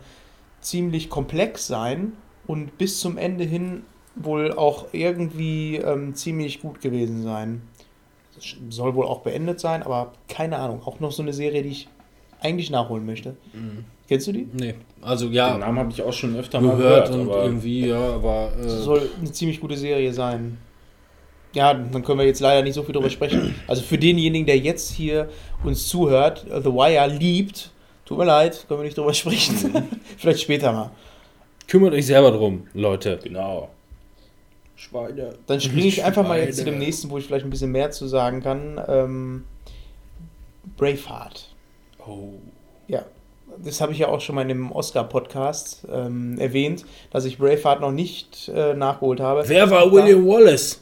[0.60, 2.12] ziemlich komplex sein
[2.46, 3.82] und bis zum Ende hin
[4.14, 7.62] wohl auch irgendwie ähm, ziemlich gut gewesen sein.
[8.68, 10.82] Soll wohl auch beendet sein, aber keine Ahnung.
[10.84, 11.88] Auch noch so eine Serie, die ich
[12.40, 13.36] eigentlich nachholen möchte.
[14.08, 14.48] Kennst du die?
[14.52, 17.22] Nee, also Den ja, Namen habe ich auch schon öfter mal gehört gehört.
[17.22, 18.50] und aber irgendwie, ja, aber.
[18.58, 20.58] Äh, Soll eine ziemlich gute Serie sein.
[21.52, 23.54] Ja, dann können wir jetzt leider nicht so viel drüber sprechen.
[23.66, 25.28] Also für denjenigen, der jetzt hier
[25.64, 27.72] uns zuhört, äh, The Wire liebt,
[28.10, 29.88] tut mir leid, können wir nicht drüber sprechen.
[30.18, 30.90] Vielleicht später mal.
[31.68, 33.20] kümmert euch selber drum, Leute.
[33.22, 33.68] genau.
[34.74, 35.34] Schweine.
[35.46, 36.76] Dann springe ich einfach mal jetzt zu Schweine.
[36.78, 38.80] dem nächsten, wo ich vielleicht ein bisschen mehr zu sagen kann.
[38.88, 39.44] Ähm,
[40.76, 41.50] Braveheart.
[42.04, 42.30] Oh.
[42.88, 43.04] Ja,
[43.58, 47.80] das habe ich ja auch schon mal in dem Oscar-Podcast ähm, erwähnt, dass ich Braveheart
[47.80, 49.44] noch nicht äh, nachgeholt habe.
[49.46, 50.80] Wer war William Wallace?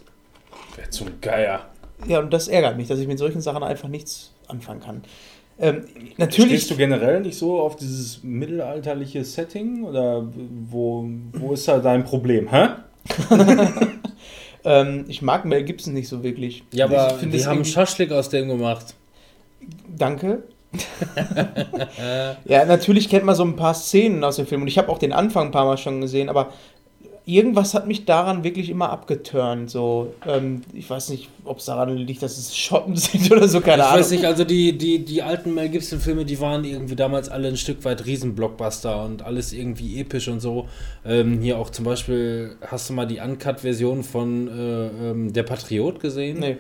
[0.77, 1.67] Wer zum Geier.
[2.07, 5.03] Ja, und das ärgert mich, dass ich mit solchen Sachen einfach nichts anfangen kann.
[5.61, 9.85] Ähm, Stehst natürlich, du generell nicht so auf dieses mittelalterliche Setting?
[9.85, 10.27] Oder
[10.71, 12.49] wo, wo ist da dein Problem?
[12.51, 12.69] Hä?
[14.65, 16.63] ähm, ich mag Mel Gibson nicht so wirklich.
[16.73, 18.95] Ja, aber ich finde die haben irgendwie- Schaschlik aus dem gemacht.
[19.97, 20.45] Danke.
[22.45, 24.99] ja, natürlich kennt man so ein paar Szenen aus dem Film und ich habe auch
[24.99, 26.53] den Anfang ein paar Mal schon gesehen, aber
[27.29, 29.69] irgendwas hat mich daran wirklich immer abgeturnt.
[29.69, 33.61] So, ähm, ich weiß nicht, ob es daran liegt, dass es Schotten sind oder so,
[33.61, 34.01] keine ich Ahnung.
[34.01, 37.59] weiß nicht, also die, die, die alten Mel Gibson-Filme, die waren irgendwie damals alle ein
[37.59, 40.69] Stück weit Riesenblockbuster und alles irgendwie episch und so.
[41.05, 46.01] Ähm, hier auch zum Beispiel, hast du mal die Uncut-Version von äh, ähm, Der Patriot
[46.01, 46.41] gesehen?
[46.41, 46.57] Nee.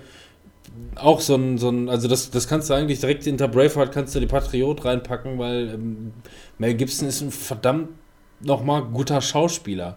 [0.96, 4.14] Auch so ein, so ein, also das, das kannst du eigentlich direkt hinter Braveheart kannst
[4.14, 6.12] du die Patriot reinpacken, weil ähm,
[6.58, 7.88] Mel Gibson ist ein verdammt
[8.40, 9.96] nochmal guter Schauspieler.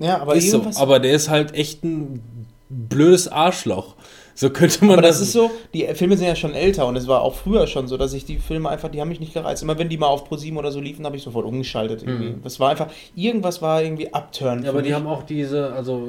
[0.00, 2.22] Ja, aber ist so, aber der ist halt echt ein
[2.68, 3.96] blödes Arschloch.
[4.34, 7.08] So könnte man Aber das ist so, die Filme sind ja schon älter und es
[7.08, 9.64] war auch früher schon so, dass ich die Filme einfach, die haben mich nicht gereizt.
[9.64, 12.30] Immer wenn die mal auf ProSieben oder so liefen, habe ich sofort umgeschaltet irgendwie.
[12.30, 12.42] Mhm.
[12.44, 14.62] Das war einfach, irgendwas war irgendwie abturn.
[14.62, 16.06] Ja, aber die haben auch diese, also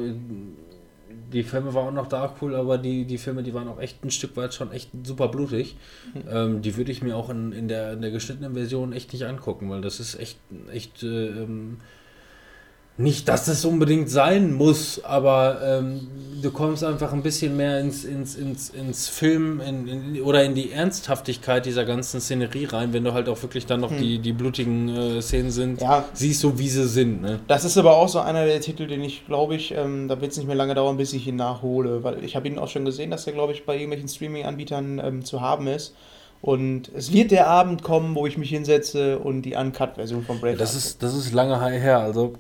[1.34, 4.04] die Filme waren auch noch da cool, aber die, die Filme, die waren auch echt
[4.04, 5.76] ein Stück weit schon echt super blutig.
[6.32, 9.26] Ähm, die würde ich mir auch in, in, der, in der geschnittenen Version echt nicht
[9.26, 10.38] angucken, weil das ist echt,
[10.72, 11.78] echt äh, ähm,
[13.00, 16.08] nicht, dass es unbedingt sein muss, aber ähm,
[16.42, 20.54] du kommst einfach ein bisschen mehr ins, ins, ins, ins Film in, in, oder in
[20.54, 24.34] die Ernsthaftigkeit dieser ganzen Szenerie rein, wenn du halt auch wirklich dann noch die, die
[24.34, 26.04] blutigen äh, Szenen sind, Ja.
[26.14, 27.22] siehst so wie sie sind.
[27.22, 27.40] Ne?
[27.48, 30.32] Das ist aber auch so einer der Titel, den ich glaube ich, ähm, da wird
[30.32, 32.84] es nicht mehr lange dauern, bis ich ihn nachhole, weil ich habe ihn auch schon
[32.84, 35.96] gesehen, dass er glaube ich bei irgendwelchen Streaming-Anbietern ähm, zu haben ist.
[36.42, 40.62] Und es wird der Abend kommen, wo ich mich hinsetze und die Uncut-Version von Braveheart.
[40.62, 42.00] Das ist, das ist lange her.
[42.00, 42.34] Also,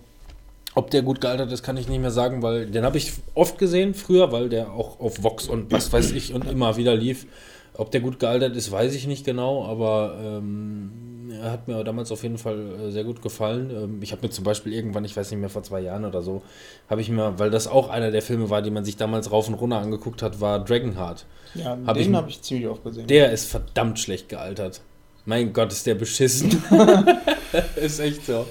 [0.75, 3.57] ob der gut gealtert ist, kann ich nicht mehr sagen, weil den habe ich oft
[3.57, 7.25] gesehen früher, weil der auch auf Vox und was weiß ich und immer wieder lief.
[7.73, 12.11] Ob der gut gealtert ist, weiß ich nicht genau, aber ähm, er hat mir damals
[12.11, 13.69] auf jeden Fall äh, sehr gut gefallen.
[13.71, 16.21] Ähm, ich habe mir zum Beispiel irgendwann, ich weiß nicht mehr, vor zwei Jahren oder
[16.21, 16.41] so,
[16.89, 19.47] habe ich mir, weil das auch einer der Filme war, die man sich damals rauf
[19.47, 21.25] und runter angeguckt hat, war Dragonheart.
[21.55, 23.07] ja, hab den habe ich ziemlich oft gesehen.
[23.07, 24.81] Der ist verdammt schlecht gealtert.
[25.25, 26.61] Mein Gott, ist der beschissen.
[27.75, 28.45] ist echt so.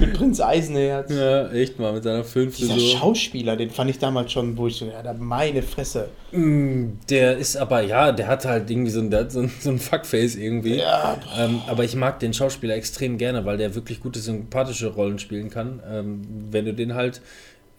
[0.00, 1.12] Mit Prinz Eisenherz.
[1.12, 2.78] Ja, echt mal, mit seiner Dieser Filmfrisur.
[2.98, 6.08] Schauspieler, den fand ich damals schon, wo ich so, ja, meine Fresse.
[6.32, 9.78] Mm, Der ist aber, ja, der hat halt irgendwie so ein, so ein, so ein
[9.78, 10.76] Fuckface irgendwie.
[10.76, 15.18] Ja, Ähm, aber ich mag den Schauspieler extrem gerne, weil der wirklich gute, sympathische Rollen
[15.18, 15.80] spielen kann.
[15.90, 17.20] Ähm, wenn du den halt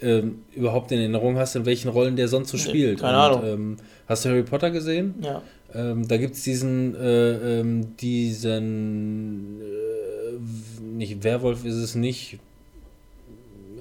[0.01, 2.99] ähm, überhaupt in Erinnerung hast, in welchen Rollen der sonst so spielt.
[2.99, 3.43] keine Und, Ahnung.
[3.45, 3.77] Ähm,
[4.07, 5.15] hast du Harry Potter gesehen?
[5.21, 5.41] ja.
[5.75, 12.39] Ähm, da gibt es diesen, äh, ähm, diesen, äh, nicht Werwolf ist es nicht.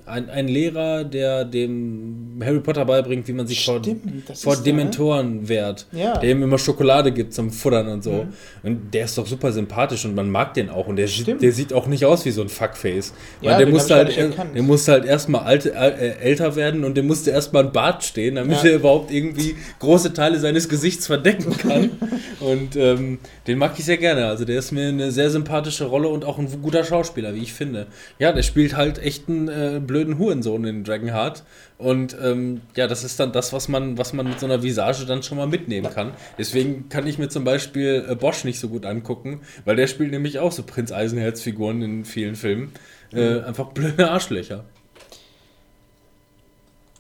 [0.07, 4.65] Ein, ein Lehrer, der dem Harry Potter beibringt, wie man sich vor, Stimmt, vor ist
[4.65, 4.79] der, ne?
[4.79, 5.87] Dementoren wehrt.
[5.91, 6.19] Ja.
[6.19, 8.13] Der ihm immer Schokolade gibt zum Futtern und so.
[8.13, 8.29] Mhm.
[8.63, 10.87] Und der ist doch super sympathisch und man mag den auch.
[10.87, 13.15] Und der, der sieht auch nicht aus wie so ein Fuckface.
[13.41, 14.55] Ja, Weil der musste halt, erkannt.
[14.55, 18.59] der musste halt erstmal äh, älter werden und dem musste erstmal ein Bart stehen, damit
[18.63, 18.71] Ja.
[18.71, 21.91] er überhaupt irgendwie große Teile seines Gesichts verdecken kann.
[22.41, 23.19] und ähm,
[23.49, 24.27] den mag ich sehr gerne.
[24.27, 27.53] Also der ist mir eine sehr sympathische Rolle und auch ein guter Schauspieler, wie ich
[27.53, 27.89] finde.
[28.21, 31.45] Ja, der spielt halt echt einen äh, blöden Hurensohn in Dragonheart.
[31.79, 35.05] Und ähm, ja, das ist dann das, was man, was man mit so einer Visage
[35.07, 36.13] dann schon mal mitnehmen kann.
[36.39, 40.11] Deswegen kann ich mir zum Beispiel äh, Bosch nicht so gut angucken, weil der spielt
[40.11, 42.73] nämlich auch so Prinz Eisenherz-Figuren in vielen Filmen.
[43.13, 44.65] Äh, einfach blöde Arschlöcher.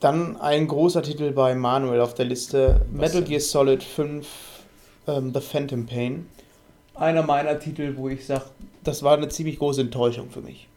[0.00, 4.26] Dann ein großer Titel bei Manuel auf der Liste: Metal Gear Solid 5
[5.08, 6.26] ähm, The Phantom Pain.
[6.94, 8.44] Einer meiner Titel, wo ich sage,
[8.84, 10.68] das war eine ziemlich große Enttäuschung für mich.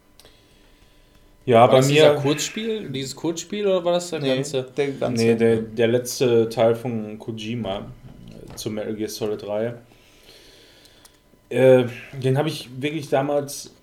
[1.46, 2.20] Ja, War bei das dieser mir.
[2.20, 4.64] Kurzspiel, dieses Kurzspiel oder war das der Nee, ganze?
[4.78, 5.24] der ganze.
[5.24, 7.88] Nee, der, der letzte Teil von Kojima
[8.56, 9.74] zur Metal Gear Solid 3.
[11.50, 11.86] Äh,
[12.22, 13.74] den habe ich wirklich damals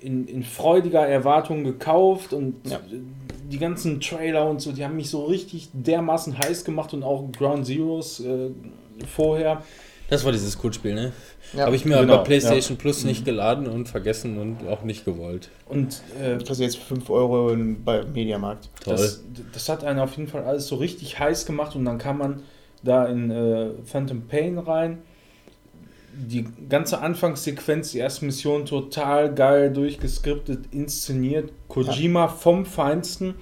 [0.00, 2.80] in, in freudiger Erwartung gekauft und Ja.
[3.50, 7.30] die ganzen Trailer und so, die haben mich so richtig dermaßen heiß gemacht und auch
[7.32, 8.50] Ground Zeroes äh,
[9.06, 9.62] vorher.
[10.08, 11.12] Das war dieses Kurzspiel, ne?
[11.52, 11.66] Ja.
[11.66, 15.50] Habe ich mir Genau, bei PlayStation Plus nicht geladen und vergessen und auch nicht gewollt.
[15.68, 17.54] Und äh, Das jetzt 5 Euro
[17.84, 18.68] bei Mediamarkt.
[18.80, 18.94] Toll.
[18.96, 22.18] Das, das hat einen auf jeden Fall alles so richtig heiß gemacht und dann kam
[22.18, 22.42] man
[22.82, 24.98] da in äh, Phantom Pain rein.
[26.18, 31.52] Die ganze Anfangssequenz, die erste Mission total geil durchgeskriptet, inszeniert.
[31.68, 33.34] Kojima vom Feinsten.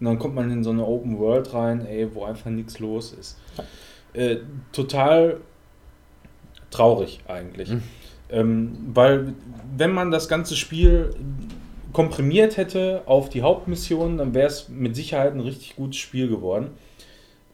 [0.00, 3.12] Und dann kommt man in so eine Open World rein, ey, wo einfach nichts los
[3.12, 3.38] ist.
[4.14, 4.36] Äh,
[4.72, 5.40] total
[6.74, 7.70] traurig eigentlich.
[7.70, 7.82] Mhm.
[8.30, 9.34] Ähm, weil
[9.76, 11.14] wenn man das ganze Spiel
[11.92, 16.70] komprimiert hätte auf die Hauptmission, dann wäre es mit Sicherheit ein richtig gutes Spiel geworden.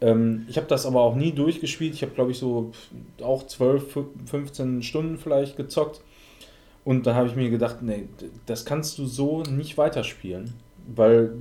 [0.00, 1.94] Ähm, ich habe das aber auch nie durchgespielt.
[1.94, 2.72] Ich habe, glaube ich, so
[3.22, 6.00] auch 12, 15 Stunden vielleicht gezockt.
[6.84, 8.08] Und dann habe ich mir gedacht, nee,
[8.46, 10.54] das kannst du so nicht weiterspielen.
[10.94, 11.32] Weil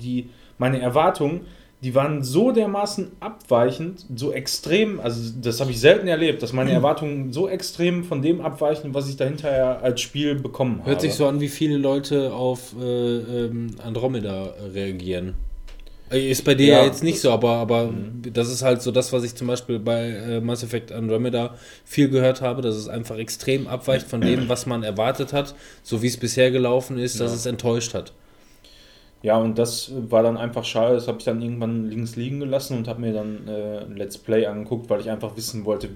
[0.00, 1.42] die, meine Erwartungen,
[1.82, 6.72] die waren so dermaßen abweichend, so extrem, also das habe ich selten erlebt, dass meine
[6.72, 10.90] Erwartungen so extrem von dem abweichen, was ich dahinter als Spiel bekommen habe.
[10.90, 15.34] Hört sich so an, wie viele Leute auf äh, ähm, Andromeda reagieren.
[16.10, 18.22] Äh, Ist bei dir Ja, ja, jetzt nicht so, aber, aber Mhm.
[18.32, 22.08] das ist halt so das, was ich zum Beispiel bei äh, Mass Effect Andromeda viel
[22.08, 26.06] gehört habe, dass es einfach extrem abweicht von dem, was man erwartet hat, so wie
[26.08, 27.36] es bisher gelaufen ist, dass Ja.
[27.36, 28.12] es enttäuscht hat.
[29.22, 30.94] Ja, und das war dann einfach schade.
[30.94, 34.46] Das habe ich dann irgendwann links liegen gelassen und habe mir dann äh, Let's Play
[34.46, 35.88] angeguckt, weil ich einfach wissen wollte,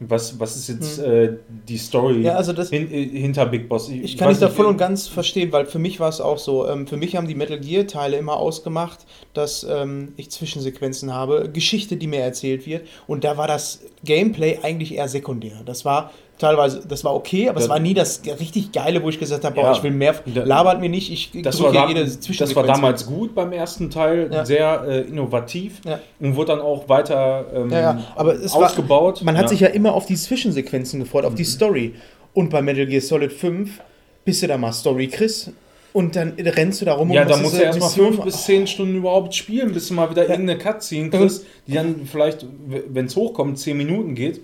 [0.00, 1.34] was, was ist jetzt äh,
[1.66, 2.22] die Story Hm.
[2.22, 3.88] Ja, also das- hin, äh, hinter Big Boss.
[3.88, 6.36] Ich kann weiß dich da voll und ganz verstehen, weil für mich war es auch
[6.38, 6.68] so.
[6.68, 11.48] Ähm, für mich haben die Metal Gear Teile immer ausgemacht, dass ähm, ich Zwischensequenzen habe,
[11.50, 12.86] Geschichte, die mir erzählt wird.
[13.06, 15.62] Und da war das Gameplay eigentlich eher sekundär.
[15.64, 17.70] Das war teilweise, das war okay, aber es Ja.
[17.70, 19.72] war nie das richtig Geile, wo ich gesagt habe, boah, Ja.
[19.72, 20.14] ich will mehr.
[20.34, 24.44] Labert mir nicht, ich Das war, da, das war damals gut beim ersten Teil, Ja.
[24.44, 25.98] sehr äh, innovativ Ja.
[26.20, 29.22] und wurde dann auch weiter ähm, Ja, ja, aber es war- ausgebaut.
[29.22, 29.48] Man hat ja.
[29.48, 31.94] sich ja immer auf die Zwischensequenzen gefreut, auf die Story.
[32.34, 33.80] Und bei Metal Gear Solid 5
[34.24, 35.50] bist du da mal Story Chris
[35.92, 38.44] und dann rennst du da rum Ja, und da musst du eine erstmal fünf bis
[38.44, 40.30] zehn Stunden überhaupt spielen, bis du mal wieder Ja.
[40.30, 42.46] irgendeine Cutscene kriegst, die dann vielleicht,
[42.88, 44.40] wenn es hochkommt, zehn Minuten geht,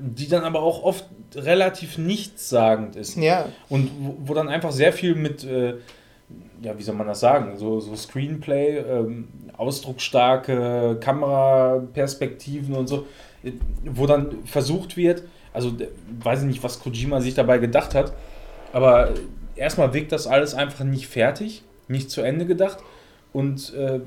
[0.00, 3.16] die dann aber auch oft relativ nichtssagend ist.
[3.16, 5.74] Ja, Und wo, wo dann einfach sehr viel mit, äh,
[6.62, 13.06] ja, wie soll man das sagen, so, so Screenplay, ähm, ausdrucksstarke Kameraperspektiven und so,
[13.42, 13.52] äh,
[13.84, 15.22] wo dann versucht wird,
[15.52, 15.88] also äh,
[16.22, 18.12] weiß ich nicht, was Kojima sich dabei gedacht hat,
[18.72, 19.14] aber
[19.54, 22.78] erstmal wirkt das alles einfach nicht fertig, nicht zu Ende gedacht
[23.32, 24.00] und äh,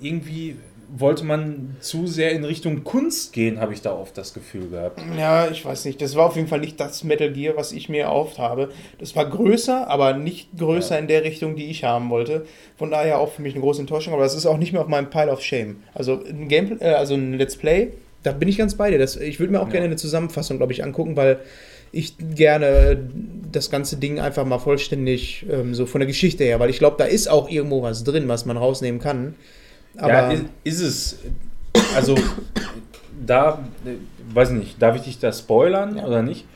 [0.00, 0.56] irgendwie
[0.96, 5.00] wollte man zu sehr in Richtung Kunst gehen, habe ich da oft das Gefühl gehabt.
[5.18, 6.00] ja, ich weiß nicht.
[6.02, 8.70] Das war auf jeden Fall nicht das Metal Gear, was ich mir erhofft habe.
[8.98, 12.44] Das war größer, aber nicht größer in der Richtung, die ich haben wollte.
[12.76, 14.12] Von daher auch für mich eine große Enttäuschung.
[14.14, 15.76] Aber das ist auch nicht mehr auf meinem Pile of Shame.
[15.94, 17.92] Also ein Gameplay, äh, also ein Let's Play,
[18.22, 18.98] da bin ich ganz bei dir.
[18.98, 19.72] Das, ich würde mir auch Ja.
[19.72, 21.38] gerne eine Zusammenfassung, glaube ich, angucken, weil
[21.92, 23.08] ich gerne
[23.50, 26.96] das ganze Ding einfach mal vollständig ähm, so von der Geschichte her, weil ich glaube,
[26.98, 29.34] da ist auch irgendwo was drin, was man rausnehmen kann.
[29.96, 31.18] Aber ja, ist, ist es.
[31.94, 32.16] Also,
[33.26, 33.64] da,
[34.32, 36.06] weiß nicht, darf ich dich da spoilern Ja.
[36.06, 36.46] oder nicht?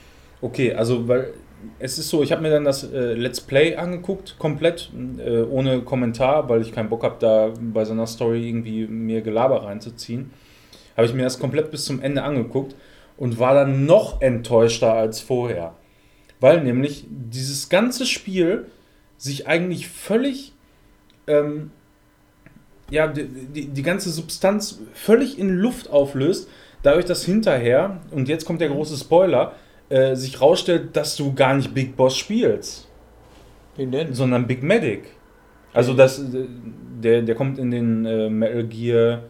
[0.40, 1.32] Okay, also, weil
[1.78, 5.80] es ist so, ich habe mir dann das äh, Let's Play angeguckt, komplett, äh, ohne
[5.80, 10.30] Kommentar, weil ich keinen Bock habe, da bei so einer Story irgendwie mir Gelaber reinzuziehen.
[10.96, 12.76] Habe ich mir das komplett bis zum Ende angeguckt
[13.16, 15.74] und war dann noch enttäuschter als vorher.
[16.40, 18.66] Weil nämlich dieses ganze Spiel
[19.16, 20.52] sich eigentlich völlig
[21.26, 21.70] ähm,
[22.90, 26.48] ja, die, die, die ganze Substanz völlig in Luft auflöst,
[26.82, 29.54] dadurch, dass hinterher, und jetzt kommt der große Spoiler,
[29.88, 32.88] äh, sich rausstellt, dass du gar nicht Big Boss spielst,
[33.76, 34.14] wen denn?
[34.14, 35.04] sondern Big Medic.
[35.72, 36.46] Also das, äh,
[37.02, 39.22] der, der kommt in den äh, Metal Gear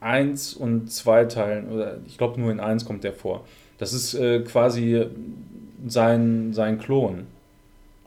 [0.00, 3.44] 1 und 2 Teilen, oder ich glaube nur in 1 kommt der vor.
[3.78, 5.04] Das ist äh, quasi
[5.86, 7.26] sein, sein Klon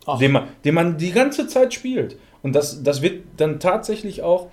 [0.10, 0.18] Ach.
[0.18, 2.18] den man, den man die ganze Zeit spielt.
[2.41, 4.49] Und das, das wird dann tatsächlich auch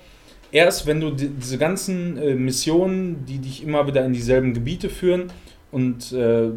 [0.53, 4.89] erst, wenn du die, diese ganzen äh, Missionen, die dich immer wieder in dieselben Gebiete
[4.89, 5.33] führen
[5.71, 6.51] und äh,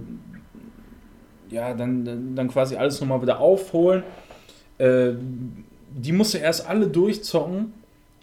[1.49, 4.03] ja, dann, dann, quasi alles nochmal wieder aufholen,
[4.77, 5.11] äh,
[5.91, 7.73] die musst du erst alle durchzocken.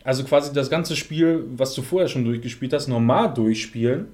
[0.05, 4.07] Also quasi das ganze Spiel, was du vorher schon durchgespielt hast, normal durchspielen,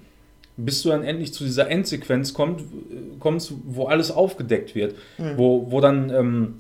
[0.57, 2.65] bis du dann endlich zu dieser Endsequenz kommt, äh,
[3.19, 4.95] kommst, wo alles aufgedeckt wird.
[5.19, 5.37] Mhm.
[5.37, 6.55] Wo, wo dann ähm,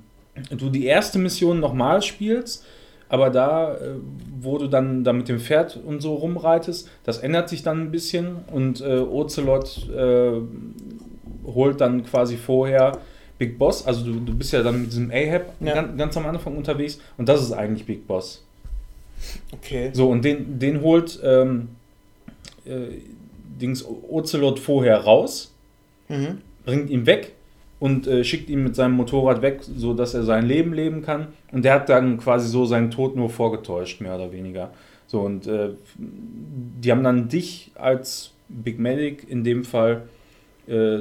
[0.50, 2.64] du die erste Mission nochmal spielst,
[3.08, 3.94] aber da, äh,
[4.40, 7.90] wo du dann da mit dem Pferd und so rumreitest, das ändert sich dann ein
[7.90, 10.32] bisschen und äh, Ocelot äh,
[11.44, 12.98] holt dann quasi vorher
[13.38, 15.74] Big Boss, also du, du bist ja dann mit diesem Ahab Ja.
[15.74, 18.44] ganz, ganz am Anfang unterwegs und das ist eigentlich Big Boss.
[19.52, 19.90] Okay.
[19.92, 21.68] So, und den, den holt ähm,
[22.64, 22.98] äh,
[23.60, 25.52] Dings Ocelot vorher raus,
[26.08, 26.38] Mhm.
[26.64, 27.32] bringt ihn weg
[27.82, 31.26] und äh, schickt ihn mit seinem Motorrad weg, sodass er sein Leben leben kann.
[31.50, 34.70] Und der hat dann quasi so seinen Tod nur vorgetäuscht, mehr oder weniger.
[35.08, 40.04] So, und äh, die haben dann dich als Big Medic in dem Fall
[40.68, 41.00] äh,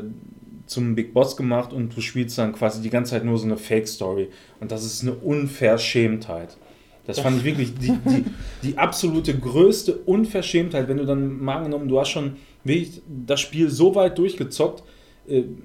[0.66, 3.58] zum Big Boss gemacht und du spielst dann quasi die ganze Zeit nur so eine
[3.58, 4.30] Fake-Story.
[4.60, 6.58] Und das ist eine Unverschämtheit.
[7.06, 8.26] Das fand ich wirklich die, die,
[8.64, 13.70] die absolute größte Unverschämtheit, wenn du dann mal angenommen, du hast schon wirklich das Spiel
[13.70, 14.82] so weit durchgezockt,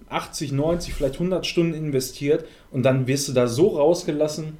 [0.08, 4.58] 80, 90, vielleicht 100 Stunden investiert und dann wirst du da so rausgelassen,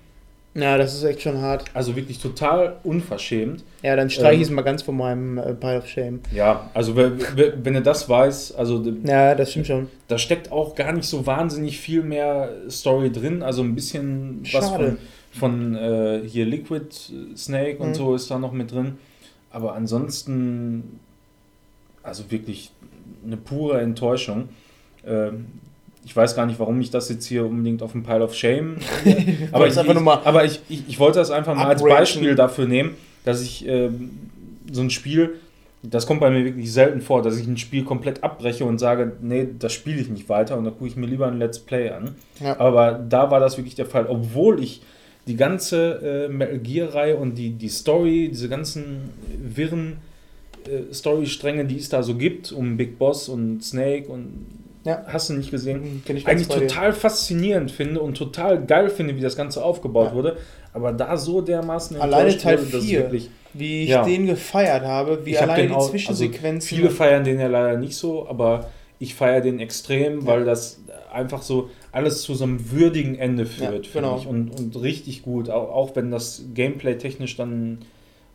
[0.54, 1.64] Ja, das ist echt schon hart.
[1.74, 3.62] also wirklich total unverschämt.
[3.82, 4.54] Ja, dann streich ich es Ähm.
[4.54, 6.20] mal ganz von meinem äh, Pile of Shame.
[6.32, 9.88] Ja, also we- we- wenn du das weißt, also Ja, das stimmt schon.
[10.08, 14.50] da steckt auch gar nicht so wahnsinnig viel mehr Story drin, also ein bisschen was
[14.68, 14.96] Schade.
[15.32, 16.88] von, von äh, hier Liquid
[17.36, 17.94] Snake und Mhm.
[17.94, 18.96] so ist da noch mit drin.
[19.50, 21.00] Aber ansonsten,
[22.02, 22.70] also wirklich
[23.24, 24.48] eine pure Enttäuschung.
[25.06, 25.46] Ähm,
[26.04, 28.76] ich weiß gar nicht, warum ich das jetzt hier unbedingt auf dem Pile of Shame.
[29.52, 31.98] aber ich, aber ich, ich, ich wollte das einfach mal als upranken.
[31.98, 34.10] Beispiel dafür nehmen, dass ich ähm,
[34.70, 35.34] so ein Spiel,
[35.82, 39.14] das kommt bei mir wirklich selten vor, dass ich ein Spiel komplett abbreche und sage,
[39.20, 41.90] nee, das spiele ich nicht weiter und da gucke ich mir lieber ein Let's Play
[41.90, 42.14] an.
[42.40, 42.58] Ja.
[42.60, 44.82] Aber da war das wirklich der Fall, obwohl ich
[45.26, 49.10] die ganze äh, Metal Gear-Reihe und die, die Story, diese ganzen
[49.42, 49.96] wirren
[50.66, 54.46] äh, Storystränge, die es da so gibt, um Big Boss und Snake und
[54.86, 55.04] Ja.
[55.06, 59.20] hast du nicht gesehen, Kenn ich eigentlich total faszinierend finde und total geil finde, wie
[59.20, 60.14] das Ganze aufgebaut Ja.
[60.14, 60.36] wurde,
[60.72, 64.02] aber da so dermaßen Alleine Teil wurde, dass es 4, wirklich wie ich Ja.
[64.04, 66.68] den gefeiert habe, wie Ich alleine die auch- also Zwischensequenzen.
[66.76, 68.68] Viele feiern den ja leider nicht so, aber
[68.98, 70.80] ich feiere den extrem, weil das
[71.12, 74.18] einfach so alles zu so einem würdigen Ende führt, Ja, finde genau.
[74.18, 74.26] ich.
[74.26, 77.78] Und, und richtig gut, auch, auch wenn das Gameplay technisch dann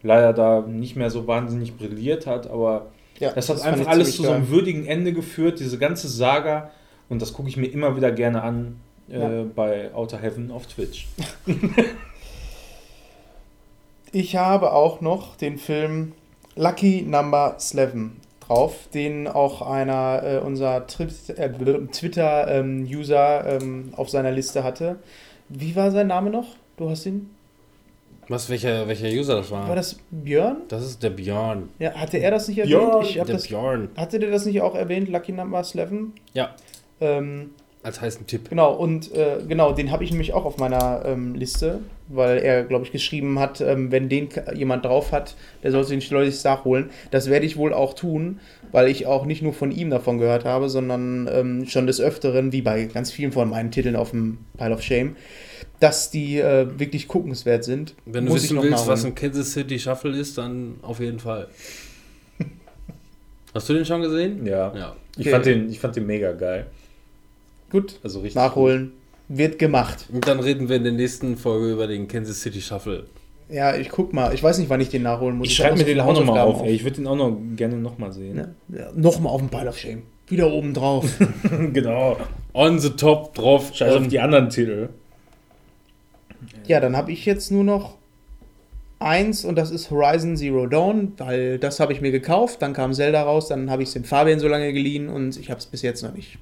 [0.03, 2.87] leider da nicht mehr so wahnsinnig brilliert hat, aber
[3.21, 6.71] ja, das hat fand einfach alles zu so einem würdigen Ende geführt, diese ganze Saga.
[7.07, 8.79] Und das gucke ich mir immer wieder gerne an
[9.09, 9.45] äh, Ja.
[9.55, 11.07] bei Outer Heaven auf Twitch.
[14.13, 16.11] Ich habe auch noch den Film
[16.57, 17.93] Lucky Number 11
[18.45, 21.49] drauf, den auch einer äh, unserer äh,
[21.87, 24.97] Twitter-User ähm, auf seiner Liste hatte.
[25.47, 26.47] Wie war sein Name noch?
[26.75, 27.29] Du hast ihn?
[28.31, 29.67] Was, welcher, welcher User das war?
[29.67, 30.57] War das Björn?
[30.69, 31.69] Das ist der Björn.
[31.79, 32.79] Ja, hatte er das nicht erwähnt?
[32.79, 33.89] Björn, ich hab Der das, Björn.
[33.97, 35.91] hatte der das nicht auch erwähnt, Lucky Number 11?
[36.33, 36.55] Ja,
[36.99, 37.51] Ähm,
[37.83, 38.49] als heißen Tipp.
[38.49, 41.79] Genau, und äh, genau, den habe ich nämlich auch auf meiner ähm, Liste,
[42.09, 45.97] weil er, glaube ich, geschrieben hat, ähm, wenn den jemand drauf hat, der soll sich
[45.97, 46.91] den schleunigst nachholen.
[47.09, 48.39] Das werde ich wohl auch tun,
[48.71, 52.51] weil ich auch nicht nur von ihm davon gehört habe, sondern ähm, schon des Öfteren,
[52.51, 55.15] wie bei ganz vielen von meinen Titeln auf dem Pile of Shame,
[55.81, 57.95] dass die äh, wirklich guckenswert sind.
[58.05, 61.49] Wenn du ich wissen willst, was ein Kansas City Shuffle ist, dann auf jeden Fall.
[63.53, 64.45] Hast du den schon gesehen?
[64.45, 64.73] Ja.
[64.75, 64.95] Ja.
[65.17, 65.31] Ich, Okay.
[65.31, 66.67] fand den, ich fand den mega geil.
[67.69, 68.35] Gut, Also richtig.
[68.35, 68.93] nachholen.
[69.27, 70.05] Wird gemacht.
[70.11, 73.05] Und dann reden wir in der nächsten Folge über den Kansas City Shuffle.
[73.49, 74.33] Ja, ich guck mal.
[74.33, 75.47] Ich weiß nicht, wann ich den nachholen muss.
[75.49, 76.61] Ich hab schreibe mir den auch nochmal auf.
[76.63, 76.71] Ey.
[76.73, 78.37] Ich würde den auch noch gerne nochmal sehen.
[78.69, 80.03] Ja, ja, Nochmal auf dem Pile of Shame.
[80.27, 81.05] Wieder oben drauf.
[81.73, 82.17] genau.
[82.53, 83.71] On the top drauf.
[83.73, 84.89] Scheiß auf Ähm, die anderen Titel.
[86.71, 87.97] Ja, dann habe ich jetzt nur noch
[88.97, 92.61] eins und das ist Horizon Zero Dawn, weil das habe ich mir gekauft.
[92.61, 95.49] Dann kam Zelda raus, dann habe ich es dem Fabian so lange geliehen und ich
[95.49, 96.37] habe es bis jetzt noch nicht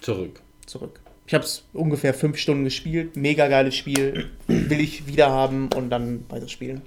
[0.00, 0.40] Zurück.
[0.66, 1.00] zurück.
[1.26, 3.16] Ich habe es ungefähr fünf Stunden gespielt.
[3.16, 4.30] Mega geiles Spiel.
[4.46, 6.82] Will ich wieder haben und dann weiter spielen.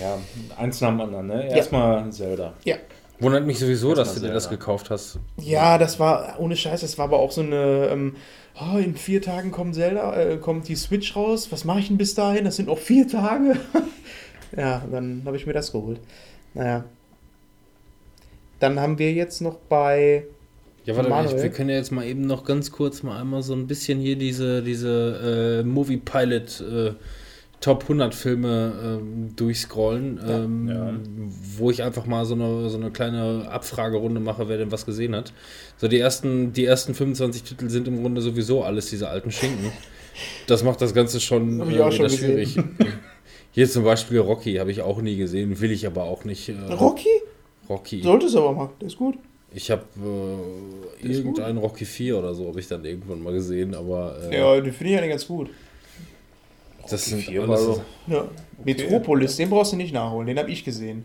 [0.00, 0.16] Ja,
[0.56, 1.50] eins nach dem anderen, ne?
[1.50, 2.54] Erstmal Zelda.
[3.18, 5.18] Wundert mich sowieso, Das dass du dir das gekauft hast.
[5.42, 6.80] Ja, das war ohne Scheiß.
[6.80, 7.90] Das war aber auch so eine.
[7.92, 8.16] Ähm,
[8.60, 11.50] oh, in vier Tagen kommt Zelda, äh, kommt die Switch raus.
[11.50, 12.44] Was mache ich denn bis dahin?
[12.44, 13.56] Das sind noch vier Tage.
[14.56, 16.00] ja, dann habe ich mir das geholt.
[16.54, 16.84] Naja.
[18.58, 20.24] Dann haben wir jetzt noch bei.
[20.84, 23.54] Ja, warte, ich, wir können ja jetzt mal eben noch ganz kurz mal einmal so
[23.54, 26.92] ein bisschen hier diese, diese äh, Movie Pilot äh,
[27.66, 30.92] Top 100 Filme ähm, durchscrollen, ähm, Ja.
[31.58, 35.16] wo ich einfach mal so eine, so eine kleine Abfragerunde mache, wer denn was gesehen
[35.16, 35.32] hat.
[35.76, 39.72] So, die ersten, die ersten 25 Titel sind im Grunde sowieso alles diese alten Schinken.
[40.46, 42.56] Das macht das Ganze schon, wieder schon schwierig.
[43.50, 46.48] Hier zum Beispiel Rocky habe ich auch nie gesehen, will ich aber auch nicht.
[46.48, 47.08] Äh, Rocky?
[47.68, 48.00] Rocky.
[48.00, 48.70] Sollte es aber mal.
[48.80, 49.16] Der ist gut.
[49.52, 49.82] Ich habe
[51.02, 54.60] äh, irgendeinen Rocky 4 oder so habe ich dann irgendwann mal gesehen, aber äh, Ja,
[54.60, 55.50] den finde ich eigentlich ganz gut.
[56.90, 58.28] Das sind vier alles, war so- Ja.
[58.64, 60.26] Metropolis, den brauchst du nicht nachholen.
[60.26, 61.04] Den habe ich gesehen.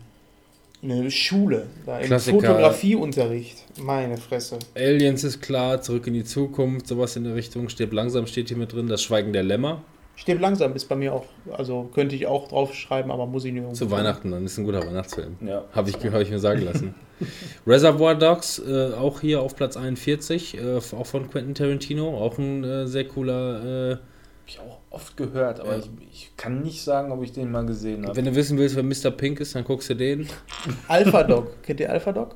[0.80, 1.66] In der Schule.
[1.86, 2.40] Da im Klassiker.
[2.40, 3.64] Fotografieunterricht.
[3.80, 4.58] Meine Fresse.
[4.74, 7.68] Aliens ist klar, zurück in die Zukunft, sowas in der Richtung.
[7.68, 9.82] Stirb langsam steht hier mit drin, das Schweigen der Lämmer.
[10.16, 11.24] Stirb langsam ist bei mir auch.
[11.56, 13.76] Also könnte ich auch draufschreiben, aber muss ich nicht.
[13.76, 15.36] Zu Weihnachten, dann ist ein guter Weihnachtsfilm.
[15.46, 15.64] Ja.
[15.72, 16.94] Habe ich, hab ich mir sagen lassen.
[17.66, 22.64] Reservoir Dogs, äh, auch hier auf Platz 41, äh, auch von Quentin Tarantino, auch ein
[22.64, 24.00] äh, sehr cooler.
[24.42, 27.64] Hab ich auch oft gehört, aber ich, ich kann nicht sagen, ob ich den mal
[27.64, 28.16] gesehen habe.
[28.16, 29.16] wenn du wissen willst, wer Mr.
[29.16, 30.26] Pink ist, dann guckst du den.
[30.88, 31.62] Alpha Dog.
[31.62, 32.34] Kennt ihr Alpha Dog?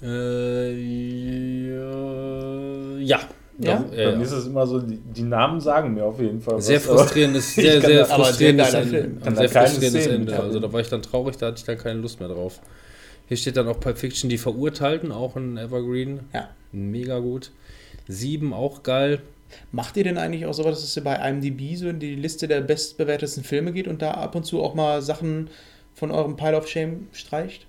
[0.00, 0.72] Äh,
[1.74, 3.00] ja.
[3.00, 3.20] ja.
[3.58, 3.78] Ja?
[3.78, 6.56] Doch, Bei mir ist es immer so, die, die Namen sagen mir auf jeden Fall
[6.56, 6.66] was.
[6.68, 9.10] Sehr aber- frustrierendes, sehr, sehr frustrierendes Ende.
[9.24, 10.38] Ein sehr frustrierendes Ende.
[10.40, 12.60] Also da war ich dann traurig, da hatte ich dann keine Lust mehr drauf.
[13.26, 16.20] Hier steht dann auch Pulp Fiction, die Verurteilten, auch ein Evergreen.
[16.32, 16.50] Ja.
[16.72, 17.50] Mega gut.
[18.06, 19.22] Sieben, auch geil.
[19.72, 22.60] Macht ihr denn eigentlich auch sowas, dass ihr bei IMDb so in die Liste der
[22.60, 25.50] bestbewertesten Filme geht und da ab und zu auch mal Sachen
[25.94, 27.66] von eurem Pile of Shame streicht?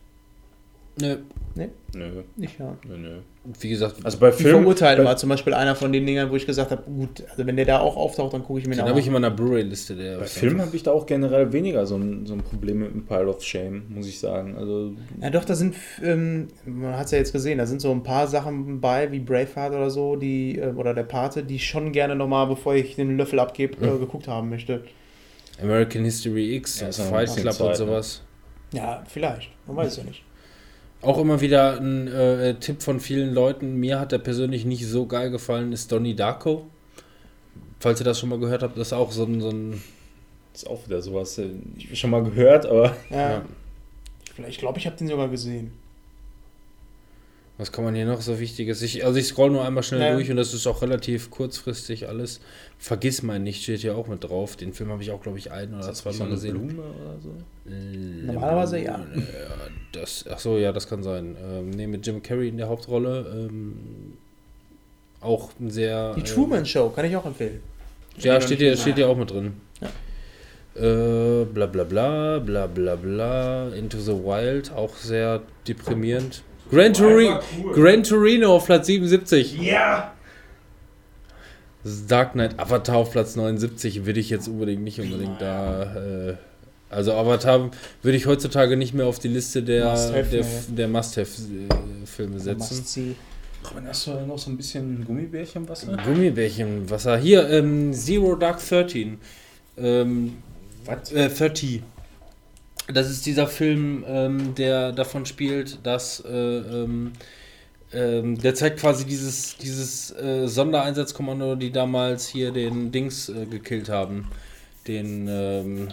[1.00, 1.18] Nö.
[1.56, 2.78] Nö, Nicht, ja.
[2.88, 3.20] nö, nö.
[3.60, 4.62] Wie gesagt, Also bei Die Filmen.
[4.64, 7.46] Verurteilten bei, war zum Beispiel einer von den Dingern, wo ich gesagt habe, gut, also
[7.46, 9.22] wenn der da auch auftaucht, dann gucke ich mir den den habe ich in an.
[9.22, 9.96] meiner Blu-ray-Liste.
[9.96, 12.92] Der bei Filmen habe ich da auch generell weniger so ein, so ein Problem mit
[12.94, 14.56] dem Pile of Shame, muss ich sagen.
[14.58, 17.92] Also Ja doch, da sind, ähm, man hat es ja jetzt gesehen, da sind so
[17.92, 21.68] ein paar Sachen bei, wie Braveheart oder so, die, äh, oder der Pate, die ich
[21.68, 24.84] schon gerne nochmal, bevor ich den Löffel abgebe, äh, geguckt haben möchte.
[25.62, 27.76] American History X, Ja, Fight Club und Zeit, ne?
[27.76, 28.22] sowas.
[28.74, 30.25] Ja, vielleicht, man weiß es ja nicht.
[31.02, 33.76] Auch immer wieder ein äh, Tipp von vielen Leuten.
[33.76, 36.66] Mir hat der persönlich nicht so geil gefallen, ist Donnie Darko.
[37.80, 39.82] Falls ihr das schon mal gehört habt, das ist auch so ein, so ein
[40.54, 41.38] ist auch wieder sowas.
[41.38, 43.46] äh, Ich habe schon mal gehört, aber Ja, Ja.
[44.34, 45.72] vielleicht, ich glaube, ich habe den sogar gesehen.
[47.58, 48.82] Was kann man hier noch so Wichtiges?
[48.82, 50.14] Ich, also ich scroll nur einmal schnell Ja.
[50.14, 52.42] durch und das ist auch relativ kurzfristig alles.
[52.78, 54.58] Vergiss mein nicht, steht hier auch mit drauf.
[54.58, 56.68] Den Film habe ich auch, glaube ich, ein oder zweimal gesehen.
[56.68, 57.30] Blume oder so.
[57.70, 59.00] Äh, Normalerweise ja.
[59.16, 59.56] ja
[59.94, 61.38] das, ach so, ja, das kann sein.
[61.42, 63.48] Ähm, nee, mit Jim Carrey in der Hauptrolle.
[63.50, 64.18] Ähm,
[65.22, 66.14] auch ein sehr.
[66.16, 67.62] Die ähm, Truman Show, kann ich auch empfehlen.
[68.20, 69.54] Ja, steht hier, steht hier auch mit drin.
[69.80, 69.88] Ja.
[70.82, 73.70] Äh, bla bla bla, bla bla bla.
[73.70, 76.44] Into the Wild, auch sehr deprimierend.
[76.72, 77.30] Gran, Turi
[77.74, 79.62] Gran Torino auf Platz 77.
[79.62, 80.14] Ja!
[82.08, 86.30] Dark Knight Avatar auf Platz 79 würde ich jetzt unbedingt nicht unbedingt da.
[86.30, 86.36] Äh,
[86.90, 87.70] also Avatar
[88.02, 89.94] würde ich heutzutage nicht mehr auf die Liste der,
[90.88, 92.58] Must-Have-Filme setzen.
[92.58, 93.16] Must-see.
[93.74, 95.98] Wenn hast du noch so ein bisschen Gummibärchen im Wasser?
[96.06, 97.18] Gummibärchen, Wasser.
[97.18, 99.18] Hier, ähm, Zero Dark 13.
[99.78, 100.38] Ähm,
[100.86, 101.12] Was?
[101.12, 101.82] Äh, 30.
[102.94, 107.14] Das ist dieser Film, ähm, der davon spielt, dass äh, ähm,
[107.94, 113.90] ähm, der zeigt quasi dieses, dieses äh, Sondereinsatzkommando, die damals hier den Dings äh, gekillt
[113.90, 114.30] haben.
[114.88, 115.88] Den, ähm,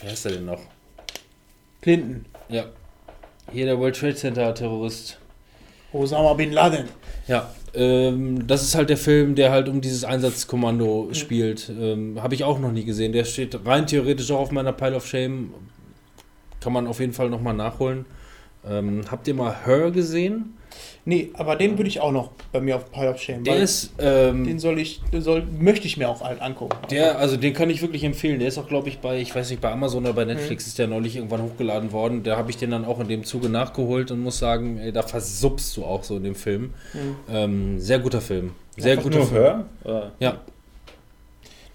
[0.00, 0.60] wer heißt der denn noch?
[1.82, 2.24] Clinton.
[2.48, 2.64] Ja.
[3.52, 5.18] Hier der World Trade Center Terrorist.
[5.92, 6.88] Osama Bin Laden.
[7.28, 11.68] Ja, ähm, das ist halt der Film, der halt um dieses Einsatzkommando spielt.
[11.68, 13.12] Ähm, Habe ich auch noch nie gesehen.
[13.12, 15.52] Der steht rein theoretisch auch auf meiner Pile of Shame.
[16.66, 18.06] Kann man auf jeden Fall nochmal nachholen.
[18.68, 20.56] Ähm, habt ihr mal Her gesehen?
[21.04, 23.44] Nee, aber den würde ich auch noch bei mir auf Pile of Shame.
[23.44, 26.76] Der ist, ähm, den soll ich, den soll, möchte ich mir auch halt angucken.
[26.90, 28.40] der, also den kann ich wirklich empfehlen.
[28.40, 30.76] Der ist auch, glaube ich, bei, ich weiß nicht, bei Amazon oder bei Netflix ist
[30.80, 32.24] der neulich irgendwann hochgeladen worden.
[32.24, 35.02] Da habe ich den dann auch in dem Zuge nachgeholt und muss sagen, ey, da
[35.02, 36.74] versupst du auch so in dem Film.
[36.94, 37.16] Mhm.
[37.30, 38.50] Ähm, sehr guter Film.
[38.76, 39.64] Sehr Einfach guter nur Film.
[39.84, 40.12] Hör?
[40.18, 40.40] Ja,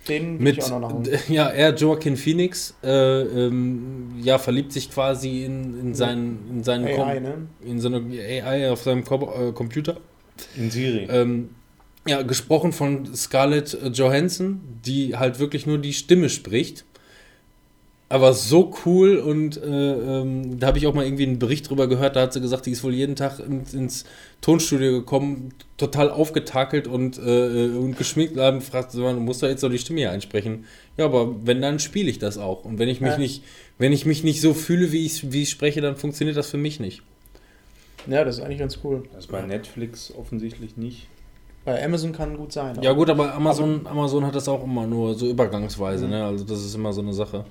[0.07, 1.19] Den will mit ich auch noch nachholen.
[1.29, 2.89] ja er Joaquin Phoenix äh,
[3.21, 7.33] ähm, ja verliebt sich quasi in, in seinen in seinen AI, Com- ne?
[7.63, 9.97] in so eine AI auf seinem Com äh, Computer
[10.57, 11.07] In Siri.
[11.09, 11.49] ähm,
[12.07, 16.83] ja gesprochen von Scarlett Johansson die halt wirklich nur die Stimme spricht
[18.11, 19.61] aber so cool und äh,
[20.21, 22.65] ähm, da habe ich auch mal irgendwie einen Bericht drüber gehört, da hat sie gesagt,
[22.65, 24.03] die ist wohl jeden Tag ins, ins
[24.41, 29.47] Tonstudio gekommen, total aufgetakelt und, äh, und geschminkt und haben gefragt, so, du musst doch
[29.47, 30.65] jetzt so die Stimme hier einsprechen.
[30.97, 32.65] Ja, aber wenn, dann spiele ich das auch.
[32.65, 33.17] Und wenn ich mich Ja.
[33.17, 33.43] nicht,
[33.77, 36.57] wenn ich mich nicht so fühle, wie ich, wie ich spreche, dann funktioniert das für
[36.57, 37.01] mich nicht.
[38.07, 39.03] Ja, das ist eigentlich ganz cool.
[39.13, 41.07] Das ist bei Netflix offensichtlich nicht.
[41.63, 42.77] Bei Amazon kann gut sein.
[42.81, 46.25] Ja gut, aber Amazon, Amazon hat das auch immer nur so übergangsweise, ne?
[46.25, 47.45] Also das ist immer so eine Sache.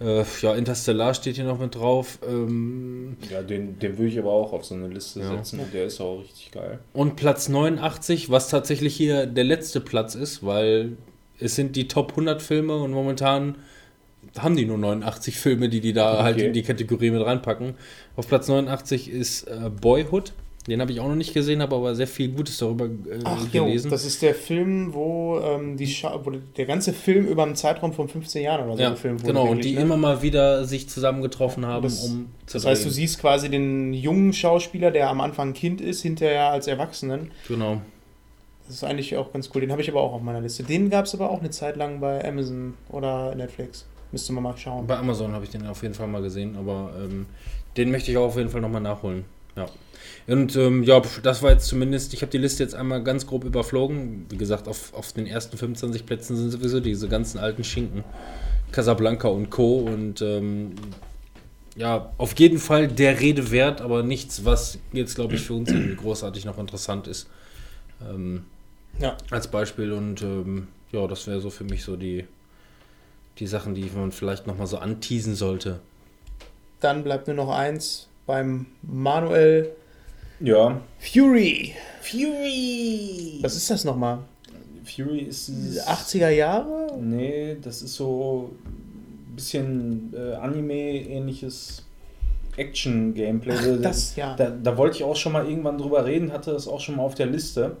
[0.00, 2.18] Äh, ja, Interstellar steht hier noch mit drauf.
[2.28, 5.36] Ähm, Ja, den, den würde ich aber auch auf so eine Liste Ja.
[5.36, 5.60] setzen.
[5.72, 6.78] Der ist auch richtig geil.
[6.92, 10.96] Und Platz 89, was tatsächlich hier der letzte Platz ist, weil
[11.38, 13.56] es sind die Top 100 Filme und momentan
[14.38, 16.22] haben die nur 89 Filme, die die da Okay.
[16.22, 17.74] halt in die Kategorie mit reinpacken.
[18.16, 20.32] Auf Platz 89 ist äh, Boyhood.
[20.68, 23.44] Den habe ich auch noch nicht gesehen, habe aber sehr viel Gutes darüber äh, Ach
[23.52, 23.90] jo, gelesen.
[23.90, 27.92] das ist der Film, wo, ähm, die Scha wo der ganze Film über einen Zeitraum
[27.92, 29.32] von 15 Jahren oder so ja, gefilmt wurde.
[29.32, 29.80] genau, und die ne?
[29.80, 33.92] immer mal wieder sich zusammengetroffen haben, Das- um zu Das heißt, du siehst quasi den
[33.92, 37.32] jungen Schauspieler, der am Anfang Kind ist, hinterher als Erwachsenen.
[37.48, 37.80] Genau.
[38.68, 39.62] Das ist eigentlich auch ganz cool.
[39.62, 40.62] Den habe ich aber auch auf meiner Liste.
[40.62, 43.84] Den gab es aber auch eine Zeit lang bei Amazon oder Netflix.
[44.12, 44.86] Müsste man mal schauen.
[44.86, 47.26] Bei Amazon habe ich den auf jeden Fall mal gesehen, aber ähm,
[47.76, 49.24] den möchte ich auch auf jeden Fall nochmal nachholen.
[49.56, 49.66] Ja.
[50.26, 53.44] Und ähm, ja, das war jetzt zumindest, ich habe die Liste jetzt einmal ganz grob
[53.44, 54.26] überflogen.
[54.30, 58.04] Wie gesagt, auf, auf den ersten 25 Plätzen sind sowieso diese ganzen alten Schinken.
[58.70, 59.80] Casablanca und Co.
[59.80, 60.74] Und ähm,
[61.76, 65.70] ja, auf jeden Fall der Rede wert, aber nichts, was jetzt, glaube ich, für uns
[65.70, 67.28] irgendwie großartig noch interessant ist.
[68.08, 68.44] Ähm,
[69.00, 69.16] Ja.
[69.30, 72.26] Als Beispiel und ähm, ja, das wäre so für mich so die,
[73.38, 75.80] die Sachen, die man vielleicht nochmal so anteasen sollte.
[76.80, 79.70] Dann bleibt nur noch eins beim Manuel
[80.42, 80.80] Ja.
[80.98, 81.74] Fury.
[82.00, 83.38] Fury!
[83.42, 84.18] Was ist das nochmal?
[84.84, 85.86] Fury ist dieses.
[85.86, 86.98] 80er Jahre?
[87.00, 91.84] Nee, das ist so ein bisschen äh, Anime-ähnliches
[92.56, 93.54] Action-Gameplay.
[93.56, 94.34] Ach, das, ja.
[94.36, 97.02] Da, da wollte ich auch schon mal irgendwann drüber reden, hatte das auch schon mal
[97.04, 97.76] auf der Liste.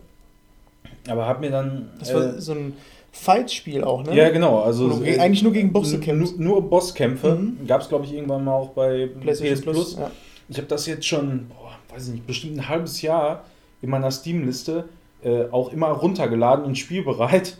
[1.08, 1.88] Aber hab mir dann.
[1.98, 2.74] Das war äh, so ein
[3.10, 4.14] Fight-Spiel auch, ne?
[4.16, 4.60] ja, genau.
[4.60, 6.38] Also, du ge- eigentlich nur gegen Bosse kämpfst.
[6.38, 7.34] Nur, nur Bosskämpfe.
[7.34, 7.66] Mhm.
[7.66, 9.96] Gab es, glaube ich, irgendwann mal auch bei PlayStation PS Plus.
[9.98, 10.10] Ja.
[10.48, 13.44] Ich habe das jetzt schon, boah, weiß ich nicht, bestimmt ein halbes Jahr
[13.80, 14.88] in meiner Steam-Liste
[15.22, 17.56] äh, auch immer runtergeladen und spielbereit.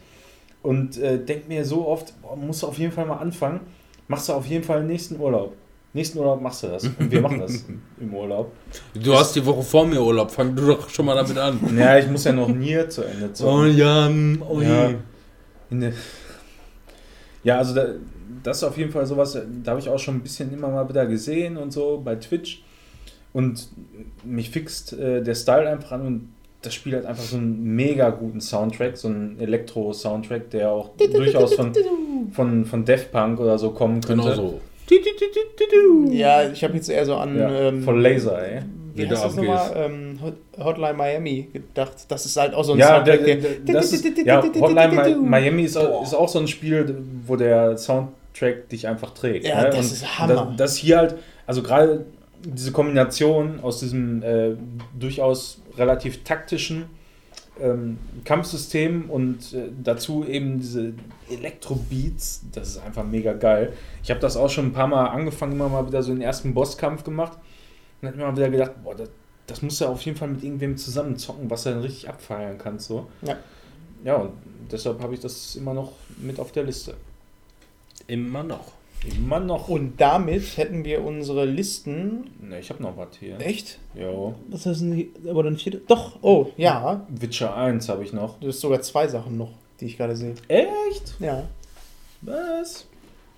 [0.63, 3.61] Und äh, denk mir so oft, boah, musst du auf jeden Fall mal anfangen.
[4.09, 5.55] Machst du auf jeden Fall nächsten Urlaub.
[5.95, 6.85] Nächsten Urlaub machst du das.
[6.85, 7.65] Und wir machen das
[8.01, 8.53] im Urlaub.
[8.95, 11.59] Du hast die Woche vor mir Urlaub, fang du doch schon mal damit an.
[11.77, 13.77] Ja, ich muss ja noch Nier zu Ende Oh zocken.
[13.77, 14.11] ja,
[14.49, 14.89] oh Ja.
[14.91, 14.97] je.
[15.71, 15.93] In der-
[17.45, 17.87] Ja, also da,
[18.43, 20.89] das ist auf jeden Fall sowas, da habe ich auch schon ein bisschen immer mal
[20.89, 22.63] wieder gesehen und so bei Twitch.
[23.33, 23.69] Und
[24.25, 26.29] mich fixt äh, der Style einfach an und
[26.61, 31.55] das Spiel hat einfach so einen mega guten Soundtrack, so einen Elektro-Soundtrack, der auch durchaus
[31.55, 31.73] von,
[32.33, 34.23] von, von Daft Punk oder so kommen könnte.
[34.23, 34.61] Genau so.
[36.13, 37.37] Ja, ich habe jetzt eher so an.
[37.39, 38.63] Ja, ähm, von Laser, ey.
[38.95, 39.71] Wie heißt das nochmal?
[39.75, 41.93] Ähm, Hot- Hotline Miami gedacht.
[42.09, 43.65] Das ist halt auch so ein Ja, der, Soundtrack.
[43.67, 47.37] der, das ist, ja, Hotline Mi- Miami ist, auch- ist auch so ein Spiel, wo
[47.37, 49.47] der Soundtrack dich einfach trägt.
[49.47, 49.71] Ja, ne?
[49.71, 50.47] das Und ist Hammer.
[50.51, 51.15] Das, das hier halt,
[51.47, 52.05] also gerade
[52.45, 54.57] diese Kombination aus diesem äh,
[54.99, 56.87] durchaus relativ taktischen
[57.61, 60.95] ähm, Kampfsystem und äh, dazu eben diese
[61.31, 63.73] Elektrobeats, das ist einfach mega geil.
[64.03, 66.55] Ich habe das auch schon ein paar Mal angefangen, immer mal wieder so den ersten
[66.55, 67.39] Bosskampf gemacht
[68.01, 69.11] und dann immer wieder gedacht, boah, das,
[69.47, 72.59] das musst du auf jeden Fall mit irgendwem zusammen zocken, was du dann richtig abfeiern
[72.59, 72.89] kannst.
[72.89, 73.09] So.
[73.23, 73.37] Ja.
[74.05, 74.33] Ja, und
[74.71, 76.95] deshalb habe ich das immer noch mit auf der Liste.
[78.09, 78.73] Immer noch.
[79.05, 79.69] Immer noch.
[79.69, 82.31] Und damit hätten wir unsere Listen.
[82.41, 83.41] Ne, ich habe noch was hier.
[83.41, 83.79] Echt?
[83.95, 84.35] Jo.
[84.49, 85.07] Was ist denn hier?
[85.29, 85.81] Aber dann vierte?
[85.89, 87.05] Doch, oh, ja.
[87.09, 88.39] Witcher 1 habe ich noch.
[88.39, 89.51] Du hast sogar zwei Sachen noch,
[89.81, 90.35] die ich gerade sehe.
[90.49, 91.15] Echt?
[91.19, 91.45] Ja.
[92.21, 92.87] Was?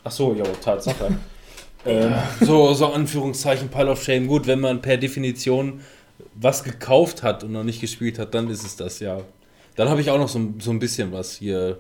[0.03, 1.17] Ach so, jo, Tatsache.
[1.87, 4.27] ähm, So, so Anführungszeichen Pile of Shame.
[4.27, 5.81] Gut, wenn man per Definition
[6.35, 9.21] was gekauft hat und noch nicht gespielt hat, dann ist es das, ja.
[9.77, 11.79] Dann habe ich auch noch so, so ein bisschen was hier.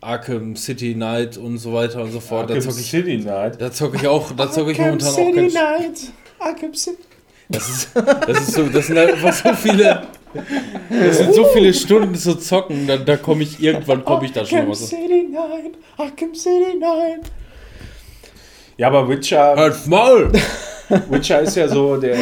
[0.00, 2.50] Arkham City Night und so weiter und so fort.
[2.50, 3.60] Da Arkham zocke ich, City Night.
[3.60, 6.00] da zock ich auch, da zocke ich Arkham momentan auch City kein Night.
[6.38, 7.02] Arkham City.
[7.48, 10.06] Das ist, das ist so, das sind halt einfach so viele,
[10.90, 14.44] das sind so viele Stunden zu zocken, da, da komme ich, irgendwann komme ich da
[14.44, 14.86] schon Arkham mal so.
[14.86, 15.74] City Night.
[15.96, 17.30] Arkham City Night.
[18.76, 20.30] Ja, aber Witcher, Halt Maul!
[21.10, 22.16] Witcher ist ja so der,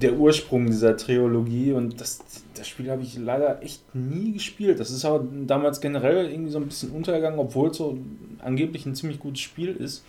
[0.00, 2.20] der Ursprung dieser Trilogie und das,
[2.54, 4.80] das Spiel habe ich leider echt nie gespielt.
[4.80, 7.98] Das ist aber damals generell irgendwie so ein bisschen untergegangen, obwohl es so
[8.40, 10.04] angeblich ein ziemlich gutes Spiel ist.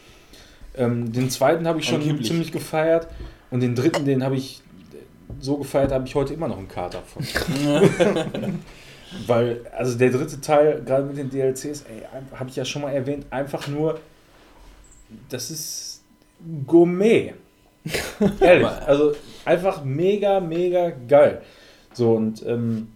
[0.75, 2.27] Ähm, den zweiten habe ich schon Angeblich.
[2.27, 3.07] ziemlich gefeiert
[3.49, 4.61] und den dritten, den habe ich
[5.39, 7.23] so gefeiert, habe ich heute immer noch einen Kater von.
[9.27, 11.83] Weil, also der dritte Teil, gerade mit den DLCs,
[12.33, 13.99] habe ich ja schon mal erwähnt, einfach nur,
[15.29, 16.01] das ist
[16.65, 17.33] Gourmet.
[18.39, 19.13] Ehrlich, also
[19.45, 21.41] einfach mega, mega geil.
[21.93, 22.89] So und ähm,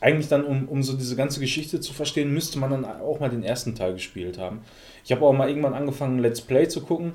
[0.00, 3.30] eigentlich dann, um, um so diese ganze Geschichte zu verstehen, müsste man dann auch mal
[3.30, 4.62] den ersten Teil gespielt haben.
[5.04, 7.12] Ich habe auch mal irgendwann angefangen, Let's Play zu gucken.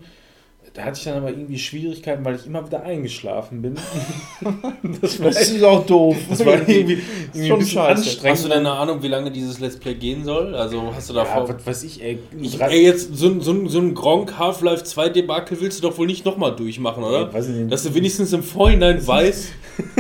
[0.78, 3.74] Da hatte ich dann aber irgendwie Schwierigkeiten, weil ich immer wieder eingeschlafen bin.
[5.02, 6.16] das war, Das ist auch doof.
[6.30, 7.00] das war irgendwie,
[7.34, 7.90] irgendwie schon ein bisschen scheiße.
[8.02, 8.30] anstrengend.
[8.38, 10.54] Hast du denn eine Ahnung, wie lange dieses Let's Play gehen soll?
[10.54, 11.50] Also hast du ja, davor.
[11.50, 12.20] was weiß ich, ey.
[12.40, 15.90] Ich, ey, jetzt so, ein- so, ein- so ein Gronk Half-Life 2 Debakel willst du
[15.90, 17.22] doch wohl nicht nochmal durchmachen, oder?
[17.30, 17.72] Ey, weiß ich nicht.
[17.72, 19.50] Dass du wenigstens im Vorhinein weißt,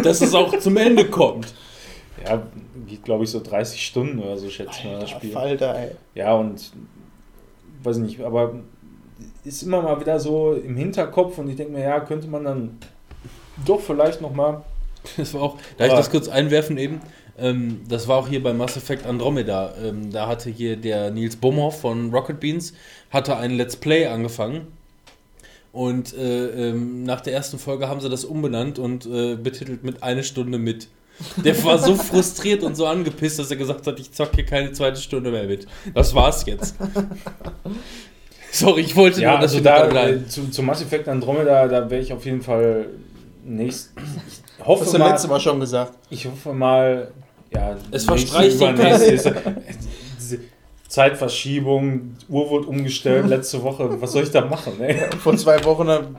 [0.03, 1.55] dass es auch zum Ende kommt.
[2.23, 2.43] Ja,
[2.87, 5.31] geht glaube ich so 30 Stunden oder so, schätze ich mal das Spiel.
[5.31, 5.89] Falter, ey.
[6.13, 6.71] Ja, und
[7.81, 8.53] weiß ich nicht, aber
[9.47, 12.77] ist immer mal wieder so im Hinterkopf und ich denke mir, ja, könnte man dann
[13.65, 14.61] doch vielleicht nochmal.
[15.15, 17.01] Das war auch, darf ich das kurz einwerfen eben?
[17.37, 19.73] Ähm, das war auch hier bei Mass Effect Andromeda.
[19.81, 22.73] Ähm, da hatte hier der Nils Bomhoff von Rocket Beans
[23.09, 24.67] hatte ein Let's Play angefangen.
[25.71, 30.01] Und äh, ähm, nach der ersten Folge haben sie das umbenannt und äh, betitelt mit
[30.01, 30.87] eine Stunde mit.
[31.37, 34.71] Der war so frustriert und so angepisst, dass er gesagt hat, ich zocke hier keine
[34.71, 35.67] zweite Stunde mehr mit.
[35.93, 36.75] Das war's jetzt.
[38.51, 41.89] Sorry, ich wollte Ja, nur, dass also da äh, zu, zu Mass Effect Andromeda, da
[41.89, 42.87] wäre ich auf jeden Fall
[43.43, 43.91] nächst.
[44.59, 45.93] Ich hoffe Hast du mal, letztes Mal schon gesagt.
[46.09, 47.11] ich hoffe mal,
[47.53, 50.39] ja, Es verstreicht diese
[50.87, 54.01] Zeitverschiebung, Uhr wurde umgestellt letzte Woche.
[54.01, 54.73] Was soll ich da machen?
[54.81, 54.97] Ey?
[55.21, 55.87] Vor zwei Wochen.
[55.87, 56.17] dann-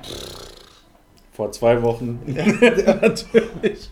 [1.32, 2.18] Vor zwei Wochen.
[2.26, 3.90] Natürlich.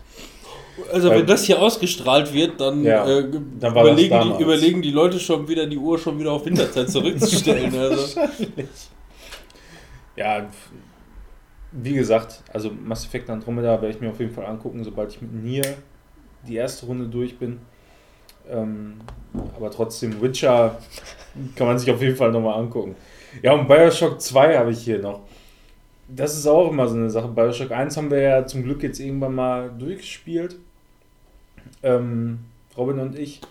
[0.91, 3.29] Also Weil- wenn das hier ausgestrahlt wird, dann, Ja, äh,
[3.59, 7.73] dann überlegen, die, überlegen die Leute schon wieder, die Uhr schon wieder auf Winterzeit zurückzustellen.
[7.79, 8.19] also.
[10.15, 10.47] Ja,
[11.71, 15.21] wie gesagt, also Mass Effect Andromeda werde ich mir auf jeden Fall angucken, sobald ich
[15.21, 15.75] mit Nier
[16.47, 17.59] die erste Runde durch bin.
[18.49, 18.95] Ähm,
[19.55, 20.77] aber trotzdem, Witcher
[21.55, 22.95] kann man sich auf jeden Fall nochmal angucken.
[23.43, 25.21] Ja, und Bioshock 2 habe ich hier noch.
[26.07, 27.27] das ist auch immer so eine Sache.
[27.27, 30.57] Bioshock 1 haben wir ja zum Glück jetzt irgendwann mal durchgespielt.
[31.83, 32.39] Ähm,
[32.77, 33.41] Robin und ich.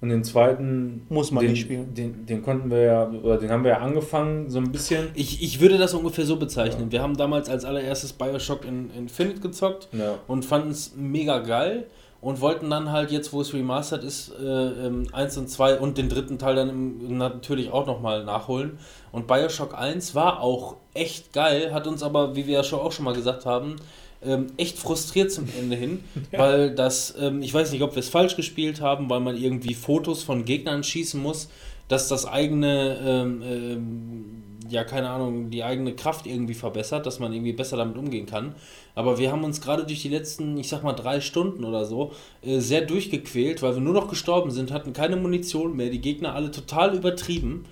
[0.00, 1.06] Und den zweiten.
[1.08, 1.94] Muss man den, nicht spielen.
[1.94, 5.08] Den, den konnten wir ja, oder den haben wir ja angefangen, so ein bisschen.
[5.14, 6.90] Ich, ich würde das ungefähr so bezeichnen.
[6.90, 10.18] Wir haben damals als allererstes Bioshock in Infinite gezockt Ja.
[10.26, 11.86] und fanden es mega geil
[12.20, 15.98] und wollten dann halt jetzt, wo es remastered ist, äh, ähm, 1 und 2 und
[15.98, 18.78] den dritten Teil dann im, natürlich auch nochmal nachholen.
[19.12, 22.92] Und Bioshock 1 war auch echt geil, hat uns aber, wie wir ja schon auch
[22.92, 23.76] schon mal gesagt haben,
[24.24, 28.08] ähm, echt frustriert zum Ende hin, weil das, ähm, ich weiß nicht, ob wir es
[28.08, 31.48] falsch gespielt haben, weil man irgendwie Fotos von Gegnern schießen muss,
[31.88, 37.32] dass das eigene, ähm, ähm, ja, keine Ahnung, die eigene Kraft irgendwie verbessert, dass man
[37.32, 38.54] irgendwie besser damit umgehen kann.
[38.94, 42.12] Aber wir haben uns gerade durch die letzten, ich sag mal, drei Stunden oder so
[42.42, 46.34] äh, sehr durchgequält, weil wir nur noch gestorben sind, hatten keine Munition mehr, die Gegner
[46.34, 47.66] alle total übertrieben.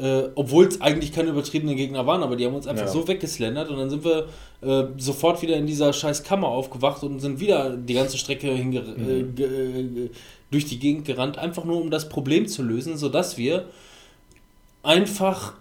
[0.00, 2.90] Äh, Obwohl es eigentlich keine übertriebenen Gegner waren, aber die haben uns einfach Ja.
[2.92, 4.28] so weggeslendert und dann sind wir
[4.62, 8.64] äh, sofort wieder in dieser scheiß Kammer aufgewacht und sind wieder die ganze Strecke äh,
[8.64, 10.10] ge äh,
[10.50, 13.66] durch die Gegend gerannt, einfach nur um das Problem zu lösen, sodass wir
[14.82, 15.54] einfach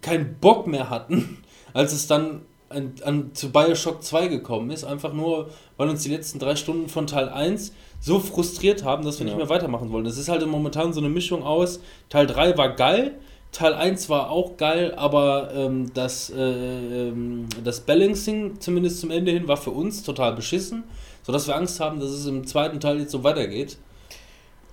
[0.00, 1.38] keinen Bock mehr hatten,
[1.72, 6.08] als es dann an, an, zu Bioshock 2 gekommen ist, einfach nur, weil uns die
[6.10, 9.32] letzten drei Stunden von Teil 1 so frustriert haben, dass wir Ja.
[9.32, 10.04] nicht mehr weitermachen wollen.
[10.04, 13.18] Das ist halt momentan so eine Mischung aus, Teil 3 war geil,
[13.52, 19.30] Teil 1 war auch geil, aber ähm, das, äh, ähm, das Balancing, zumindest zum Ende
[19.30, 20.84] hin, war für uns total beschissen,
[21.22, 23.76] sodass wir Angst haben, dass es im zweiten Teil jetzt so weitergeht.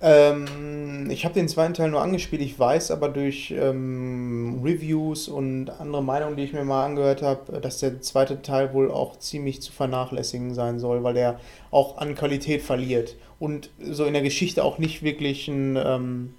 [0.02, 5.68] Ähm, ich habe den zweiten Teil nur angespielt, ich weiß aber durch ähm, Reviews und
[5.68, 9.60] andere Meinungen, die ich mir mal angehört habe, dass der zweite Teil wohl auch ziemlich
[9.60, 11.38] zu vernachlässigen sein soll, weil der
[11.70, 16.34] auch an Qualität verliert und so in der Geschichte auch nicht wirklich ein, ähm,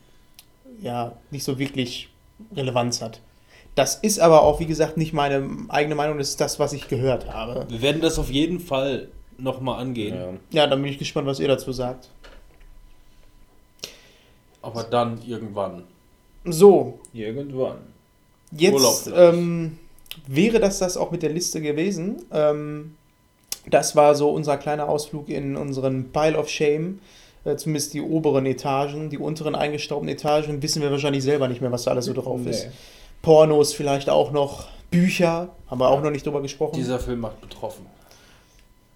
[0.81, 2.09] ja, nicht so wirklich
[2.55, 3.21] Relevanz hat.
[3.75, 6.87] Das ist aber auch, wie gesagt, nicht meine eigene Meinung, das ist das, was ich
[6.87, 7.65] gehört habe.
[7.69, 9.07] Wir werden das auf jeden Fall
[9.37, 10.15] nochmal angehen.
[10.51, 10.63] Ja.
[10.63, 12.09] Ja, dann bin ich gespannt, was ihr dazu sagt.
[14.61, 15.83] Aber dann irgendwann.
[16.43, 17.77] So, Irgendwann.
[18.51, 19.77] Jetzt ähm,
[20.27, 22.23] wäre das das auch mit der Liste gewesen.
[22.31, 22.95] Ähm,
[23.69, 26.99] das war so unser kleiner Ausflug in unseren Pile of Shame.
[27.43, 29.09] Äh, zumindest die oberen Etagen.
[29.09, 32.45] Die unteren eingestaubten Etagen wissen wir wahrscheinlich selber nicht mehr, was da alles so drauf
[32.45, 32.65] ist.
[32.65, 32.71] Nee.
[33.21, 34.67] Pornos vielleicht auch noch.
[34.91, 36.75] Bücher, haben wir auch noch nicht drüber gesprochen.
[36.75, 37.85] Dieser Film macht betroffen.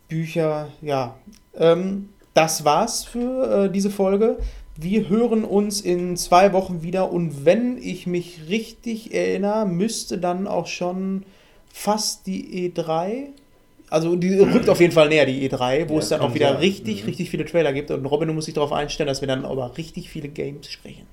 [0.09, 1.15] Bücher, ja.
[1.55, 4.37] Ähm, das war's für äh, diese Folge.
[4.75, 10.47] Wir hören uns in zwei Wochen wieder und wenn ich mich richtig erinnere, müsste dann
[10.47, 11.23] auch schon
[11.71, 13.27] fast die E3.
[13.89, 16.49] Also die rückt auf jeden Fall näher, die E3, wo Ja, es dann auch wieder
[16.53, 16.57] sein.
[16.57, 17.07] richtig, Mhm.
[17.07, 17.91] richtig viele Trailer gibt.
[17.91, 21.05] Und Robin, du musst dich darauf einstellen, dass wir dann über richtig viele Games sprechen.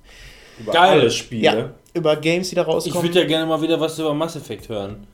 [0.58, 1.00] Über Geil.
[1.00, 1.42] alle Spiele.
[1.42, 3.02] Ja, über Games, die da Ich rauskommen.
[3.04, 5.06] würde ja gerne mal wieder was über Mass Effect hören.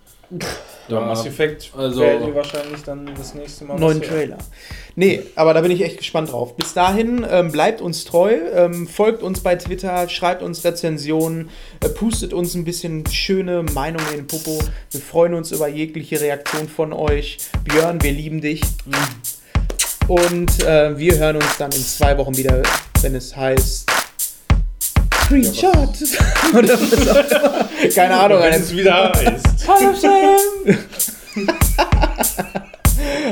[0.89, 4.03] Ja, Mass Effect also- werden wir wahrscheinlich dann das nächste Mal neuen.
[4.03, 4.39] Trailer.
[4.95, 6.57] Nee, aber da bin ich echt gespannt drauf.
[6.57, 11.51] Bis dahin, ähm, bleibt uns treu, ähm, folgt uns bei Twitter, schreibt uns Rezensionen,
[11.83, 14.59] äh, pustet uns ein bisschen schöne Meinungen in den Popo.
[14.91, 17.39] Wir freuen uns über jegliche Reaktion von euch.
[17.65, 18.63] Björn, wir lieben dich.
[20.09, 22.63] Und äh, wir hören uns dann in zwei Wochen wieder,
[23.03, 23.98] wenn es heißt
[25.29, 25.73] Screenshot.
[26.55, 27.91] Oder was auch immer.
[27.95, 28.41] Keine Ahnung.
[28.41, 29.69] Wenn es wieder heißt.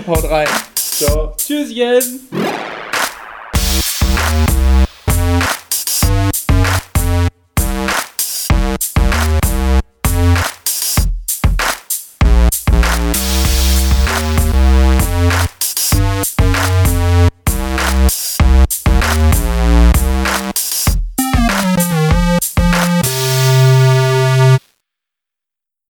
[0.06, 0.48] Haut rein.
[0.74, 1.34] Ciao.
[1.38, 2.20] Tschüsschen!